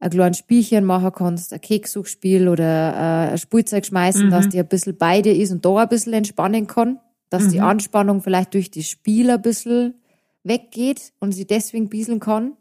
ein 0.00 0.10
kleines 0.10 0.38
Spielchen 0.38 0.84
machen 0.84 1.12
kannst, 1.12 1.52
ein 1.52 1.60
Kekssuchspiel 1.60 2.48
oder 2.48 2.92
äh, 2.94 3.32
ein 3.32 3.38
Spielzeug 3.38 3.84
schmeißen, 3.84 4.26
mhm. 4.26 4.30
dass 4.30 4.48
die 4.48 4.58
ein 4.58 4.68
bisschen 4.68 4.96
beide 4.96 5.32
ist 5.32 5.50
und 5.50 5.64
da 5.64 5.76
ein 5.76 5.88
bisschen 5.88 6.12
entspannen 6.12 6.66
kann, 6.66 7.00
dass 7.30 7.44
mhm. 7.44 7.50
die 7.50 7.60
Anspannung 7.60 8.22
vielleicht 8.22 8.54
durch 8.54 8.70
das 8.70 8.86
Spiel 8.86 9.30
ein 9.30 9.42
bisschen 9.42 9.94
weggeht 10.44 11.12
und 11.18 11.32
sie 11.32 11.46
deswegen 11.46 11.88
bieseln 11.88 12.20
kann. 12.20 12.52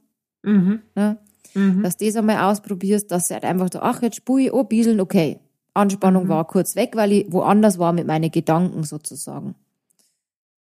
Mhm. 0.44 0.82
Ja? 0.96 1.18
Mhm. 1.54 1.84
Dass 1.84 1.98
du 1.98 2.06
das 2.06 2.16
einmal 2.16 2.52
ausprobierst, 2.52 3.12
dass 3.12 3.28
sie 3.28 3.36
halt 3.36 3.46
einfach 3.46 3.70
so, 3.72 3.80
ach, 3.80 4.02
jetzt 4.02 4.18
spule 4.18 4.46
ich, 4.46 4.54
oh, 4.54 4.64
bieseln, 4.64 5.00
okay. 5.00 5.40
Anspannung 5.74 6.26
mhm. 6.26 6.30
war 6.30 6.46
kurz 6.46 6.76
weg, 6.76 6.94
weil 6.96 7.12
ich 7.12 7.32
woanders 7.32 7.78
war 7.78 7.94
mit 7.94 8.08
meinen 8.08 8.32
Gedanken 8.32 8.84
sozusagen. 8.84 9.54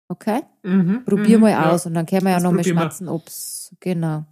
Okay? 0.09 0.41
Mhm. 0.63 1.03
Probier 1.05 1.39
mal 1.39 1.71
aus 1.71 1.83
ja. 1.83 1.89
und 1.89 1.95
dann 1.95 2.05
können 2.05 2.23
wir 2.23 2.31
ja 2.31 2.39
nochmal 2.39 2.63
schmatzen, 2.63 3.09
ob's, 3.09 3.71
genau. 3.79 4.25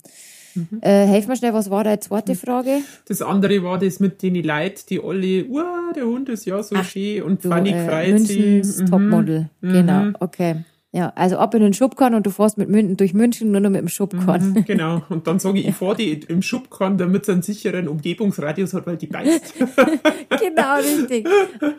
Mhm. 0.56 0.80
Äh, 0.82 1.06
helf 1.06 1.28
mir 1.28 1.36
schnell, 1.36 1.54
was 1.54 1.70
war 1.70 1.84
deine 1.84 2.00
zweite 2.00 2.34
mhm. 2.34 2.38
Frage? 2.38 2.78
Das 3.08 3.22
andere 3.22 3.64
war 3.64 3.78
das 3.78 4.00
mit 4.00 4.22
den 4.22 4.36
Leuten, 4.36 4.82
die 4.90 5.00
alle, 5.02 5.46
uh, 5.46 5.94
der 5.96 6.06
Hund 6.06 6.30
ist 6.30 6.46
ja 6.46 6.62
so 6.64 6.76
Ach, 6.76 6.86
schön 6.86 7.24
und 7.24 7.42
Fanny 7.42 7.72
äh, 7.72 7.88
freut 7.88 8.20
sich. 8.20 8.64
Mhm. 8.80 8.86
Topmodel, 8.86 9.50
genau, 9.62 10.06
mhm. 10.06 10.16
okay. 10.20 10.56
Ja, 10.96 11.12
also 11.18 11.38
ab 11.40 11.54
in 11.54 11.62
den 11.62 11.74
Schubkorn 11.74 12.16
und 12.16 12.26
du 12.26 12.30
fährst 12.30 12.58
mit 12.58 12.70
München 12.70 12.96
durch 12.96 13.14
München 13.14 13.52
nur 13.52 13.60
noch 13.60 13.70
mit 13.70 13.82
dem 13.82 13.90
Schubkorn. 13.90 14.54
Mhm, 14.54 14.64
genau. 14.64 15.02
Und 15.10 15.28
dann 15.28 15.40
sage 15.40 15.60
ich, 15.60 15.68
ich 15.68 15.76
fahre 15.76 15.98
die 15.98 16.22
im 16.30 16.42
Schubkorn, 16.42 16.98
damit 16.98 17.24
es 17.24 17.30
einen 17.30 17.42
sicheren 17.42 17.90
Umgebungsradius 17.90 18.74
hat, 18.74 18.88
weil 18.88 18.96
die 18.96 19.08
beißt. 19.08 19.56
genau, 19.60 20.78
richtig. 20.78 21.28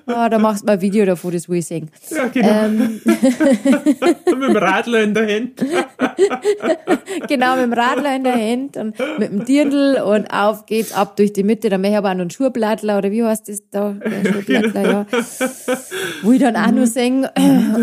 Oh, 0.07 0.29
da 0.31 0.39
machst 0.39 0.65
du 0.65 0.67
mal 0.67 0.75
ein 0.75 0.81
Video 0.83 1.07
davor, 1.07 1.33
das 1.33 1.49
will 1.49 1.61
ich 1.61 1.67
sehen. 1.67 1.91
Ja, 2.11 2.27
genau. 2.27 2.49
Ähm. 2.49 3.01
mit 3.07 4.27
dem 4.27 4.55
Radler 4.55 5.03
in 5.05 5.15
der 5.15 5.35
Hand. 5.35 5.65
genau, 7.27 7.55
mit 7.57 7.65
dem 7.65 7.73
Radler 7.73 8.17
in 8.17 8.25
der 8.25 8.35
Hand 8.35 8.77
und 8.77 9.19
mit 9.19 9.33
dem 9.33 9.47
Dirndl 9.47 10.03
und 10.03 10.27
auf 10.27 10.67
geht's 10.67 10.93
ab 10.93 11.17
durch 11.17 11.33
die 11.33 11.43
Mitte. 11.43 11.71
Da 11.71 11.79
möchte 11.79 11.93
ich 11.93 11.97
aber 11.97 12.11
auch 12.11 12.15
noch 12.15 12.21
einen 12.21 12.31
Schuhblattler 12.31 12.99
oder 12.99 13.11
wie 13.11 13.25
heißt 13.25 13.49
das 13.49 13.63
da? 13.71 13.93
Der 13.93 14.31
Schuhblattler, 14.31 14.83
ja. 14.83 15.07
Wo 16.23 16.33
ich 16.33 16.41
dann 16.41 16.55
auch 16.55 16.71
nur 16.71 16.87
singen 16.87 17.27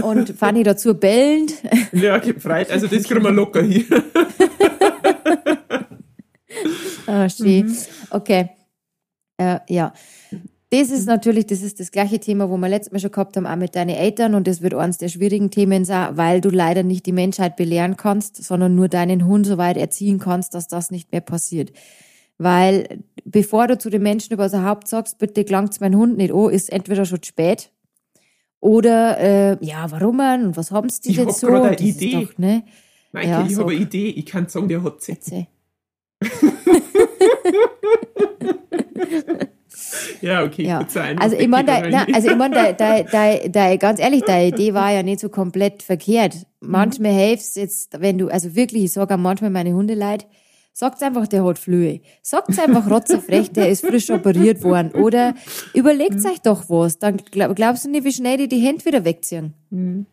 und 0.04 0.30
Fanny 0.38 0.62
dazu 0.62 0.94
bellen 0.94 1.23
gellend. 1.24 1.54
Ja, 1.92 2.18
gefreut. 2.18 2.72
Also 2.72 2.88
das 2.88 3.04
kriegen 3.04 3.24
wir 3.24 3.32
locker 3.32 3.62
hin. 3.62 3.86
ah, 7.08 7.30
schön. 7.30 7.68
Mhm. 7.68 7.78
Okay. 8.10 8.50
Äh, 9.38 9.60
ja. 9.70 9.94
Das 10.70 10.90
ist 10.90 11.06
natürlich, 11.06 11.46
das 11.46 11.62
ist 11.62 11.80
das 11.80 11.92
gleiche 11.92 12.20
Thema, 12.20 12.50
wo 12.50 12.58
wir 12.58 12.68
letztes 12.68 12.92
Mal 12.92 13.00
schon 13.00 13.12
gehabt 13.12 13.38
haben, 13.38 13.46
auch 13.46 13.56
mit 13.56 13.76
deinen 13.76 13.96
Eltern. 13.96 14.34
Und 14.34 14.48
das 14.48 14.64
wird 14.64 14.74
eines 14.74 14.98
der 14.98 15.10
schwierigen 15.10 15.52
Themen 15.52 15.86
sein, 15.86 16.18
weil 16.18 16.42
du 16.42 16.50
leider 16.50 16.82
nicht 16.82 17.06
die 17.06 17.12
Menschheit 17.12 17.56
belehren 17.56 17.96
kannst, 17.96 18.44
sondern 18.44 18.74
nur 18.74 18.88
deinen 18.88 19.28
Hund 19.28 19.46
so 19.46 19.60
weit 19.60 19.78
erziehen 19.78 20.18
kannst, 20.18 20.56
dass 20.56 20.68
das 20.68 20.90
nicht 20.90 21.12
mehr 21.12 21.22
passiert. 21.22 21.72
Weil 22.40 23.04
bevor 23.24 23.68
du 23.68 23.78
zu 23.78 23.92
den 23.92 24.02
Menschen 24.02 24.34
überhaupt 24.34 24.88
sagst, 24.88 25.20
bitte 25.20 25.44
klangt's 25.44 25.80
mein 25.80 25.96
Hund 25.96 26.18
nicht 26.18 26.34
oh, 26.34 26.50
ist 26.50 26.72
entweder 26.72 27.06
schon 27.06 27.22
spät 27.22 27.70
oder, 28.64 29.20
äh, 29.20 29.58
ja, 29.60 29.92
warum 29.92 30.22
und 30.22 30.56
was 30.56 30.72
haben 30.72 30.88
sie 30.90 31.14
denn 31.14 31.30
so? 31.32 31.50
Ich 31.50 31.54
habe 31.54 31.68
eine 31.68 31.78
Idee. 31.78 32.14
Doch, 32.14 32.38
ne? 32.38 32.64
Michael, 33.12 33.30
ja, 33.30 33.46
ich 33.46 33.56
so. 33.56 33.64
habe 33.64 33.74
eine 33.74 33.82
Idee. 33.82 34.08
Ich 34.08 34.26
kann 34.26 34.48
sagen, 34.48 34.70
der 34.70 34.82
hat 34.82 35.02
sie. 35.02 35.18
ja, 40.22 40.46
okay, 40.46 40.64
ja. 40.64 40.88
Also 41.18 41.36
ich 41.36 41.50
meine, 41.50 42.08
also 42.14 42.30
ich 42.30 42.38
meine, 42.38 42.56
da, 42.56 42.72
da, 43.04 43.04
da, 43.04 43.36
da, 43.50 43.76
ganz 43.76 44.00
ehrlich, 44.00 44.24
deine 44.24 44.48
Idee 44.48 44.74
war 44.74 44.94
ja 44.94 45.04
nicht 45.04 45.20
so 45.20 45.28
komplett 45.28 45.84
verkehrt. 45.84 46.48
Manchmal 46.62 47.12
mhm. 47.12 47.18
hilft 47.18 47.44
es 47.44 47.56
jetzt, 47.56 48.00
wenn 48.00 48.18
du, 48.18 48.30
also 48.30 48.56
wirklich, 48.56 48.86
ich 48.86 48.94
sage 48.94 49.18
manchmal 49.18 49.50
meine 49.50 49.74
Hunde 49.74 49.94
leid, 49.94 50.26
Sagt 50.76 51.04
einfach, 51.04 51.28
der 51.28 51.46
hat 51.46 51.60
Flöhe. 51.60 52.02
Sagt 52.24 52.58
einfach 52.58 52.90
rotzefrech, 52.90 53.52
der 53.52 53.70
ist 53.70 53.86
frisch 53.86 54.10
operiert 54.10 54.64
worden. 54.64 54.92
Oder 54.92 55.36
überlegt 55.76 56.20
mhm. 56.20 56.26
euch 56.26 56.42
doch 56.42 56.68
was. 56.68 56.98
Dann 56.98 57.18
glaub, 57.18 57.56
glaubst 57.56 57.86
du 57.86 57.92
nicht, 57.92 58.06
wie 58.06 58.12
schnell 58.12 58.38
die 58.38 58.48
die 58.48 58.58
Hände 58.58 58.84
wieder 58.84 59.06
wegziehen. 59.06 59.54
Mhm. 59.70 60.08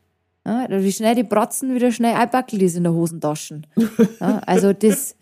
Ja, 0.47 0.67
wie 0.69 0.93
schnell 0.93 1.15
die 1.15 1.23
Bratzen 1.23 1.75
wieder 1.75 1.93
schnell 1.93 2.15
einbackelt 2.15 2.61
ist 2.61 2.77
in 2.77 2.83
der 2.83 2.93
Hosentaschen. 2.93 3.67
Ja, 4.21 4.39
also 4.47 4.73
das, 4.73 5.17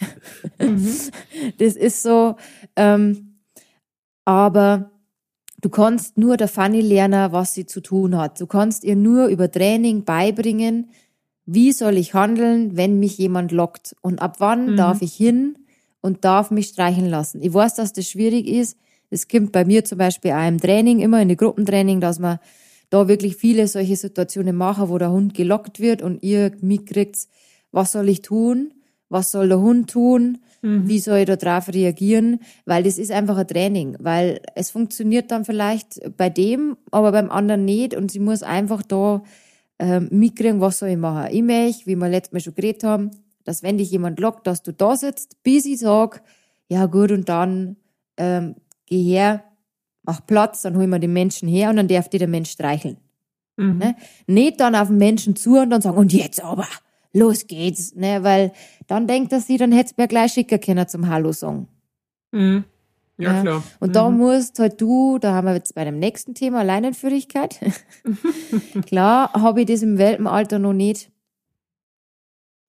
das 0.58 1.76
ist 1.76 2.02
so, 2.02 2.36
ähm, 2.74 3.36
aber 4.24 4.90
du 5.60 5.68
kannst 5.68 6.18
nur 6.18 6.36
der 6.36 6.48
Fanny 6.48 6.80
lernen, 6.80 7.32
was 7.32 7.54
sie 7.54 7.66
zu 7.66 7.80
tun 7.80 8.16
hat. 8.16 8.40
Du 8.40 8.46
kannst 8.46 8.84
ihr 8.84 8.96
nur 8.96 9.26
über 9.26 9.50
Training 9.50 10.04
beibringen, 10.04 10.90
wie 11.50 11.72
soll 11.72 11.96
ich 11.96 12.12
handeln, 12.12 12.76
wenn 12.76 13.00
mich 13.00 13.16
jemand 13.16 13.52
lockt? 13.52 13.96
Und 14.02 14.20
ab 14.20 14.36
wann 14.38 14.72
mhm. 14.72 14.76
darf 14.76 15.00
ich 15.00 15.14
hin 15.14 15.56
und 16.02 16.22
darf 16.22 16.50
mich 16.50 16.66
streichen 16.66 17.06
lassen? 17.06 17.40
Ich 17.40 17.54
weiß, 17.54 17.74
dass 17.74 17.94
das 17.94 18.06
schwierig 18.06 18.46
ist. 18.46 18.76
Es 19.08 19.28
kommt 19.28 19.52
bei 19.52 19.64
mir 19.64 19.82
zum 19.82 19.96
Beispiel 19.96 20.32
auch 20.32 20.46
im 20.46 20.60
Training, 20.60 21.00
immer 21.00 21.22
in 21.22 21.30
die 21.30 21.38
Gruppentraining, 21.38 22.02
dass 22.02 22.18
man 22.18 22.38
da 22.90 23.08
wirklich 23.08 23.36
viele 23.36 23.66
solche 23.66 23.96
Situationen 23.96 24.54
machen, 24.56 24.90
wo 24.90 24.98
der 24.98 25.10
Hund 25.10 25.32
gelockt 25.32 25.80
wird 25.80 26.02
und 26.02 26.22
ihr 26.22 26.52
mitkriegt, 26.60 27.16
was 27.72 27.92
soll 27.92 28.10
ich 28.10 28.20
tun? 28.20 28.74
Was 29.08 29.30
soll 29.30 29.48
der 29.48 29.60
Hund 29.60 29.90
tun? 29.90 30.38
Mhm. 30.60 30.86
Wie 30.86 30.98
soll 30.98 31.20
ich 31.20 31.26
da 31.26 31.36
drauf 31.36 31.68
reagieren? 31.72 32.40
Weil 32.66 32.82
das 32.82 32.98
ist 32.98 33.10
einfach 33.10 33.38
ein 33.38 33.48
Training, 33.48 33.96
weil 34.00 34.42
es 34.54 34.70
funktioniert 34.70 35.30
dann 35.30 35.46
vielleicht 35.46 35.98
bei 36.18 36.28
dem, 36.28 36.76
aber 36.90 37.10
beim 37.10 37.30
anderen 37.30 37.64
nicht 37.64 37.94
und 37.94 38.10
sie 38.10 38.20
muss 38.20 38.42
einfach 38.42 38.82
da 38.82 39.22
ähm, 39.78 40.08
mitkriegen, 40.10 40.60
was 40.60 40.78
soll 40.78 40.90
ich 40.90 40.96
machen. 40.96 41.28
Ich 41.32 41.42
möchte, 41.42 41.86
wie 41.86 41.96
wir 41.96 42.08
letztes 42.08 42.32
Mal 42.32 42.40
schon 42.40 42.54
geredet 42.54 42.84
haben, 42.84 43.10
dass 43.44 43.62
wenn 43.62 43.78
dich 43.78 43.90
jemand 43.90 44.20
lockt, 44.20 44.46
dass 44.46 44.62
du 44.62 44.72
da 44.72 44.96
sitzt, 44.96 45.42
bis 45.42 45.64
ich 45.64 45.78
sag, 45.78 46.22
ja 46.68 46.86
gut, 46.86 47.12
und 47.12 47.28
dann 47.28 47.76
ähm, 48.16 48.56
geh 48.86 49.02
her, 49.02 49.44
mach 50.02 50.26
Platz, 50.26 50.62
dann 50.62 50.76
hol 50.76 50.82
ich 50.82 50.88
mir 50.88 51.00
den 51.00 51.12
Menschen 51.12 51.48
her 51.48 51.70
und 51.70 51.76
dann 51.76 51.88
darf 51.88 52.08
dir 52.08 52.18
der 52.18 52.28
Mensch 52.28 52.50
streicheln. 52.50 52.98
Mhm. 53.56 53.78
Ne? 53.78 53.96
Nicht 54.26 54.60
dann 54.60 54.74
auf 54.74 54.88
den 54.88 54.98
Menschen 54.98 55.36
zu 55.36 55.58
und 55.58 55.70
dann 55.70 55.80
sagen, 55.80 55.96
und 55.96 56.12
jetzt 56.12 56.42
aber, 56.42 56.66
los 57.12 57.46
geht's, 57.46 57.94
ne? 57.94 58.22
weil 58.22 58.52
dann 58.86 59.06
denkt 59.06 59.32
er 59.32 59.40
sich, 59.40 59.58
dann 59.58 59.72
hätte 59.72 59.94
mir 59.96 60.08
gleich 60.08 60.32
schicken 60.32 60.60
können 60.60 60.88
zum 60.88 61.08
Hallo 61.08 61.32
sagen. 61.32 61.68
Mhm. 62.32 62.64
Ja, 63.18 63.34
ja, 63.34 63.42
klar. 63.42 63.62
Und 63.80 63.88
mhm. 63.88 63.92
da 63.92 64.10
musst 64.10 64.58
halt 64.60 64.80
du, 64.80 65.18
da 65.18 65.34
haben 65.34 65.46
wir 65.46 65.54
jetzt 65.54 65.74
bei 65.74 65.84
dem 65.84 65.98
nächsten 65.98 66.34
Thema 66.34 66.62
Leinenführigkeit. 66.62 67.58
klar, 68.86 69.32
habe 69.32 69.60
ich 69.60 69.66
das 69.66 69.82
im 69.82 69.98
Welpenalter 69.98 70.58
noch 70.58 70.72
nicht. 70.72 71.10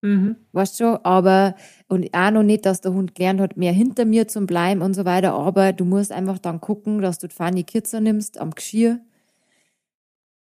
Mhm. 0.02 0.38
Weißt 0.54 0.80
du, 0.80 1.04
aber, 1.06 1.56
und 1.88 2.10
auch 2.14 2.32
noch 2.32 2.43
nicht, 2.43 2.66
dass 2.66 2.82
der 2.82 2.93
Hund 2.93 3.16
gelernt 3.16 3.41
hat, 3.41 3.58
mehr 3.58 3.74
hinter 3.74 4.06
mir 4.06 4.28
zu 4.28 4.45
bleiben 4.45 4.82
und 4.82 4.93
so 4.95 5.06
weiter, 5.06 5.34
aber 5.34 5.74
du 5.74 5.86
musst 5.86 6.12
einfach 6.12 6.39
dann 6.39 6.62
gucken, 6.62 7.02
dass 7.02 7.20
du 7.20 7.28
die 7.28 7.36
Fanny 7.36 7.64
kürzer 7.64 8.00
nimmst 8.00 8.39
am 8.39 8.52
Geschirr 8.52 9.00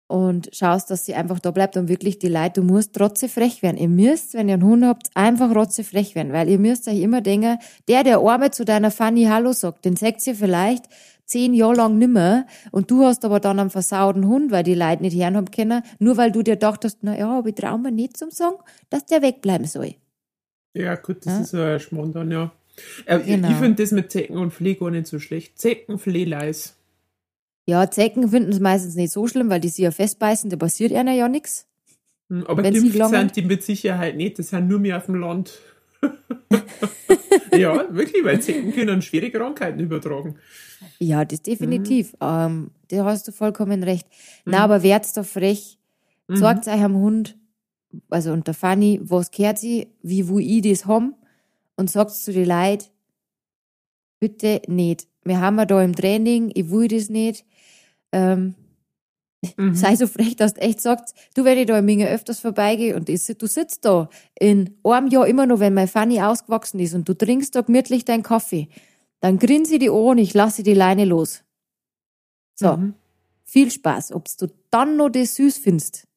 und 0.08 0.50
schaust, 0.54 0.92
dass 0.92 1.06
sie 1.06 1.16
einfach 1.16 1.40
da 1.40 1.52
bleibt 1.52 1.78
und 1.78 1.88
wirklich 1.88 2.20
die 2.20 2.28
Leute, 2.28 2.62
du 2.62 2.64
musst 2.64 2.94
trotzdem 2.94 3.30
frech 3.30 3.64
werden. 3.64 3.78
Ihr 3.78 3.90
müsst, 3.90 4.34
wenn 4.34 4.48
ihr 4.48 4.56
einen 4.56 4.64
Hund 4.64 4.86
habt, 4.86 5.10
einfach 5.16 5.52
trotzdem 5.52 5.86
frech 5.86 6.16
werden, 6.16 6.34
weil 6.34 6.50
ihr 6.50 6.60
müsst 6.60 6.88
euch 6.88 7.00
immer 7.00 7.22
denken, 7.22 7.58
der, 7.88 8.04
der 8.04 8.20
Arme 8.20 8.52
zu 8.52 8.66
deiner 8.66 8.92
Fanny 8.92 9.26
Hallo 9.26 9.54
sagt, 9.54 9.86
den 9.86 9.96
sagt 9.96 10.26
ihr 10.28 10.36
vielleicht 10.36 10.86
zehn 11.26 11.54
Jahre 11.54 11.76
lang 11.76 11.98
nimmer 11.98 12.46
und 12.72 12.92
du 12.92 13.06
hast 13.06 13.26
aber 13.26 13.40
dann 13.40 13.60
einen 13.60 13.70
versauten 13.70 14.28
Hund, 14.28 14.52
weil 14.52 14.64
die 14.64 14.76
Leute 14.76 15.04
nicht 15.04 15.18
hören 15.18 15.38
haben 15.38 15.52
können, 15.52 15.82
nur 16.00 16.18
weil 16.18 16.32
du 16.32 16.44
dir 16.44 16.58
dachtest, 16.58 17.00
na 17.02 17.18
ja, 17.18 17.30
aber 17.40 17.50
ich 17.50 17.56
traue 17.56 17.80
mir 17.80 17.92
nicht 17.92 18.18
zum 18.18 18.30
Sagen, 18.30 18.58
dass 18.90 19.06
der 19.06 19.22
wegbleiben 19.22 19.66
soll. 19.66 19.96
Ja, 20.74 20.96
gut, 20.96 21.26
das 21.26 21.34
ja? 21.34 21.42
ist 21.42 21.56
ein 21.56 21.80
Schmarrn 21.80 22.12
dann, 22.12 22.32
ja. 22.32 22.52
Äh, 23.06 23.20
genau. 23.20 23.50
Ich 23.50 23.56
finde 23.56 23.84
das 23.84 23.92
mit 23.92 24.12
Zecken 24.12 24.38
und 24.38 24.52
Fleh 24.52 24.76
gar 24.76 24.92
nicht 24.92 25.08
so 25.08 25.20
schlecht. 25.20 25.60
Zecken, 25.60 26.00
Flehleis. 26.00 26.76
Ja, 27.66 27.90
Zecken 27.90 28.30
finden 28.30 28.52
es 28.52 28.60
meistens 28.60 28.96
nicht 28.96 29.12
so 29.12 29.28
schlimm, 29.28 29.50
weil 29.50 29.62
die 29.62 29.70
sich 29.70 29.84
ja 29.84 29.92
festbeißen, 29.92 30.50
da 30.50 30.58
passiert 30.58 30.92
ihnen 30.92 31.16
ja 31.16 31.30
nichts. 31.30 31.68
Hm, 32.30 32.46
aber 32.46 32.64
Wenn 32.64 32.74
geimpft 32.74 33.10
sind 33.10 33.36
die 33.36 33.42
mit 33.44 33.64
Sicherheit 33.64 34.18
nicht, 34.18 34.40
das 34.40 34.50
sind 34.50 34.68
nur 34.68 34.80
mehr 34.80 34.98
auf 34.98 35.06
dem 35.06 35.16
Land. 35.16 35.60
ja, 37.52 37.86
wirklich, 37.96 38.24
weil 38.26 38.42
Zecken 38.42 38.74
können 38.74 39.02
schwere 39.02 39.32
Krankheiten 39.32 39.80
übertragen. 39.80 40.36
Ja, 41.00 41.24
das 41.24 41.42
definitiv. 41.42 42.14
Mhm. 42.14 42.18
Ähm, 42.22 42.72
da 42.90 43.06
hast 43.06 43.28
du 43.28 43.32
vollkommen 43.32 43.84
recht. 43.84 44.08
Mhm. 44.46 44.52
Na, 44.52 44.64
aber 44.64 44.84
werd's 44.84 45.14
doch 45.14 45.26
frech. 45.26 45.78
Mhm. 46.28 46.36
Sagt 46.36 46.68
euch 46.68 46.82
am 46.82 46.96
Hund, 46.96 47.38
also 48.10 48.34
unter 48.34 48.54
Fanny, 48.54 49.00
was 49.04 49.32
kehrt 49.32 49.60
sie, 49.60 49.88
wie 50.02 50.28
wo 50.28 50.40
ich 50.40 50.62
das 50.64 50.86
haben 50.86 51.16
und 51.76 51.90
sagt 51.90 52.12
zu 52.12 52.34
den 52.34 52.48
Leuten, 52.48 52.86
bitte 54.20 54.62
nicht. 54.68 55.08
Wir 55.24 55.40
haben 55.40 55.58
ja 55.58 55.66
da 55.66 55.82
im 55.82 55.96
Training, 55.96 56.52
ich 56.54 56.70
will 56.70 56.90
das 56.90 57.10
nicht 57.10 57.46
ähm, 58.14 58.56
mhm. 59.58 59.76
sei 59.76 59.96
so 59.96 60.08
frech, 60.08 60.36
dass 60.36 60.54
du 60.54 60.62
echt 60.62 60.80
sagst, 60.80 61.16
du, 61.36 61.44
wenn 61.44 61.58
ich 61.58 61.66
da 61.66 61.78
in 61.78 61.86
Minge 61.86 62.10
öfters 62.10 62.40
vorbeigehe 62.40 62.96
und 62.96 63.10
ich, 63.10 63.26
du 63.26 63.48
sitzt 63.48 63.84
da 63.86 64.10
in 64.40 64.78
einem 64.84 65.08
Jahr 65.08 65.28
immer 65.28 65.46
noch, 65.46 65.60
wenn 65.60 65.74
mein 65.74 65.88
Fanny 65.88 66.22
ausgewachsen 66.22 66.80
ist 66.80 66.94
und 66.94 67.10
du 67.10 67.14
trinkst 67.14 67.56
da 67.56 67.62
gemütlich 67.62 68.06
deinen 68.06 68.24
Kaffee, 68.24 68.70
dann 69.20 69.40
grinse 69.40 69.74
ich 69.74 69.80
die 69.80 69.90
Ohren, 69.90 70.18
ich 70.18 70.34
lasse 70.34 70.64
die 70.64 70.74
Leine 70.74 71.06
los. 71.06 71.44
So. 72.56 72.78
Mhm. 72.78 72.94
Viel 73.44 73.72
Spaß. 73.72 74.14
Ob 74.14 74.26
du 74.38 74.48
dann 74.70 74.98
noch 74.98 75.10
das 75.10 75.36
süß 75.36 75.58
findest, 75.58 76.08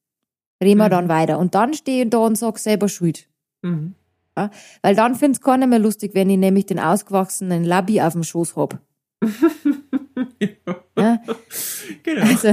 reden 0.62 0.78
wir 0.78 0.86
mhm. 0.86 0.90
dann 0.90 1.08
weiter. 1.08 1.38
Und 1.38 1.54
dann 1.54 1.74
stehe 1.74 2.04
ich 2.04 2.10
da 2.10 2.18
und 2.18 2.36
sag 2.36 2.58
selber 2.58 2.88
schuld. 2.88 3.28
Mhm. 3.62 3.94
Ja? 4.36 4.50
Weil 4.82 4.94
dann 4.94 5.14
find's 5.14 5.40
keiner 5.40 5.66
mehr 5.66 5.78
lustig, 5.78 6.14
wenn 6.14 6.30
ich 6.30 6.38
nämlich 6.38 6.66
den 6.66 6.78
ausgewachsenen 6.78 7.64
Labby 7.64 8.00
auf 8.00 8.14
dem 8.14 8.22
Schoß 8.22 8.56
hab. 8.56 8.80
ja. 10.98 11.20
Genau. 12.06 12.22
Also, 12.22 12.52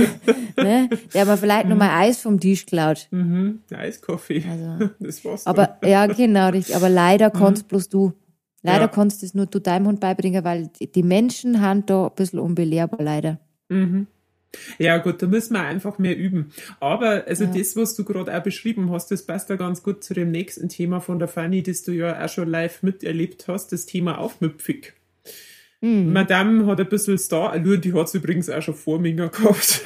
ne, 0.57 0.89
der 1.13 1.21
aber 1.21 1.37
vielleicht 1.37 1.65
mhm. 1.65 1.69
noch 1.71 1.77
mal 1.77 1.99
Eis 1.99 2.19
vom 2.19 2.39
Tisch 2.39 2.65
klaut. 2.65 3.07
Mhm. 3.11 3.59
Eiskaffee. 3.71 4.43
Also, 4.49 4.89
das 4.99 5.23
war's. 5.23 5.45
Aber 5.45 5.77
ja, 5.83 6.07
genau, 6.07 6.49
richtig. 6.49 6.75
Aber 6.75 6.89
leider 6.89 7.29
mhm. 7.29 7.37
kannst 7.37 7.67
bloß 7.67 7.87
du. 7.87 8.13
Leider 8.63 8.85
ja. 8.85 8.87
du 8.87 9.01
es 9.01 9.33
nur 9.33 9.45
du 9.45 9.59
deinem 9.59 9.87
Hund 9.87 9.99
beibringen, 9.99 10.43
weil 10.43 10.69
die 10.79 11.03
Menschen 11.03 11.61
haben 11.61 11.85
da 11.85 12.07
ein 12.07 12.15
bisschen 12.15 12.39
unbelehrbar, 12.39 13.03
leider. 13.03 13.39
Mhm. 13.69 14.07
Ja, 14.77 14.97
gut, 14.97 15.21
da 15.21 15.27
müssen 15.27 15.53
wir 15.53 15.61
einfach 15.61 15.99
mehr 15.99 16.17
üben. 16.17 16.51
Aber 16.79 17.25
also 17.27 17.43
ja. 17.43 17.51
das, 17.51 17.75
was 17.75 17.95
du 17.95 18.03
gerade 18.03 18.35
auch 18.35 18.43
beschrieben 18.43 18.91
hast, 18.91 19.11
das 19.11 19.25
passt 19.25 19.49
da 19.49 19.55
ganz 19.55 19.83
gut 19.83 20.03
zu 20.03 20.13
dem 20.13 20.31
nächsten 20.31 20.69
Thema 20.69 20.99
von 21.01 21.19
der 21.19 21.27
Fanny, 21.27 21.61
das 21.61 21.83
du 21.83 21.91
ja 21.91 22.23
auch 22.23 22.29
schon 22.29 22.47
live 22.47 22.83
miterlebt 22.83 23.47
hast, 23.47 23.71
das 23.71 23.85
Thema 23.85 24.17
Aufmüpfig. 24.17 24.93
Mhm. 25.83 26.13
Madame 26.13 26.65
hat 26.65 26.79
ein 26.79 26.87
bisschen 26.87 27.17
Star-Allure, 27.17 27.77
die 27.77 27.91
hat 27.93 28.07
es 28.07 28.13
übrigens 28.13 28.49
auch 28.49 28.61
schon 28.61 28.73
vor 28.73 28.99
mir 28.99 29.13
gehabt. 29.13 29.85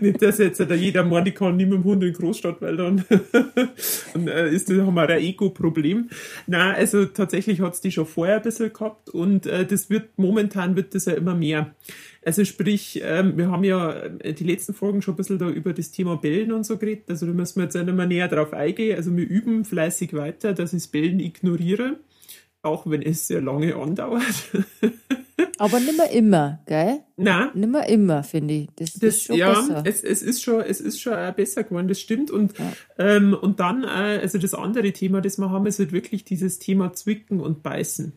nicht, 0.00 0.22
dass 0.22 0.38
jetzt 0.38 0.60
jeder 0.60 1.04
meint, 1.04 1.28
ich 1.28 1.38
nicht 1.38 1.68
mit 1.68 1.72
dem 1.72 1.84
Hund 1.84 2.02
in 2.02 2.14
Großstadt, 2.14 2.62
weil 2.62 2.78
dann, 2.78 3.04
dann 4.14 4.28
äh, 4.28 4.48
ist 4.48 4.70
das, 4.70 4.78
haben 4.78 4.94
wir 4.94 5.06
ein 5.06 5.20
Ego-Problem. 5.20 6.08
Nein, 6.46 6.74
also 6.74 7.04
tatsächlich 7.04 7.60
hat 7.60 7.74
es 7.74 7.82
die 7.82 7.92
schon 7.92 8.06
vorher 8.06 8.36
ein 8.36 8.42
bisschen 8.42 8.72
gehabt 8.72 9.10
und 9.10 9.44
äh, 9.44 9.66
das 9.66 9.90
wird, 9.90 10.16
momentan 10.16 10.74
wird 10.74 10.94
das 10.94 11.04
ja 11.04 11.12
immer 11.12 11.34
mehr. 11.34 11.74
Also 12.24 12.46
sprich, 12.46 13.02
ähm, 13.04 13.36
wir 13.36 13.50
haben 13.50 13.62
ja 13.62 13.92
äh, 14.20 14.32
die 14.32 14.44
letzten 14.44 14.72
Folgen 14.72 15.02
schon 15.02 15.12
ein 15.12 15.18
bisschen 15.18 15.38
da 15.38 15.50
über 15.50 15.74
das 15.74 15.90
Thema 15.90 16.16
Bellen 16.16 16.52
und 16.52 16.64
so 16.64 16.78
geredet, 16.78 17.10
also 17.10 17.26
da 17.26 17.32
müssen 17.32 17.56
wir 17.56 17.64
jetzt 17.64 17.74
nicht 17.74 17.92
mehr 17.92 18.06
näher 18.06 18.28
drauf 18.28 18.54
eingehen. 18.54 18.96
Also 18.96 19.14
wir 19.14 19.28
üben 19.28 19.66
fleißig 19.66 20.14
weiter, 20.14 20.54
dass 20.54 20.72
ich 20.72 20.80
das 20.80 20.88
Bellen 20.88 21.20
ignoriere 21.20 21.98
auch 22.66 22.88
wenn 22.88 23.02
es 23.02 23.26
sehr 23.26 23.40
lange 23.40 23.74
andauert. 23.76 24.22
Aber 25.58 25.80
nicht 25.80 25.96
mehr 25.96 26.10
immer, 26.10 26.60
gell? 26.66 27.00
Nein. 27.16 27.48
Nicht 27.54 27.70
mehr 27.70 27.88
immer, 27.88 28.22
finde 28.22 28.54
ich. 28.54 28.68
Das, 28.76 28.92
das, 28.94 29.16
ist 29.16 29.24
schon 29.24 29.36
ja, 29.36 29.54
besser. 29.54 29.82
Es, 29.86 30.04
es 30.04 30.22
ist 30.22 30.42
schon, 30.42 30.60
es 30.60 30.80
ist 30.80 31.00
schon 31.00 31.14
besser 31.34 31.64
geworden, 31.64 31.88
das 31.88 32.00
stimmt. 32.00 32.30
Und, 32.30 32.58
ja. 32.58 32.72
ähm, 32.98 33.34
und 33.34 33.58
dann, 33.60 33.84
äh, 33.84 34.20
also 34.20 34.38
das 34.38 34.54
andere 34.54 34.92
Thema, 34.92 35.20
das 35.22 35.38
wir 35.38 35.50
haben, 35.50 35.66
ist 35.66 35.78
halt 35.78 35.92
wirklich 35.92 36.24
dieses 36.24 36.58
Thema 36.58 36.92
Zwicken 36.92 37.40
und 37.40 37.62
Beißen. 37.62 38.12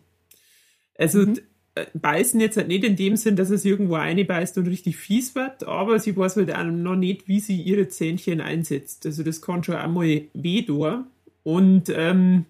Also 0.98 1.20
mhm. 1.20 1.40
Äh, 1.76 1.86
beißen 1.94 2.40
jetzt 2.40 2.58
halt 2.58 2.68
nicht 2.68 2.84
in 2.84 2.96
dem 2.96 3.16
Sinn, 3.16 3.36
dass 3.36 3.50
es 3.52 3.64
irgendwo 3.64 3.96
eine 3.96 4.26
beißt 4.26 4.58
und 4.58 4.68
richtig 4.68 4.98
fies 4.98 5.36
wird, 5.36 5.64
aber 5.66 6.00
sie 6.00 6.16
weiß 6.16 6.38
halt 6.38 6.54
auch 6.54 6.64
noch 6.64 6.96
nicht, 6.96 7.28
wie 7.28 7.40
sie 7.40 7.62
ihre 7.62 7.88
Zähnchen 7.88 8.42
einsetzt. 8.42 9.06
Also 9.06 9.24
das 9.24 9.42
kann 9.42 9.64
schon 9.64 9.76
einmal 9.76 10.24
weh 10.34 10.62
tun. 10.64 11.06
Und, 11.44 11.92
ähm, 11.96 12.46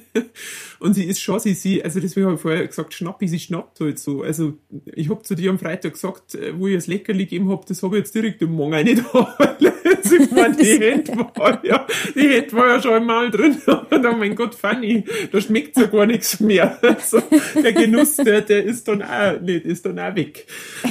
und 0.80 0.94
sie 0.94 1.04
ist 1.04 1.20
schon, 1.20 1.38
sie, 1.40 1.54
sie, 1.54 1.84
also 1.84 2.00
deswegen 2.00 2.26
habe 2.26 2.36
ich 2.36 2.40
vorher 2.40 2.66
gesagt, 2.66 2.94
Schnappi, 2.94 3.28
sie 3.28 3.38
schnappt 3.38 3.80
halt 3.80 3.98
so. 3.98 4.22
Also 4.22 4.54
ich 4.86 5.10
habe 5.10 5.22
zu 5.22 5.34
dir 5.34 5.50
am 5.50 5.58
Freitag 5.58 5.92
gesagt, 5.92 6.34
äh, 6.34 6.58
wo 6.58 6.66
ich 6.66 6.74
das 6.74 6.86
Leckerli 6.86 7.24
gegeben 7.24 7.50
habe, 7.50 7.64
das 7.68 7.82
habe 7.82 7.96
ich 7.96 8.00
jetzt 8.00 8.14
direkt 8.14 8.40
im 8.42 8.52
Morgen 8.52 8.82
nicht 8.84 9.02
also 9.14 10.16
ich 10.16 10.30
meine, 10.30 10.56
die 10.56 10.80
Hände 10.80 11.16
war 11.16 11.64
ja, 11.64 11.86
die 12.14 12.28
Hände 12.28 12.52
war 12.52 12.68
ja 12.68 12.82
schon 12.82 12.94
einmal 12.94 13.30
drin. 13.30 13.56
Und 13.66 14.06
oh 14.06 14.16
mein 14.16 14.34
Gott, 14.34 14.54
Fanny, 14.54 15.04
da 15.30 15.40
schmeckt 15.40 15.76
ja 15.76 15.86
gar 15.86 16.06
nichts 16.06 16.40
mehr. 16.40 16.78
Also 16.82 17.22
der 17.62 17.72
Genuss, 17.72 18.16
der, 18.16 18.40
der 18.40 18.64
ist 18.64 18.88
dann 18.88 19.02
auch 19.02 19.40
nicht, 19.40 19.64
ist 19.66 19.84
dann 19.84 19.98
auch 19.98 20.14
weg. 20.14 20.46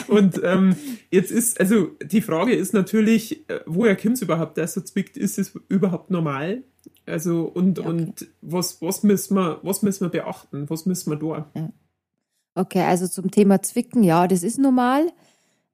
Und 0.07 0.39
ähm, 0.43 0.75
jetzt 1.11 1.31
ist, 1.31 1.59
also 1.59 1.91
die 2.03 2.21
Frage 2.21 2.53
ist 2.53 2.73
natürlich, 2.73 3.49
äh, 3.49 3.61
woher 3.65 3.95
kommt 3.95 4.15
es 4.15 4.21
überhaupt, 4.21 4.57
dass 4.57 4.75
so 4.75 4.81
zwickt? 4.81 5.17
Ist 5.17 5.39
es 5.39 5.53
überhaupt 5.67 6.11
normal? 6.11 6.63
Also 7.05 7.43
und, 7.53 7.79
okay. 7.79 7.87
und 7.87 8.27
was, 8.41 8.81
was, 8.81 9.03
müssen 9.03 9.35
wir, 9.35 9.59
was 9.63 9.81
müssen 9.81 10.05
wir 10.05 10.09
beachten? 10.09 10.69
Was 10.69 10.85
müssen 10.85 11.11
wir 11.11 11.19
tun? 11.19 11.43
Ja. 11.55 11.69
Okay, 12.55 12.83
also 12.83 13.07
zum 13.07 13.31
Thema 13.31 13.61
Zwicken, 13.61 14.03
ja, 14.03 14.27
das 14.27 14.43
ist 14.43 14.59
normal. 14.59 15.11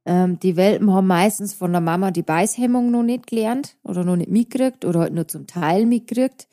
Ähm, 0.05 0.39
die 0.39 0.55
Welpen 0.55 0.91
haben 0.93 1.07
meistens 1.07 1.53
von 1.53 1.71
der 1.71 1.81
Mama 1.81 2.11
die 2.11 2.23
Beißhemmung 2.23 2.89
noch 2.89 3.03
nicht 3.03 3.27
gelernt 3.27 3.75
oder 3.83 4.03
noch 4.03 4.15
nicht 4.15 4.31
mitgekriegt 4.31 4.85
oder 4.85 5.01
halt 5.01 5.13
nur 5.13 5.27
zum 5.27 5.45
Teil 5.45 5.85
mitgekriegt. 5.85 6.47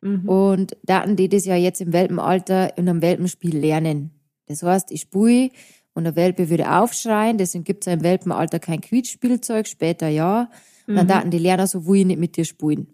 Mhm. 0.00 0.28
Und 0.28 0.76
da 0.82 1.00
hatten 1.00 1.16
die 1.16 1.28
das 1.28 1.44
ja 1.44 1.56
jetzt 1.56 1.80
im 1.80 1.92
Welpenalter 1.92 2.76
in 2.76 2.88
einem 2.88 3.02
Welpenspiel 3.02 3.56
lernen. 3.56 4.10
Das 4.46 4.62
heißt, 4.62 4.90
ich 4.90 5.02
spui 5.02 5.52
und 5.94 6.04
der 6.04 6.16
Welpe 6.16 6.50
würde 6.50 6.70
aufschreien, 6.70 7.38
deswegen 7.38 7.64
gibt 7.64 7.82
es 7.82 7.86
ja 7.86 7.92
im 7.92 8.02
Welpenalter 8.02 8.58
kein 8.58 8.80
Quietschspielzeug, 8.80 9.66
später 9.66 10.08
ja. 10.08 10.50
Mhm. 10.86 10.96
Dann 10.96 11.08
dachten 11.08 11.30
die 11.30 11.38
Lerner 11.38 11.66
so, 11.66 11.86
wo 11.86 11.94
ich 11.94 12.04
nicht 12.04 12.20
mit 12.20 12.36
dir 12.36 12.44
spulen. 12.44 12.88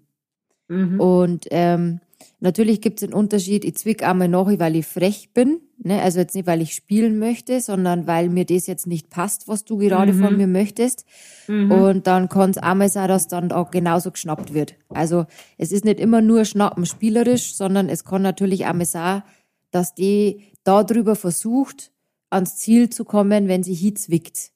Mhm. 0.69 1.01
Und 1.01 1.47
ähm, 1.51 2.01
natürlich 2.41 2.81
gibt 2.81 3.01
es 3.01 3.05
einen 3.05 3.15
Unterschied. 3.15 3.65
Ich 3.65 3.77
zwick 3.77 4.03
einmal 4.03 4.29
nach, 4.29 4.47
weil 4.47 4.77
ich 4.77 4.87
frech 4.87 5.31
bin. 5.35 5.61
Ne? 5.83 6.01
Also 6.01 6.21
jetzt 6.21 6.35
nicht, 6.35 6.47
weil 6.47 6.63
ich 6.63 6.75
spielen 6.75 7.19
möchte, 7.19 7.61
sondern 7.61 8.07
weil 8.07 8.29
mir 8.29 8.45
das 8.45 8.67
jetzt 8.67 8.87
nicht 8.87 9.11
passt, 9.11 9.49
was 9.49 9.65
du 9.65 9.79
gerade 9.79 10.13
mhm. 10.13 10.23
von 10.23 10.37
mir 10.37 10.47
möchtest. 10.47 11.05
Mhm. 11.49 11.71
Und 11.71 12.07
dann 12.07 12.29
kann 12.29 12.51
es 12.51 12.59
einmal 12.59 12.89
sein, 12.89 13.09
dass 13.09 13.29
dann 13.29 13.53
auch 13.53 13.71
genauso 13.71 14.11
geschnappt 14.11 14.55
wird. 14.55 14.75
Also 14.89 15.27
es 15.59 15.73
ist 15.73 15.85
nicht 15.85 16.01
immer 16.01 16.21
nur 16.21 16.45
Schnappen 16.45 16.87
spielerisch, 16.87 17.55
sondern 17.55 17.89
es 17.89 18.05
kann 18.05 18.23
natürlich 18.23 18.65
einmal 18.67 18.87
sein, 18.87 19.23
dass 19.71 19.95
die 19.95 20.53
darüber 20.63 21.17
versucht, 21.17 21.91
ans 22.31 22.57
Ziel 22.57 22.91
zu 22.91 23.05
kommen, 23.05 23.49
wenn 23.49 23.63
sie 23.63 23.75
hinzwickt. 23.75 24.51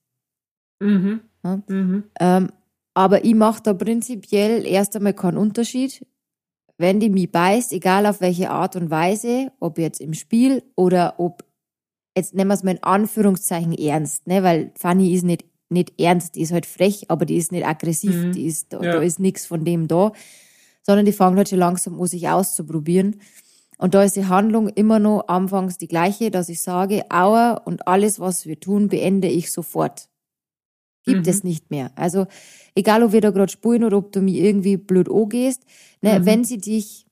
Mhm. 0.80 1.20
Ja? 1.44 1.62
Mhm. 1.68 2.04
Ähm, 2.20 2.48
aber 2.98 3.24
ich 3.24 3.36
mache 3.36 3.62
da 3.62 3.74
prinzipiell 3.74 4.66
erst 4.66 4.96
einmal 4.96 5.14
keinen 5.14 5.36
Unterschied. 5.36 6.04
Wenn 6.78 6.98
die 6.98 7.10
mich 7.10 7.30
beißt, 7.30 7.72
egal 7.72 8.06
auf 8.06 8.20
welche 8.20 8.50
Art 8.50 8.74
und 8.74 8.90
Weise, 8.90 9.52
ob 9.60 9.78
jetzt 9.78 10.00
im 10.00 10.14
Spiel 10.14 10.64
oder 10.74 11.14
ob, 11.18 11.44
jetzt 12.16 12.34
nehmen 12.34 12.48
wir 12.48 12.54
es 12.54 12.64
mal 12.64 12.72
in 12.72 12.82
Anführungszeichen 12.82 13.72
ernst, 13.72 14.26
ne? 14.26 14.42
weil 14.42 14.72
Fanny 14.76 15.14
ist 15.14 15.22
nicht, 15.22 15.44
nicht 15.68 16.00
ernst, 16.00 16.34
die 16.34 16.40
ist 16.40 16.50
halt 16.50 16.66
frech, 16.66 17.04
aber 17.06 17.24
die 17.24 17.36
ist 17.36 17.52
nicht 17.52 17.64
aggressiv, 17.64 18.16
mhm. 18.16 18.32
die 18.32 18.46
ist, 18.46 18.72
ja. 18.72 18.80
da 18.80 19.00
ist 19.00 19.20
nichts 19.20 19.46
von 19.46 19.64
dem 19.64 19.86
da, 19.86 20.10
sondern 20.82 21.06
die 21.06 21.12
fangen 21.12 21.36
halt 21.36 21.50
schon 21.50 21.60
langsam 21.60 22.00
an, 22.00 22.06
sich 22.08 22.28
auszuprobieren. 22.28 23.20
Und 23.78 23.94
da 23.94 24.02
ist 24.02 24.16
die 24.16 24.26
Handlung 24.26 24.66
immer 24.70 24.98
noch 24.98 25.28
anfangs 25.28 25.78
die 25.78 25.86
gleiche, 25.86 26.32
dass 26.32 26.48
ich 26.48 26.60
sage, 26.60 27.04
Aua 27.10 27.62
und 27.64 27.86
alles, 27.86 28.18
was 28.18 28.44
wir 28.44 28.58
tun, 28.58 28.88
beende 28.88 29.28
ich 29.28 29.52
sofort 29.52 30.08
gibt 31.08 31.26
mhm. 31.26 31.30
es 31.30 31.44
nicht 31.44 31.70
mehr. 31.70 31.90
Also 31.96 32.26
egal, 32.74 33.02
ob 33.02 33.12
wir 33.12 33.20
da 33.20 33.30
gerade 33.30 33.50
spulen 33.50 33.84
oder 33.84 33.96
ob 33.96 34.12
du 34.12 34.20
mir 34.20 34.42
irgendwie 34.44 34.76
blöd 34.76 35.10
angehst, 35.10 35.62
ne, 36.02 36.20
mhm. 36.20 36.26
wenn 36.26 36.44
sie 36.44 36.58
dich 36.58 37.06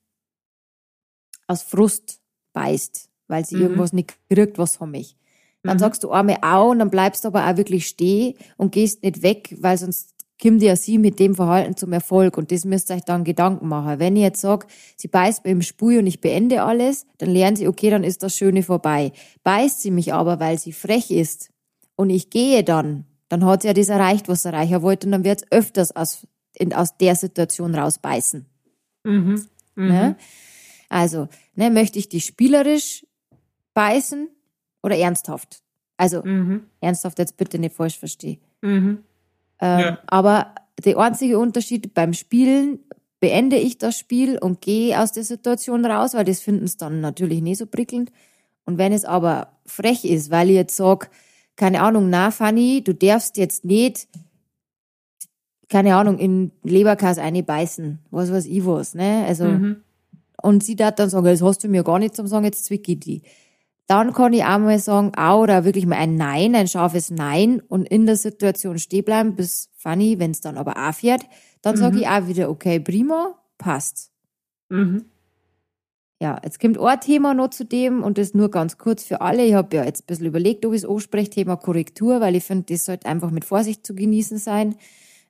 aus 1.47 1.63
Frust 1.63 2.19
beißt, 2.53 3.09
weil 3.27 3.45
sie 3.45 3.55
mhm. 3.55 3.61
irgendwas 3.63 3.93
nicht 3.93 4.15
kriegt, 4.29 4.57
was 4.57 4.77
von 4.77 4.91
mich, 4.91 5.17
dann 5.63 5.77
mhm. 5.77 5.81
sagst 5.81 6.03
du 6.03 6.11
einmal 6.11 6.37
au 6.41 6.71
und 6.71 6.79
dann 6.79 6.89
bleibst 6.89 7.23
du 7.23 7.29
aber 7.29 7.49
auch 7.49 7.57
wirklich 7.57 7.87
stehen 7.87 8.35
und 8.57 8.71
gehst 8.71 9.03
nicht 9.03 9.21
weg, 9.21 9.55
weil 9.59 9.77
sonst 9.77 10.13
kommt 10.41 10.61
ja 10.61 10.75
sie 10.75 10.99
mit 10.99 11.19
dem 11.19 11.35
Verhalten 11.35 11.75
zum 11.75 11.93
Erfolg 11.93 12.37
und 12.37 12.51
das 12.51 12.63
müsst 12.63 12.91
ihr 12.91 12.97
euch 12.97 13.03
dann 13.03 13.23
Gedanken 13.23 13.67
machen. 13.67 13.99
Wenn 13.99 14.15
ich 14.15 14.21
jetzt 14.21 14.41
sage, 14.41 14.67
sie 14.95 15.07
beißt 15.07 15.43
mir 15.43 15.51
im 15.51 15.61
Spui 15.63 15.97
und 15.97 16.05
ich 16.05 16.21
beende 16.21 16.61
alles, 16.61 17.07
dann 17.17 17.31
lernen 17.31 17.55
sie, 17.55 17.67
okay, 17.67 17.89
dann 17.89 18.03
ist 18.03 18.21
das 18.21 18.35
Schöne 18.35 18.61
vorbei. 18.61 19.11
Beißt 19.43 19.81
sie 19.81 19.91
mich 19.91 20.13
aber, 20.13 20.39
weil 20.39 20.59
sie 20.59 20.73
frech 20.73 21.09
ist 21.09 21.49
und 21.95 22.11
ich 22.11 22.29
gehe 22.29 22.63
dann, 22.63 23.05
dann 23.29 23.45
hat 23.45 23.61
sie 23.61 23.67
ja 23.67 23.73
das 23.73 23.89
erreicht, 23.89 24.27
was 24.27 24.43
sie 24.43 24.49
erreichen 24.49 24.81
wollte 24.81 25.07
und 25.07 25.11
dann 25.11 25.23
wird 25.23 25.41
es 25.41 25.51
öfters 25.51 25.95
aus, 25.95 26.25
in, 26.55 26.73
aus 26.73 26.97
der 26.97 27.15
Situation 27.15 27.75
rausbeißen. 27.75 28.45
Mhm. 29.03 29.45
Mhm. 29.75 29.87
Ne? 29.87 30.15
Also, 30.89 31.27
ne, 31.55 31.69
möchte 31.69 31.99
ich 31.99 32.09
die 32.09 32.21
spielerisch 32.21 33.05
beißen 33.73 34.29
oder 34.83 34.97
ernsthaft? 34.97 35.61
Also, 35.97 36.23
mhm. 36.23 36.65
ernsthaft 36.79 37.19
jetzt 37.19 37.37
bitte 37.37 37.59
nicht 37.59 37.75
falsch 37.75 37.97
verstehen. 37.97 38.39
Mhm. 38.61 39.03
Ähm, 39.59 39.79
ja. 39.79 39.99
Aber 40.07 40.55
der 40.83 40.97
einzige 40.97 41.39
Unterschied 41.39 41.93
beim 41.93 42.13
Spielen, 42.13 42.79
beende 43.19 43.57
ich 43.57 43.77
das 43.77 43.97
Spiel 43.97 44.37
und 44.37 44.61
gehe 44.61 44.99
aus 45.01 45.11
der 45.11 45.23
Situation 45.23 45.85
raus, 45.85 46.13
weil 46.13 46.25
das 46.25 46.39
finden 46.39 46.65
es 46.65 46.77
dann 46.77 47.01
natürlich 47.01 47.41
nicht 47.41 47.57
so 47.57 47.65
prickelnd. 47.65 48.11
Und 48.65 48.77
wenn 48.77 48.93
es 48.93 49.05
aber 49.05 49.53
frech 49.65 50.05
ist, 50.05 50.29
weil 50.29 50.49
ich 50.49 50.55
jetzt 50.55 50.75
sage, 50.75 51.07
keine 51.57 51.81
Ahnung, 51.81 52.09
na 52.09 52.31
Fanny, 52.31 52.83
du 52.83 52.93
darfst 52.93 53.35
jetzt 53.35 53.65
nicht, 53.65 54.07
keine 55.67 55.95
Ahnung, 55.95 56.17
in 56.19 56.51
Leberkas 56.63 57.17
eine 57.17 57.43
beißen, 57.43 57.99
was 58.09 58.31
weiß 58.31 58.45
ich 58.45 58.65
was, 58.65 58.93
ne? 58.93 59.25
Also, 59.27 59.45
mhm. 59.45 59.77
und 60.41 60.63
sie 60.63 60.75
darf 60.75 60.95
dann 60.95 61.09
sagen, 61.09 61.25
das 61.25 61.41
hast 61.41 61.63
du 61.63 61.67
mir 61.67 61.83
gar 61.83 61.99
nicht 61.99 62.15
zum 62.15 62.27
sagen, 62.27 62.45
jetzt 62.45 62.65
zwick 62.65 62.87
ich 62.87 62.99
die. 62.99 63.21
Dann 63.87 64.13
kann 64.13 64.33
ich 64.33 64.43
auch 64.43 64.59
mal 64.59 64.79
sagen, 64.79 65.13
auch 65.17 65.41
oder 65.41 65.65
wirklich 65.65 65.85
mal 65.85 65.97
ein 65.97 66.15
Nein, 66.15 66.55
ein 66.55 66.67
scharfes 66.67 67.09
Nein 67.09 67.61
und 67.67 67.87
in 67.87 68.05
der 68.05 68.17
Situation 68.17 68.77
stehen 68.79 69.03
bleiben, 69.03 69.35
bis 69.35 69.69
Fanny, 69.77 70.19
wenn 70.19 70.31
es 70.31 70.41
dann 70.41 70.57
aber 70.57 70.75
auch 70.77 70.93
fährt, 70.93 71.23
dann 71.61 71.75
mhm. 71.75 71.79
sage 71.79 71.99
ich 71.99 72.07
auch 72.07 72.27
wieder, 72.27 72.49
okay, 72.49 72.79
prima, 72.79 73.35
passt. 73.57 74.11
Mhm. 74.69 75.05
Ja, 76.19 76.39
jetzt 76.43 76.59
kommt 76.59 76.79
ein 76.79 76.99
Thema 76.99 77.35
noch 77.35 77.51
zu 77.51 77.63
dem 77.63 78.01
und 78.01 78.17
das 78.17 78.33
nur 78.33 78.49
ganz 78.49 78.79
kurz 78.79 79.03
für 79.03 79.21
alle. 79.21 79.45
Ich 79.45 79.53
habe 79.53 79.75
ja 79.75 79.83
jetzt 79.83 80.01
ein 80.01 80.07
bisschen 80.07 80.25
überlegt, 80.25 80.65
ob 80.65 80.73
ich 80.73 80.81
es 80.83 80.89
anspreche, 80.89 81.29
Thema 81.29 81.57
Korrektur, 81.57 82.21
weil 82.21 82.35
ich 82.35 82.43
finde, 82.43 82.65
das 82.73 82.85
sollte 82.85 83.07
einfach 83.07 83.29
mit 83.29 83.45
Vorsicht 83.45 83.85
zu 83.85 83.93
genießen 83.93 84.39
sein. 84.39 84.75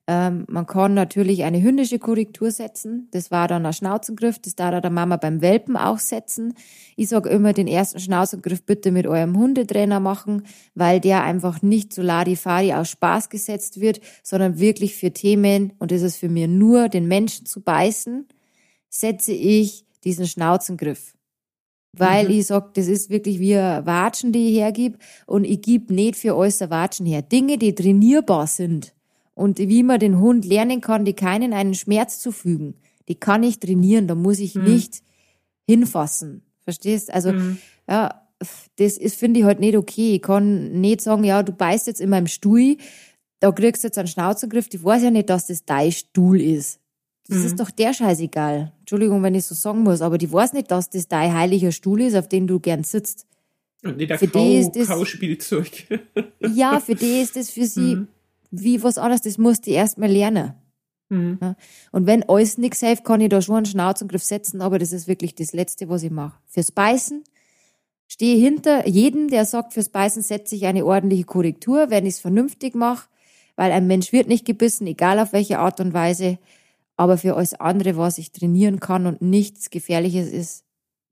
Ähm, 0.09 0.45
man 0.47 0.65
kann 0.65 0.93
natürlich 0.93 1.43
eine 1.43 1.61
hündische 1.61 1.99
Korrektur 1.99 2.51
setzen. 2.51 3.09
Das 3.11 3.29
war 3.31 3.49
dann 3.49 3.65
ein 3.65 3.73
Schnauzengriff. 3.73 4.39
Das 4.39 4.55
darf 4.55 4.79
der 4.81 4.89
Mama 4.89 5.17
beim 5.17 5.41
Welpen 5.41 5.75
auch 5.75 5.99
setzen. 5.99 6.53
Ich 6.95 7.09
sage 7.09 7.27
immer, 7.27 7.51
den 7.51 7.67
ersten 7.67 7.99
Schnauzengriff 7.99 8.63
bitte 8.63 8.91
mit 8.91 9.05
eurem 9.05 9.37
Hundetrainer 9.37 9.99
machen, 9.99 10.43
weil 10.73 11.01
der 11.01 11.23
einfach 11.23 11.61
nicht 11.61 11.91
so 11.91 12.01
Larifari 12.01 12.71
aus 12.73 12.87
Spaß 12.89 13.29
gesetzt 13.29 13.81
wird, 13.81 13.99
sondern 14.23 14.57
wirklich 14.59 14.95
für 14.95 15.11
Themen, 15.11 15.73
und 15.79 15.91
das 15.91 16.01
ist 16.01 16.15
für 16.15 16.29
mich 16.29 16.47
nur, 16.47 16.87
den 16.87 17.09
Menschen 17.09 17.45
zu 17.45 17.59
beißen, 17.59 18.25
setze 18.87 19.33
ich 19.33 19.86
diesen 20.07 20.25
Schnauzengriff. 20.25 21.13
Weil 21.91 22.25
mhm. 22.25 22.31
ich 22.31 22.47
sag, 22.47 22.73
das 22.75 22.87
ist 22.87 23.09
wirklich 23.09 23.39
wie 23.39 23.55
ein 23.55 23.85
Watschen, 23.85 24.31
die 24.31 24.49
ich 24.49 24.57
hergib 24.57 24.97
und 25.25 25.43
ich 25.43 25.61
gib 25.61 25.89
nicht 25.89 26.15
für 26.15 26.35
alles 26.35 26.61
ein 26.61 26.69
Watschen 26.69 27.05
her. 27.05 27.21
Dinge, 27.21 27.57
die 27.57 27.75
trainierbar 27.75 28.47
sind 28.47 28.93
und 29.33 29.59
wie 29.59 29.83
man 29.83 29.99
den 29.99 30.19
Hund 30.19 30.45
lernen 30.45 30.81
kann, 30.81 31.05
die 31.05 31.13
keinen 31.13 31.53
einen 31.53 31.73
Schmerz 31.73 32.19
zufügen, 32.19 32.75
die 33.07 33.15
kann 33.15 33.43
ich 33.43 33.59
trainieren, 33.59 34.07
da 34.07 34.15
muss 34.15 34.39
ich 34.39 34.55
mhm. 34.55 34.63
nicht 34.63 35.03
hinfassen. 35.67 36.43
Verstehst? 36.63 37.13
Also, 37.13 37.33
mhm. 37.33 37.57
ja, 37.89 38.21
das 38.77 38.97
ist, 38.97 39.17
finde 39.17 39.39
ich 39.39 39.45
halt 39.45 39.59
nicht 39.59 39.77
okay. 39.77 40.15
Ich 40.15 40.21
kann 40.21 40.79
nicht 40.79 41.01
sagen, 41.01 41.23
ja, 41.23 41.43
du 41.43 41.51
beißt 41.51 41.87
jetzt 41.87 42.01
in 42.01 42.09
meinem 42.09 42.27
Stuhl, 42.27 42.77
da 43.39 43.51
kriegst 43.51 43.83
du 43.83 43.87
jetzt 43.87 43.97
einen 43.97 44.07
Schnauzengriff. 44.07 44.67
Ich 44.71 44.83
weiß 44.83 45.03
ja 45.03 45.11
nicht, 45.11 45.29
dass 45.29 45.47
das 45.47 45.65
dein 45.65 45.91
Stuhl 45.91 46.41
ist. 46.41 46.79
Das 47.27 47.39
mhm. 47.39 47.45
ist 47.45 47.59
doch 47.59 47.71
der 47.71 47.93
scheißegal. 47.93 48.71
Entschuldigung, 48.79 49.21
wenn 49.23 49.35
ich 49.35 49.45
so 49.45 49.55
sagen 49.55 49.83
muss, 49.83 50.01
aber 50.01 50.17
die 50.17 50.31
weiß 50.31 50.53
nicht, 50.53 50.71
dass 50.71 50.89
das 50.89 51.07
dein 51.07 51.33
heiliger 51.33 51.71
Stuhl 51.71 52.01
ist, 52.01 52.15
auf 52.15 52.29
dem 52.29 52.47
du 52.47 52.59
gern 52.59 52.83
sitzt. 52.83 53.25
Und 53.83 53.97
nicht 53.97 54.13
für 54.13 54.27
Kau, 54.27 54.49
ist 54.49 54.71
das, 54.75 54.87
Kauspielzeug. 54.87 55.69
ja, 56.53 56.79
für 56.79 56.95
die 56.95 57.21
ist 57.21 57.35
das 57.35 57.49
für 57.49 57.65
sie 57.65 57.97
mhm. 57.97 58.07
wie 58.51 58.81
was 58.81 58.97
anderes. 58.97 59.21
Das 59.21 59.37
muss 59.37 59.61
die 59.61 59.71
erstmal 59.71 60.09
lernen. 60.09 60.53
Mhm. 61.09 61.37
Ja. 61.41 61.55
Und 61.91 62.07
wenn 62.07 62.23
alles 62.23 62.57
nichts 62.57 62.79
hilft, 62.79 63.03
kann 63.03 63.21
ich 63.21 63.29
da 63.29 63.41
schon 63.41 63.57
einen 63.57 63.65
Schnauzengriff 63.65 64.23
setzen, 64.23 64.61
aber 64.61 64.79
das 64.79 64.91
ist 64.91 65.07
wirklich 65.07 65.35
das 65.35 65.53
Letzte, 65.53 65.89
was 65.89 66.03
ich 66.03 66.11
mache. 66.11 66.37
Fürs 66.47 66.71
Beißen 66.71 67.23
stehe 68.07 68.37
hinter 68.37 68.87
jedem, 68.87 69.29
der 69.29 69.45
sagt, 69.45 69.73
fürs 69.73 69.89
Beißen 69.89 70.21
setze 70.21 70.55
ich 70.55 70.65
eine 70.65 70.85
ordentliche 70.85 71.25
Korrektur, 71.25 71.89
wenn 71.89 72.05
ich 72.05 72.15
es 72.15 72.19
vernünftig 72.19 72.75
mache, 72.75 73.07
weil 73.55 73.71
ein 73.71 73.87
Mensch 73.87 74.11
wird 74.11 74.27
nicht 74.27 74.45
gebissen, 74.45 74.87
egal 74.87 75.19
auf 75.19 75.33
welche 75.33 75.59
Art 75.59 75.79
und 75.79 75.93
Weise. 75.93 76.37
Aber 76.97 77.17
für 77.17 77.35
alles 77.35 77.53
andere, 77.53 77.95
was 77.95 78.17
ich 78.17 78.31
trainieren 78.31 78.79
kann 78.79 79.05
und 79.05 79.21
nichts 79.21 79.69
Gefährliches 79.69 80.29
ist, 80.29 80.65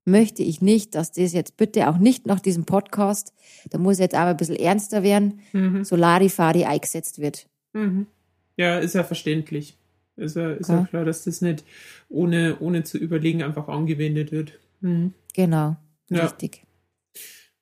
möchte 0.04 0.42
ich 0.42 0.60
nicht, 0.60 0.94
dass 0.94 1.12
das 1.12 1.32
jetzt 1.32 1.56
bitte 1.56 1.88
auch 1.88 1.98
nicht 1.98 2.26
nach 2.26 2.40
diesem 2.40 2.64
Podcast, 2.64 3.32
da 3.70 3.78
muss 3.78 3.98
jetzt 3.98 4.14
aber 4.14 4.30
ein 4.30 4.36
bisschen 4.36 4.56
ernster 4.56 5.02
werden, 5.02 5.40
mhm. 5.52 5.84
so 5.84 5.96
Larifari 5.96 6.64
eingesetzt 6.64 7.20
wird. 7.20 7.48
Mhm. 7.72 8.06
Ja, 8.56 8.78
ist 8.78 8.94
ja 8.94 9.04
verständlich. 9.04 9.76
Ist 10.16 10.36
ja, 10.36 10.52
ist 10.52 10.68
ja. 10.68 10.80
ja 10.80 10.84
klar, 10.86 11.04
dass 11.04 11.24
das 11.24 11.40
nicht 11.40 11.64
ohne, 12.08 12.56
ohne 12.60 12.84
zu 12.84 12.98
überlegen 12.98 13.42
einfach 13.42 13.68
angewendet 13.68 14.32
wird. 14.32 14.58
Mhm. 14.80 15.12
Genau, 15.34 15.76
ja. 16.08 16.24
richtig. 16.24 16.65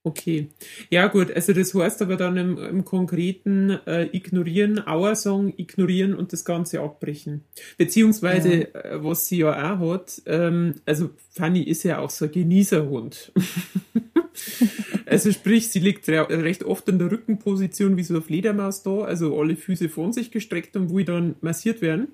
Okay. 0.07 0.49
Ja, 0.91 1.07
gut, 1.07 1.31
also 1.31 1.55
das 1.55 1.73
heißt 1.73 2.03
aber 2.03 2.17
dann 2.17 2.37
im, 2.37 2.59
im 2.59 2.85
Konkreten 2.85 3.71
äh, 3.87 4.05
ignorieren, 4.13 4.87
Auer 4.87 5.17
sagen, 5.17 5.55
ignorieren 5.57 6.15
und 6.15 6.35
das 6.35 6.45
Ganze 6.45 6.81
abbrechen. 6.81 7.45
Beziehungsweise, 7.79 8.55
ja. 8.55 8.81
äh, 8.81 9.03
was 9.03 9.27
sie 9.29 9.39
ja 9.39 9.75
auch 9.75 9.93
hat, 9.93 10.21
ähm, 10.27 10.75
also 10.85 11.09
Fanny 11.31 11.63
ist 11.63 11.85
ja 11.85 12.01
auch 12.01 12.11
so 12.11 12.27
ein 12.27 12.33
Genießerhund. 12.33 13.33
also 15.07 15.33
sprich, 15.33 15.71
sie 15.71 15.81
liegt 15.81 16.07
recht 16.07 16.65
oft 16.65 16.87
in 16.91 16.99
der 16.99 17.11
Rückenposition 17.11 17.97
wie 17.97 18.05
so 18.05 18.13
eine 18.13 18.23
Fledermaus 18.23 18.83
da, 18.83 19.05
also 19.05 19.41
alle 19.41 19.57
Füße 19.57 19.89
von 19.89 20.13
sich 20.13 20.31
gestreckt 20.31 20.77
und 20.77 20.91
wo 20.91 20.99
dann 21.01 21.37
massiert 21.41 21.81
werden 21.81 22.09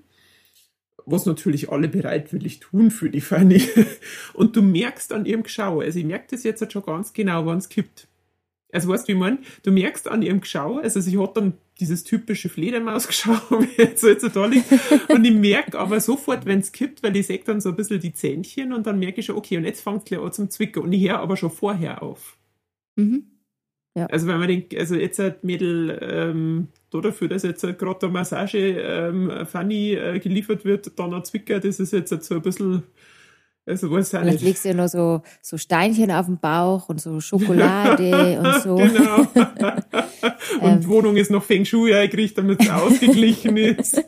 was 1.07 1.26
natürlich 1.26 1.70
alle 1.70 1.88
bereitwillig 1.88 2.61
tun 2.61 2.90
für 2.90 3.11
die 3.11 3.20
Fanny. 3.20 3.62
Und 4.34 4.57
du 4.57 4.62
merkst 4.62 5.12
an 5.12 5.26
ihrem 5.26 5.42
Geschau, 5.42 5.80
also 5.80 5.98
ich 5.98 6.05
merke 6.05 6.28
das 6.30 6.42
jetzt 6.42 6.61
halt 6.61 6.72
schon 6.72 6.82
ganz 6.82 7.12
genau, 7.12 7.46
wann 7.46 7.59
es 7.59 7.68
kippt. 7.68 8.09
Also 8.72 8.88
weißt 8.88 9.05
du, 9.05 9.09
wie 9.09 9.12
ich 9.12 9.18
meine? 9.18 9.38
Du 9.62 9.72
merkst 9.72 10.09
an 10.09 10.22
ihrem 10.22 10.40
Geschau, 10.40 10.78
also 10.78 11.01
sie 11.01 11.18
hat 11.18 11.36
dann 11.36 11.55
dieses 11.80 12.05
typische 12.05 12.48
Fledermausgeschau, 12.48 13.32
wie 13.51 13.82
jetzt, 13.82 14.03
jetzt 14.03 14.36
da 14.36 14.46
liegt. 14.46 14.66
Und 15.09 15.24
ich 15.24 15.34
merke 15.34 15.78
aber 15.78 16.01
sofort, 16.01 16.46
wenn 16.46 16.61
es 16.61 16.72
kippt, 16.72 17.03
weil 17.03 17.16
ich 17.16 17.26
sehe 17.26 17.38
dann 17.38 17.61
so 17.61 17.70
ein 17.70 17.76
bisschen 17.76 18.01
die 18.01 18.12
Zähnchen 18.12 18.72
und 18.72 18.86
dann 18.86 18.98
merke 18.98 19.20
ich 19.20 19.26
schon, 19.26 19.36
okay, 19.36 19.57
und 19.57 19.64
jetzt 19.64 19.80
fängt 19.80 19.98
es 19.98 20.05
gleich 20.05 20.20
an 20.20 20.32
zum 20.32 20.51
Zwicken. 20.51 20.82
Und 20.82 20.92
ich 20.92 21.09
höre 21.09 21.18
aber 21.18 21.36
schon 21.36 21.51
vorher 21.51 22.03
auf. 22.03 22.36
Mhm. 22.96 23.30
Ja. 24.01 24.07
Also 24.07 24.26
wenn 24.26 24.38
man 24.38 24.48
denkt, 24.48 24.74
also 24.74 24.94
jetzt 24.94 25.18
hat 25.18 25.44
Mädel 25.44 25.98
ähm, 26.01 26.68
dafür, 26.90 27.28
dass 27.28 27.42
jetzt 27.42 27.61
gerade 27.61 27.98
der 28.01 28.09
Massage 28.09 28.59
ähm, 28.59 29.46
Fanny 29.46 29.92
äh, 29.92 30.18
geliefert 30.18 30.64
wird, 30.64 30.98
dann 30.98 31.12
ein 31.12 31.24
Zwicker, 31.24 31.61
das 31.61 31.80
ist 31.80 31.92
jetzt 31.92 32.11
so 32.24 32.34
ein 32.34 32.42
bisschen 32.42 32.82
also 33.70 33.90
weiß 33.90 34.14
auch 34.14 34.20
Vielleicht 34.20 34.42
legst 34.42 34.64
du 34.64 34.68
ja 34.70 34.74
noch 34.74 34.88
so, 34.88 35.22
so 35.40 35.56
Steinchen 35.56 36.10
auf 36.10 36.26
den 36.26 36.38
Bauch 36.38 36.88
und 36.88 37.00
so 37.00 37.20
Schokolade 37.20 38.40
und 38.42 38.62
so. 38.62 38.76
Genau. 38.76 39.18
und 40.60 40.82
ähm, 40.84 40.88
Wohnung 40.88 41.16
ist 41.16 41.30
noch 41.30 41.44
Feng 41.44 41.64
Shui 41.64 41.94
eingerichtet, 41.94 42.38
damit 42.38 42.62
es 42.62 42.70
ausgeglichen 42.70 43.56
ist. 43.56 44.02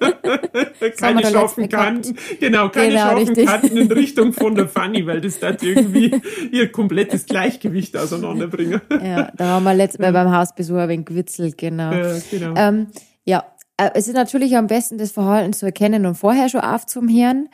keine 0.98 1.24
scharfen 1.24 1.68
Kanten. 1.68 2.16
Genau, 2.40 2.68
keine 2.68 2.88
genau, 2.88 3.00
scharfen 3.00 3.28
richtig. 3.28 3.46
Kanten 3.46 3.76
in 3.76 3.92
Richtung 3.92 4.32
von 4.32 4.54
der 4.54 4.68
Fanny, 4.68 5.06
weil 5.06 5.20
das 5.20 5.38
da 5.38 5.50
irgendwie 5.60 6.20
ihr 6.50 6.70
komplettes 6.70 7.26
Gleichgewicht 7.26 7.96
auseinanderbringen. 7.96 8.80
ja, 8.90 9.30
da 9.36 9.44
haben 9.46 9.64
wir 9.64 9.74
letztes 9.74 10.00
Mal 10.00 10.12
beim 10.12 10.34
Hausbesuch 10.36 10.76
ein 10.76 10.88
wenig 10.88 11.06
gewitzelt, 11.06 11.56
genau. 11.56 11.92
Ja, 11.92 12.18
genau. 12.30 12.54
Ähm, 12.56 12.88
ja, 13.24 13.44
äh, 13.76 13.90
es 13.94 14.08
ist 14.08 14.14
natürlich 14.14 14.56
am 14.56 14.66
besten, 14.66 14.98
das 14.98 15.12
Verhalten 15.12 15.52
zu 15.52 15.66
erkennen 15.66 16.06
und 16.06 16.16
vorher 16.16 16.48
schon 16.48 16.60
aufzuhören 16.60 17.48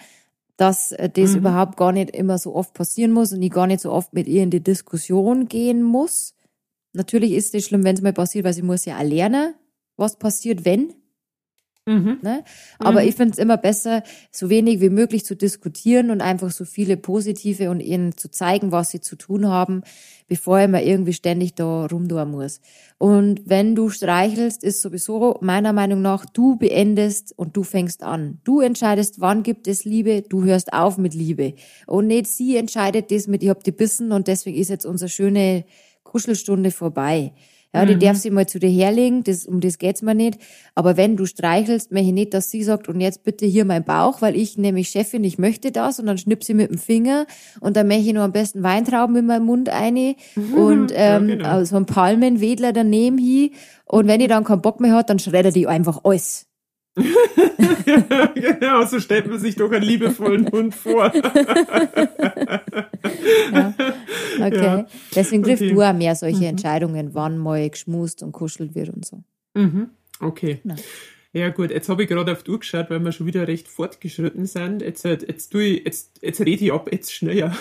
dass 0.59 0.93
äh, 0.93 1.09
das 1.09 1.31
mhm. 1.31 1.39
überhaupt 1.39 1.79
gar 1.79 1.93
nicht 1.93 2.11
immer 2.11 2.37
so 2.37 2.55
oft 2.55 2.75
passieren 2.75 3.13
muss 3.13 3.33
und 3.33 3.41
ich 3.41 3.51
gar 3.51 3.67
nicht 3.67 3.81
so 3.81 3.91
oft 3.91 4.13
mit 4.13 4.27
ihr 4.29 4.43
in 4.43 4.51
die 4.51 4.63
Diskussion 4.63 5.49
gehen 5.49 5.83
muss. 5.83 6.35
Natürlich 6.93 7.33
ist 7.33 7.55
es 7.55 7.65
schlimm, 7.65 7.85
wenn 7.85 7.95
es 7.95 8.03
mal 8.03 8.13
passiert, 8.13 8.45
weil 8.45 8.53
sie 8.53 8.63
muss 8.63 8.85
ja 8.85 8.99
auch 8.99 9.05
lernen, 9.05 9.55
was 9.97 10.19
passiert, 10.19 10.65
wenn. 10.65 10.95
Mhm. 11.87 12.19
Ne? 12.23 12.45
Aber 12.79 13.03
mhm. 13.03 13.09
ich 13.09 13.15
finde 13.15 13.33
es 13.33 13.39
immer 13.39 13.57
besser, 13.57 14.03
so 14.31 14.51
wenig 14.51 14.81
wie 14.81 14.91
möglich 14.91 15.25
zu 15.25 15.37
diskutieren 15.37 16.11
und 16.11 16.21
einfach 16.21 16.51
so 16.51 16.65
viele 16.65 16.97
positive 16.97 17.71
und 17.71 17.81
ihnen 17.81 18.17
zu 18.17 18.31
zeigen, 18.31 18.73
was 18.73 18.91
sie 18.91 19.01
zu 19.01 19.17
tun 19.17 19.47
haben, 19.47 19.83
bevor 20.29 20.61
ich 20.61 20.69
mir 20.69 20.85
irgendwie 20.85 21.15
ständig 21.15 21.55
da 21.55 21.87
rumtun 21.87 22.31
muss. 22.31 22.61
Und 22.99 23.43
wenn 23.47 23.75
du 23.75 23.89
streichelst, 23.89 24.63
ist 24.63 24.83
sowieso 24.83 25.39
meiner 25.41 25.73
Meinung 25.73 26.03
nach, 26.03 26.27
du 26.27 26.57
beendest 26.57 27.33
und 27.37 27.57
du 27.57 27.63
fängst 27.63 28.03
an. 28.03 28.39
Du 28.45 28.61
entscheidest, 28.61 29.21
wann 29.21 29.43
gibt 29.43 29.67
es 29.67 29.85
Liebe, 29.85 30.23
du 30.23 30.45
hörst 30.45 30.73
auf 30.73 30.99
mit 30.99 31.15
Liebe. 31.15 31.55
Und 31.87 32.09
nicht 32.09 32.27
sie 32.27 32.57
entscheidet 32.57 33.11
das 33.11 33.27
mit, 33.27 33.43
ich 33.43 33.49
hab 33.49 33.65
die 33.65 33.73
bissen 33.73 34.13
und 34.13 34.29
deswegen 34.29 34.59
ist 34.59 34.69
jetzt 34.69 34.87
unsere 34.87 35.09
schöne 35.09 35.65
Kuschelstunde 36.05 36.71
vorbei. 36.71 37.33
Ja, 37.75 37.85
die 37.85 37.97
mhm. 37.97 38.01
darf 38.01 38.17
sie 38.17 38.31
mal 38.31 38.49
zu 38.49 38.59
dir 38.59 38.71
herlegen, 38.71 39.25
das, 39.25 39.45
um 39.45 39.61
das 39.61 39.77
geht's 39.77 40.01
mir 40.01 40.15
nicht. 40.15 40.39
Aber 40.75 40.97
wenn 40.97 41.17
du 41.17 41.27
streichelst, 41.27 41.93
möchte 41.93 42.09
ich 42.09 42.15
nicht, 42.15 42.33
dass 42.33 42.51
sie 42.51 42.63
sagt, 42.63 42.89
und 42.89 43.01
jetzt 43.01 43.25
bitte 43.25 43.45
hier 43.45 43.67
mein 43.67 43.85
Bauch, 43.85 44.23
weil 44.23 44.37
ich 44.37 44.57
nämlich 44.57 44.89
Chefin, 44.89 45.23
ich 45.23 45.39
möchte 45.39 45.71
das, 45.71 46.01
und 46.01 46.07
dann 46.07 46.17
schnipp 46.17 46.45
sie 46.45 46.55
mit 46.55 46.71
dem 46.71 46.79
Finger, 46.79 47.27
und 47.61 47.77
dann 47.77 47.87
möchte 47.87 48.09
ich 48.09 48.15
noch 48.15 48.23
am 48.23 48.33
besten 48.33 48.63
Weintrauben 48.63 49.17
in 49.17 49.27
meinen 49.27 49.45
Mund 49.45 49.69
eine, 49.69 50.17
mhm. 50.35 50.55
und 50.55 50.93
ähm, 50.95 51.29
ja, 51.29 51.35
genau. 51.37 51.65
so 51.65 51.77
ein 51.77 51.85
Palmenwedler 51.85 52.73
daneben 52.73 53.19
hier. 53.19 53.51
Und 53.85 54.07
wenn 54.07 54.21
ich 54.21 54.29
dann 54.29 54.45
keinen 54.45 54.63
Bock 54.63 54.81
mehr 54.81 54.95
hat, 54.95 55.11
dann 55.11 55.19
schreddert 55.19 55.55
die 55.55 55.67
einfach 55.67 56.01
alles. 56.05 56.48
Genau, 58.35 58.85
so 58.87 59.01
stellt 59.01 59.27
man 59.27 59.39
sich 59.39 59.57
doch 59.57 59.71
einen 59.71 59.85
liebevollen 59.85 60.51
Hund 60.51 60.75
vor. 60.75 61.13
ja. 63.53 63.75
Okay. 64.41 64.63
Ja. 64.63 64.87
Deswegen 65.15 65.43
trifft 65.43 65.63
okay. 65.63 65.73
du 65.73 65.83
auch 65.83 65.93
mehr 65.93 66.15
solche 66.15 66.39
mhm. 66.39 66.45
Entscheidungen, 66.45 67.15
wann 67.15 67.39
mal 67.39 67.69
geschmust 67.69 68.23
und 68.23 68.33
kuschelt 68.33 68.75
wird 68.75 68.91
und 68.91 69.05
so. 69.05 69.23
Mhm. 69.55 69.91
Okay. 70.21 70.61
Ja. 70.65 70.77
Ja 71.33 71.51
gut, 71.51 71.71
jetzt 71.71 71.89
habe 71.91 72.03
ich 72.03 72.09
gerade 72.09 72.33
auf 72.33 72.43
die 72.43 72.51
Uhr 72.51 72.59
geschaut, 72.59 72.89
weil 72.89 73.01
wir 73.01 73.13
schon 73.13 73.27
wieder 73.27 73.47
recht 73.47 73.69
fortgeschritten 73.69 74.47
sind. 74.47 74.81
Jetzt, 74.81 75.05
jetzt, 75.05 75.51
tue 75.51 75.63
ich, 75.65 75.85
jetzt, 75.85 76.23
jetzt 76.23 76.41
rede 76.41 76.65
ich 76.65 76.73
ab, 76.73 76.89
jetzt 76.91 77.13
schneller. 77.13 77.55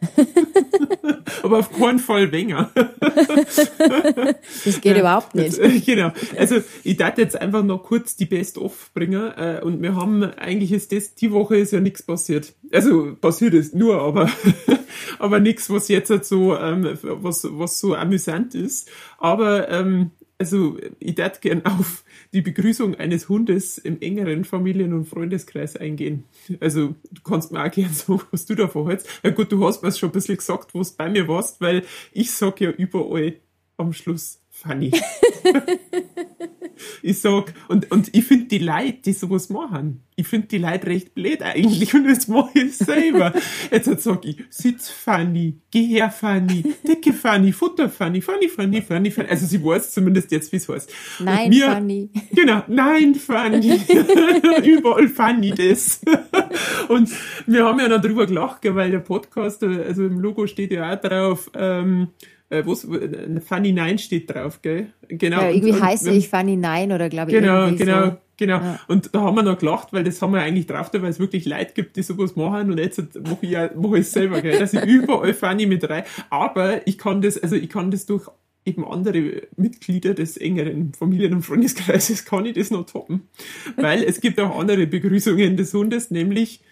Aber 1.42 1.58
auf 1.58 1.72
keinen 1.72 1.98
Fall 1.98 2.26
länger. 2.26 2.70
das 2.74 4.80
geht 4.80 4.96
ja, 4.96 5.00
überhaupt 5.00 5.34
nicht. 5.34 5.58
Jetzt, 5.58 5.86
genau. 5.86 6.12
Also 6.36 6.56
ich 6.82 6.96
dachte 6.96 7.22
jetzt 7.22 7.40
einfach 7.40 7.62
noch 7.62 7.82
kurz 7.82 8.16
die 8.16 8.26
Best-of 8.26 8.90
bringen. 8.94 9.32
Äh, 9.36 9.60
und 9.62 9.82
wir 9.82 9.94
haben, 9.94 10.22
eigentlich 10.22 10.72
ist 10.72 10.92
das, 10.92 11.14
die 11.14 11.32
Woche 11.32 11.56
ist 11.56 11.72
ja 11.72 11.80
nichts 11.80 12.02
passiert. 12.02 12.54
Also 12.72 13.14
passiert 13.20 13.54
ist 13.54 13.74
nur, 13.74 14.00
aber, 14.00 14.30
aber 15.18 15.40
nichts, 15.40 15.70
was 15.70 15.88
jetzt 15.88 16.10
halt 16.10 16.24
so, 16.24 16.56
ähm, 16.56 16.98
was, 17.02 17.46
was 17.50 17.80
so 17.80 17.94
amüsant 17.94 18.54
ist. 18.54 18.88
Aber 19.18 19.68
ähm, 19.68 20.12
also 20.40 20.78
ich 20.98 21.14
darf 21.16 21.40
gern 21.40 21.64
auf 21.66 22.02
die 22.32 22.40
Begrüßung 22.40 22.94
eines 22.94 23.28
Hundes 23.28 23.76
im 23.76 24.00
engeren 24.00 24.44
Familien- 24.44 24.94
und 24.94 25.04
Freundeskreis 25.04 25.76
eingehen. 25.76 26.24
Also 26.60 26.94
du 27.10 27.22
kannst 27.22 27.52
mir 27.52 27.62
auch 27.62 27.70
gern 27.70 27.92
sagen, 27.92 28.22
was 28.30 28.46
du 28.46 28.54
davon 28.54 28.88
hältst. 28.88 29.06
Ja 29.22 29.30
gut, 29.30 29.52
du 29.52 29.62
hast 29.66 29.82
mir 29.82 29.92
schon 29.92 30.08
ein 30.08 30.12
bisschen 30.12 30.38
gesagt, 30.38 30.72
wo 30.72 30.82
du 30.82 30.88
bei 30.96 31.10
mir 31.10 31.28
warst, 31.28 31.60
weil 31.60 31.84
ich 32.12 32.32
sag 32.32 32.58
ja 32.62 32.70
überall 32.70 33.34
am 33.76 33.92
Schluss 33.92 34.40
funny. 34.48 34.92
ich 37.02 37.20
sag, 37.20 37.54
und, 37.68 37.90
und 37.90 38.14
ich 38.14 38.24
finde 38.24 38.46
die 38.46 38.58
Leute, 38.58 38.98
die 39.04 39.12
sowas 39.12 39.50
machen, 39.50 40.02
ich 40.20 40.26
finde 40.26 40.48
die 40.48 40.58
Leute 40.58 40.86
recht 40.86 41.14
blöd 41.14 41.42
eigentlich 41.42 41.94
und 41.94 42.06
jetzt 42.06 42.28
mache 42.28 42.50
ich 42.54 42.64
es 42.64 42.78
selber. 42.78 43.32
Jetzt 43.70 44.02
sag 44.02 44.24
ich, 44.24 44.36
sitz 44.50 44.90
funny, 44.90 45.54
geh 45.70 45.86
her 45.86 46.10
funny, 46.10 46.62
dicke 46.86 47.12
funny, 47.12 47.52
Futter 47.52 47.88
funny, 47.88 48.20
funny, 48.20 48.48
funny, 48.48 48.82
funny, 48.82 49.10
funny. 49.10 49.28
Also 49.28 49.46
sie 49.46 49.64
weiß 49.64 49.92
zumindest 49.92 50.30
jetzt, 50.30 50.52
wie 50.52 50.56
es 50.56 50.68
heißt. 50.68 50.92
Nein, 51.20 51.48
mir, 51.48 51.72
funny. 51.72 52.10
Genau, 52.32 52.62
nein, 52.68 53.14
funny. 53.14 53.80
Überall 54.64 55.08
funny 55.08 55.50
das. 55.50 56.00
und 56.88 57.10
wir 57.46 57.64
haben 57.64 57.80
ja 57.80 57.88
noch 57.88 58.00
drüber 58.00 58.26
gelacht, 58.26 58.60
weil 58.64 58.90
der 58.90 58.98
Podcast, 58.98 59.62
also 59.62 60.04
im 60.04 60.20
Logo 60.20 60.46
steht 60.46 60.72
ja 60.72 60.92
auch 60.92 61.00
drauf, 61.00 61.50
ähm, 61.54 62.08
äh, 62.50 62.64
wo 62.66 62.74
Funny 62.74 63.72
Nine 63.72 63.98
steht 63.98 64.32
drauf, 64.32 64.60
gell? 64.60 64.88
Genau. 65.08 65.40
Ja, 65.40 65.50
irgendwie 65.50 65.72
und, 65.72 65.82
heiße 65.82 66.10
und, 66.10 66.16
ich 66.16 66.28
Funny 66.28 66.56
Nine 66.56 66.94
oder 66.94 67.08
glaube 67.08 67.30
ich. 67.30 67.38
Genau, 67.38 67.70
genau. 67.72 68.06
So. 68.06 68.16
Genau. 68.36 68.56
Ja. 68.56 68.80
Und 68.88 69.14
da 69.14 69.20
haben 69.20 69.34
wir 69.36 69.42
noch 69.42 69.58
gelacht, 69.58 69.92
weil 69.92 70.02
das 70.02 70.20
haben 70.22 70.32
wir 70.32 70.40
eigentlich 70.40 70.66
drauf, 70.66 70.90
weil 70.94 71.10
es 71.10 71.18
wirklich 71.18 71.44
Leute 71.44 71.74
gibt, 71.74 71.96
die 71.96 72.02
sowas 72.02 72.36
machen 72.36 72.70
und 72.70 72.78
jetzt 72.78 72.98
mache 73.20 73.38
ich 73.42 73.50
ja, 73.50 73.70
mache 73.74 73.96
ich 73.96 74.06
es 74.06 74.12
selber, 74.12 74.40
gell, 74.40 74.58
dass 74.58 74.72
ich 74.72 74.82
überall 74.82 75.34
Fanny 75.34 75.66
mit 75.66 75.88
rein. 75.88 76.04
Aber 76.30 76.86
ich 76.86 76.96
kann 76.96 77.20
das, 77.20 77.36
also 77.36 77.54
ich 77.54 77.68
kann 77.68 77.90
das 77.90 78.06
durch 78.06 78.28
eben 78.64 78.84
andere 78.84 79.42
Mitglieder 79.56 80.14
des 80.14 80.36
engeren 80.36 80.92
Familien- 80.94 81.34
und 81.34 81.42
Freundeskreises 81.42 82.24
kann 82.24 82.46
ich 82.46 82.54
das 82.54 82.70
noch 82.70 82.86
toppen. 82.86 83.28
Weil 83.76 84.02
es 84.02 84.20
gibt 84.20 84.40
auch 84.40 84.58
andere 84.58 84.86
Begrüßungen 84.86 85.56
des 85.56 85.74
Hundes, 85.74 86.10
nämlich 86.10 86.62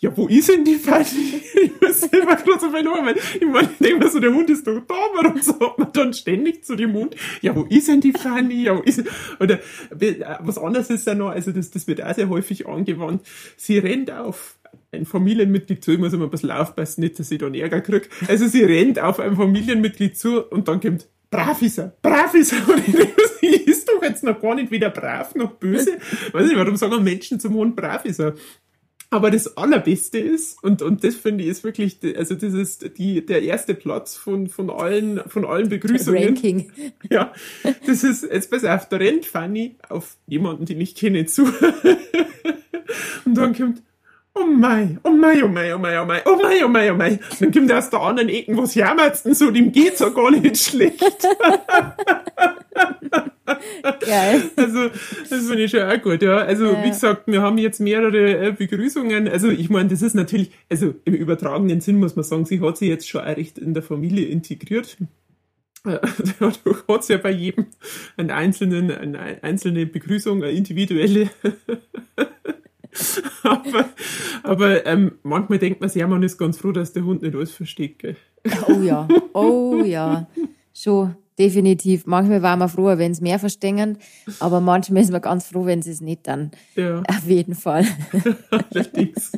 ja, 0.00 0.16
wo 0.16 0.28
ist 0.28 0.48
denn 0.48 0.64
die 0.64 0.76
Fanny? 0.76 1.42
Ich 1.54 1.80
muss 1.80 2.00
selber 2.00 2.36
gerade 2.36 2.60
so 2.60 2.70
verloren, 2.70 3.06
weil 3.06 3.16
ich 3.16 3.46
meine, 3.46 3.68
ich 3.72 3.78
denke 3.78 4.04
mir 4.04 4.10
so, 4.10 4.20
der 4.20 4.32
Hund 4.32 4.48
ist 4.50 4.66
doch 4.66 4.80
da, 4.86 4.94
warum 5.14 5.40
sagt 5.40 5.78
man 5.78 5.92
dann 5.92 6.12
ständig 6.12 6.64
zu 6.64 6.76
dem 6.76 6.92
Hund, 6.92 7.16
ja, 7.40 7.54
wo 7.54 7.64
ist 7.64 7.88
denn 7.88 8.00
die 8.00 8.12
Fanny? 8.12 8.64
Ja, 8.64 8.76
wo 8.76 8.82
ist, 8.82 9.02
oder 9.40 9.58
was 10.40 10.58
anderes 10.58 10.90
ist 10.90 11.06
ja 11.06 11.14
noch, 11.14 11.30
also 11.30 11.50
das, 11.50 11.70
das 11.70 11.86
wird 11.86 12.02
auch 12.02 12.14
sehr 12.14 12.28
häufig 12.28 12.66
angewandt, 12.68 13.26
sie 13.56 13.78
rennt 13.78 14.10
auf 14.10 14.58
ein 14.92 15.04
Familienmitglied 15.04 15.82
zu, 15.82 15.92
ich 15.92 15.98
muss 15.98 16.12
immer 16.12 16.24
ein 16.24 16.30
bisschen 16.30 16.50
aufpassen, 16.50 17.00
nicht, 17.00 17.18
dass 17.18 17.30
ich 17.30 17.38
dann 17.38 17.54
Ärger 17.54 17.80
kriege. 17.80 18.08
Also 18.26 18.46
sie 18.46 18.62
rennt 18.62 18.98
auf 19.00 19.20
ein 19.20 19.36
Familienmitglied 19.36 20.16
zu 20.16 20.44
und 20.44 20.68
dann 20.68 20.80
kommt, 20.80 21.08
brav 21.30 21.60
ist 21.60 21.78
er, 21.78 21.96
brav 22.02 22.34
ist 22.34 22.52
er. 22.52 22.68
Und 22.68 22.88
ich 23.40 23.66
ist 23.66 23.88
doch 23.88 24.02
jetzt 24.02 24.24
noch 24.24 24.40
gar 24.40 24.54
nicht 24.54 24.70
weder 24.70 24.90
brav 24.90 25.34
noch 25.34 25.52
böse. 25.52 25.98
Weiß 26.32 26.46
nicht, 26.46 26.56
warum 26.56 26.76
sagen 26.76 27.02
Menschen 27.04 27.38
zum 27.38 27.54
Hund, 27.54 27.76
brav 27.76 28.04
ist 28.04 28.20
er. 28.20 28.34
Aber 29.10 29.30
das 29.30 29.56
Allerbeste 29.56 30.18
ist, 30.18 30.62
und, 30.62 30.82
und 30.82 31.02
das 31.02 31.14
finde 31.14 31.44
ich 31.44 31.50
ist 31.50 31.64
wirklich, 31.64 31.98
also 32.16 32.34
das 32.34 32.52
ist 32.52 32.98
die, 32.98 33.24
der 33.24 33.42
erste 33.42 33.74
Platz 33.74 34.16
von, 34.16 34.48
von 34.48 34.68
allen, 34.68 35.20
von 35.26 35.46
allen 35.46 35.70
Begrüßungen. 35.70 36.22
Ranking. 36.22 36.70
Ja, 37.10 37.32
das 37.86 38.04
ist, 38.04 38.24
jetzt 38.24 38.50
pass 38.50 38.64
auf, 38.64 38.88
da 38.88 38.96
rennt 38.98 39.24
Fanny 39.24 39.76
auf 39.88 40.16
jemanden, 40.26 40.66
den 40.66 40.80
ich 40.80 40.94
kenne, 40.94 41.24
zu. 41.24 41.44
und 43.24 43.34
dann 43.34 43.54
kommt, 43.54 43.82
oh 44.40 44.46
mei, 44.46 44.96
oh 45.04 45.10
mei, 45.10 45.42
oh 45.42 45.48
mei, 45.48 45.74
oh 45.74 45.78
mei, 45.78 46.00
oh 46.00 46.04
mei, 46.04 46.22
oh 46.24 46.36
mei, 46.36 46.64
oh 46.64 46.68
mei, 46.68 46.92
oh 46.92 46.96
mei. 46.96 47.18
Dann 47.40 47.52
kommt 47.52 47.72
aus 47.72 47.90
der 47.90 48.00
anderen 48.00 48.28
Ecken, 48.28 48.56
was 48.56 48.74
jammert's 48.74 49.22
denn 49.22 49.34
so, 49.34 49.50
dem 49.50 49.72
geht's 49.72 50.00
ja 50.00 50.08
gar 50.10 50.30
nicht 50.30 50.56
schlecht. 50.56 51.02
Geil. 54.00 54.42
Also, 54.56 54.88
das 54.88 55.46
finde 55.46 55.64
ich 55.64 55.70
schon 55.70 55.82
auch 55.82 56.02
gut, 56.02 56.22
ja. 56.22 56.36
Also, 56.38 56.66
Ja. 56.66 56.84
wie 56.84 56.88
gesagt, 56.90 57.22
wir 57.26 57.40
haben 57.42 57.58
jetzt 57.58 57.80
mehrere 57.80 58.48
äh, 58.48 58.52
Begrüßungen. 58.52 59.28
Also, 59.28 59.48
ich 59.48 59.70
meine, 59.70 59.88
das 59.88 60.02
ist 60.02 60.14
natürlich, 60.14 60.50
also 60.68 60.94
im 61.04 61.14
übertragenen 61.14 61.80
Sinn 61.80 61.98
muss 61.98 62.14
man 62.16 62.24
sagen, 62.24 62.44
sie 62.44 62.60
hat 62.60 62.76
sich 62.76 62.88
jetzt 62.88 63.08
schon 63.08 63.22
auch 63.22 63.26
recht 63.36 63.58
in 63.58 63.74
der 63.74 63.82
Familie 63.82 64.26
integriert. 64.26 64.96
Äh, 65.86 65.98
Dadurch 66.40 66.86
hat 66.88 67.04
sie 67.04 67.14
ja 67.14 67.18
bei 67.18 67.30
jedem 67.30 67.66
einen 68.16 68.30
einzelnen, 68.30 68.90
eine 68.90 69.42
einzelne 69.42 69.86
Begrüßung, 69.86 70.42
eine 70.42 70.52
individuelle. 70.52 71.30
aber 73.42 73.88
aber 74.42 74.86
ähm, 74.86 75.12
manchmal 75.22 75.58
denkt 75.58 75.80
man 75.80 75.88
sich, 75.88 76.00
ja, 76.00 76.06
man 76.06 76.22
ist 76.22 76.38
ganz 76.38 76.58
froh, 76.58 76.72
dass 76.72 76.92
der 76.92 77.04
Hund 77.04 77.22
nicht 77.22 77.34
alles 77.34 77.52
versteht. 77.52 78.16
Oh 78.68 78.80
ja, 78.80 79.06
oh 79.32 79.82
ja. 79.84 80.26
Schon, 80.72 81.16
definitiv. 81.38 82.06
Manchmal 82.06 82.42
waren 82.42 82.58
wir 82.58 82.68
froh, 82.68 82.84
wenn 82.98 83.12
es 83.12 83.20
mehr 83.20 83.38
verstehen, 83.38 83.98
aber 84.40 84.60
manchmal 84.60 85.02
ist 85.02 85.10
man 85.10 85.20
ganz 85.22 85.46
froh, 85.46 85.64
wenn 85.66 85.82
sie 85.82 85.90
es 85.92 86.00
nicht 86.00 86.26
dann. 86.26 86.50
Ja, 86.74 87.02
Auf 87.08 87.26
jeden 87.26 87.54
Fall. 87.54 87.84
allerdings. 88.50 89.32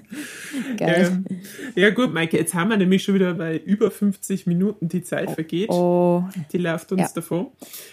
Geil. 0.77 1.23
Ähm, 1.29 1.41
ja 1.77 1.91
gut, 1.91 2.13
Maike, 2.13 2.37
jetzt 2.39 2.55
haben 2.55 2.71
wir 2.71 2.77
nämlich 2.77 3.03
schon 3.03 3.15
wieder 3.15 3.35
bei 3.35 3.57
über 3.59 3.91
50 3.91 4.47
Minuten 4.47 4.89
die 4.89 5.03
Zeit 5.03 5.31
vergeht. 5.31 5.69
Oh, 5.71 6.25
Die 6.53 6.59
läuft 6.59 6.93
uns 6.93 7.01
Ja. 7.03 7.09
davon. 7.15 7.49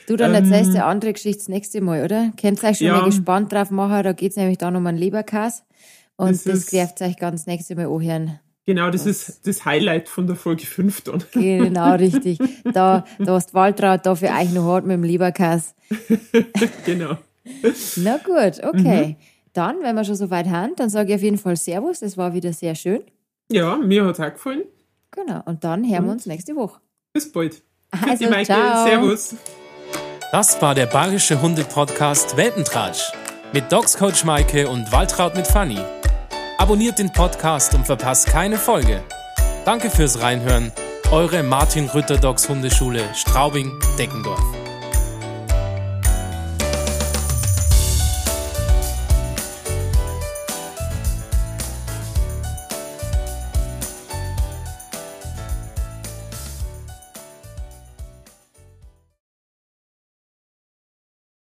du, 0.07 0.15
dann 0.15 0.33
Ähm, 0.33 0.43
erzählst 0.43 0.71
du 0.71 0.75
eine 0.75 0.85
andere 0.85 1.13
Geschichte 1.13 1.39
das 1.39 1.49
nächste 1.49 1.81
Mal, 1.81 2.03
oder? 2.03 2.31
Könnt 2.39 2.63
ihr 2.63 2.69
euch 2.69 2.77
schon 2.77 2.87
Ja. 2.87 2.99
mal 2.99 3.05
gespannt 3.05 3.51
drauf 3.51 3.71
machen, 3.71 4.03
da 4.03 4.13
geht's 4.13 4.35
nämlich 4.35 4.57
dann 4.57 4.75
um 4.75 4.85
einen 4.87 4.97
Leberkäse. 4.97 5.61
Und 6.15 6.29
Das 6.31 6.43
das, 6.45 6.73
ihr 6.73 6.89
euch 7.01 7.17
ganz 7.17 7.45
nächste 7.45 7.75
Mal 7.75 7.85
anhören. 7.87 8.39
Genau, 8.67 8.89
das 8.89 9.05
ist 9.05 9.47
das 9.47 9.63
Highlight 9.63 10.09
von 10.09 10.27
der 10.27 10.35
Folge 10.35 10.65
5 10.65 11.01
dann. 11.01 11.23
Genau, 11.31 11.93
richtig. 11.95 12.37
Da, 12.65 13.05
da 13.17 13.37
ist 13.37 13.53
Waltraud 13.53 14.05
da 14.05 14.13
für 14.13 14.27
euch 14.27 14.51
noch 14.51 14.65
hart 14.65 14.85
mit 14.85 14.95
dem 14.95 15.03
Leberkäse. 15.03 15.69
genau. 16.85 17.17
Na 17.95 18.17
gut, 18.17 18.61
okay. 18.61 19.07
Mhm. 19.07 19.15
Dann, 19.53 19.77
wenn 19.81 19.95
wir 19.95 20.03
schon 20.03 20.15
so 20.15 20.29
weit 20.29 20.47
haben, 20.49 20.73
dann 20.75 20.89
sage 20.89 21.09
ich 21.09 21.15
auf 21.15 21.23
jeden 21.23 21.37
Fall 21.37 21.55
Servus. 21.55 22.01
Das 22.01 22.17
war 22.17 22.33
wieder 22.33 22.51
sehr 22.51 22.75
schön. 22.75 23.03
Ja, 23.49 23.77
mir 23.77 24.05
hat's 24.05 24.19
auch 24.19 24.33
gefallen. 24.33 24.63
Genau. 25.11 25.41
Und 25.45 25.63
dann 25.63 25.89
hören 25.89 26.05
wir 26.05 26.11
uns 26.11 26.25
nächste 26.25 26.53
Woche. 26.57 26.81
Bis 27.13 27.31
bald. 27.31 27.63
Also, 27.89 28.29
Maike. 28.29 28.47
ciao. 28.47 28.85
Servus. 28.85 29.35
Das 30.33 30.61
war 30.61 30.75
der 30.75 30.87
Bayerische 30.87 31.41
Hunde-Podcast 31.41 32.35
Welpentratsch 32.35 33.13
mit 33.53 33.71
Dogscoach 33.71 34.25
Maike 34.25 34.67
und 34.67 34.91
Waltraud 34.91 35.35
mit 35.35 35.47
Fanny. 35.47 35.79
Abonniert 36.57 36.97
den 36.97 37.11
Podcast 37.11 37.75
und 37.75 37.85
verpasst 37.85 38.25
keine 38.27 38.57
Folge. 38.57 39.03
Danke 39.63 39.91
fürs 39.91 40.21
Reinhören. 40.21 40.71
Eure 41.11 41.43
Martin 41.43 41.85
Rütter 41.85 42.17
Dogs 42.17 42.49
Hundeschule 42.49 43.03
Straubing-Deckendorf. 43.13 44.66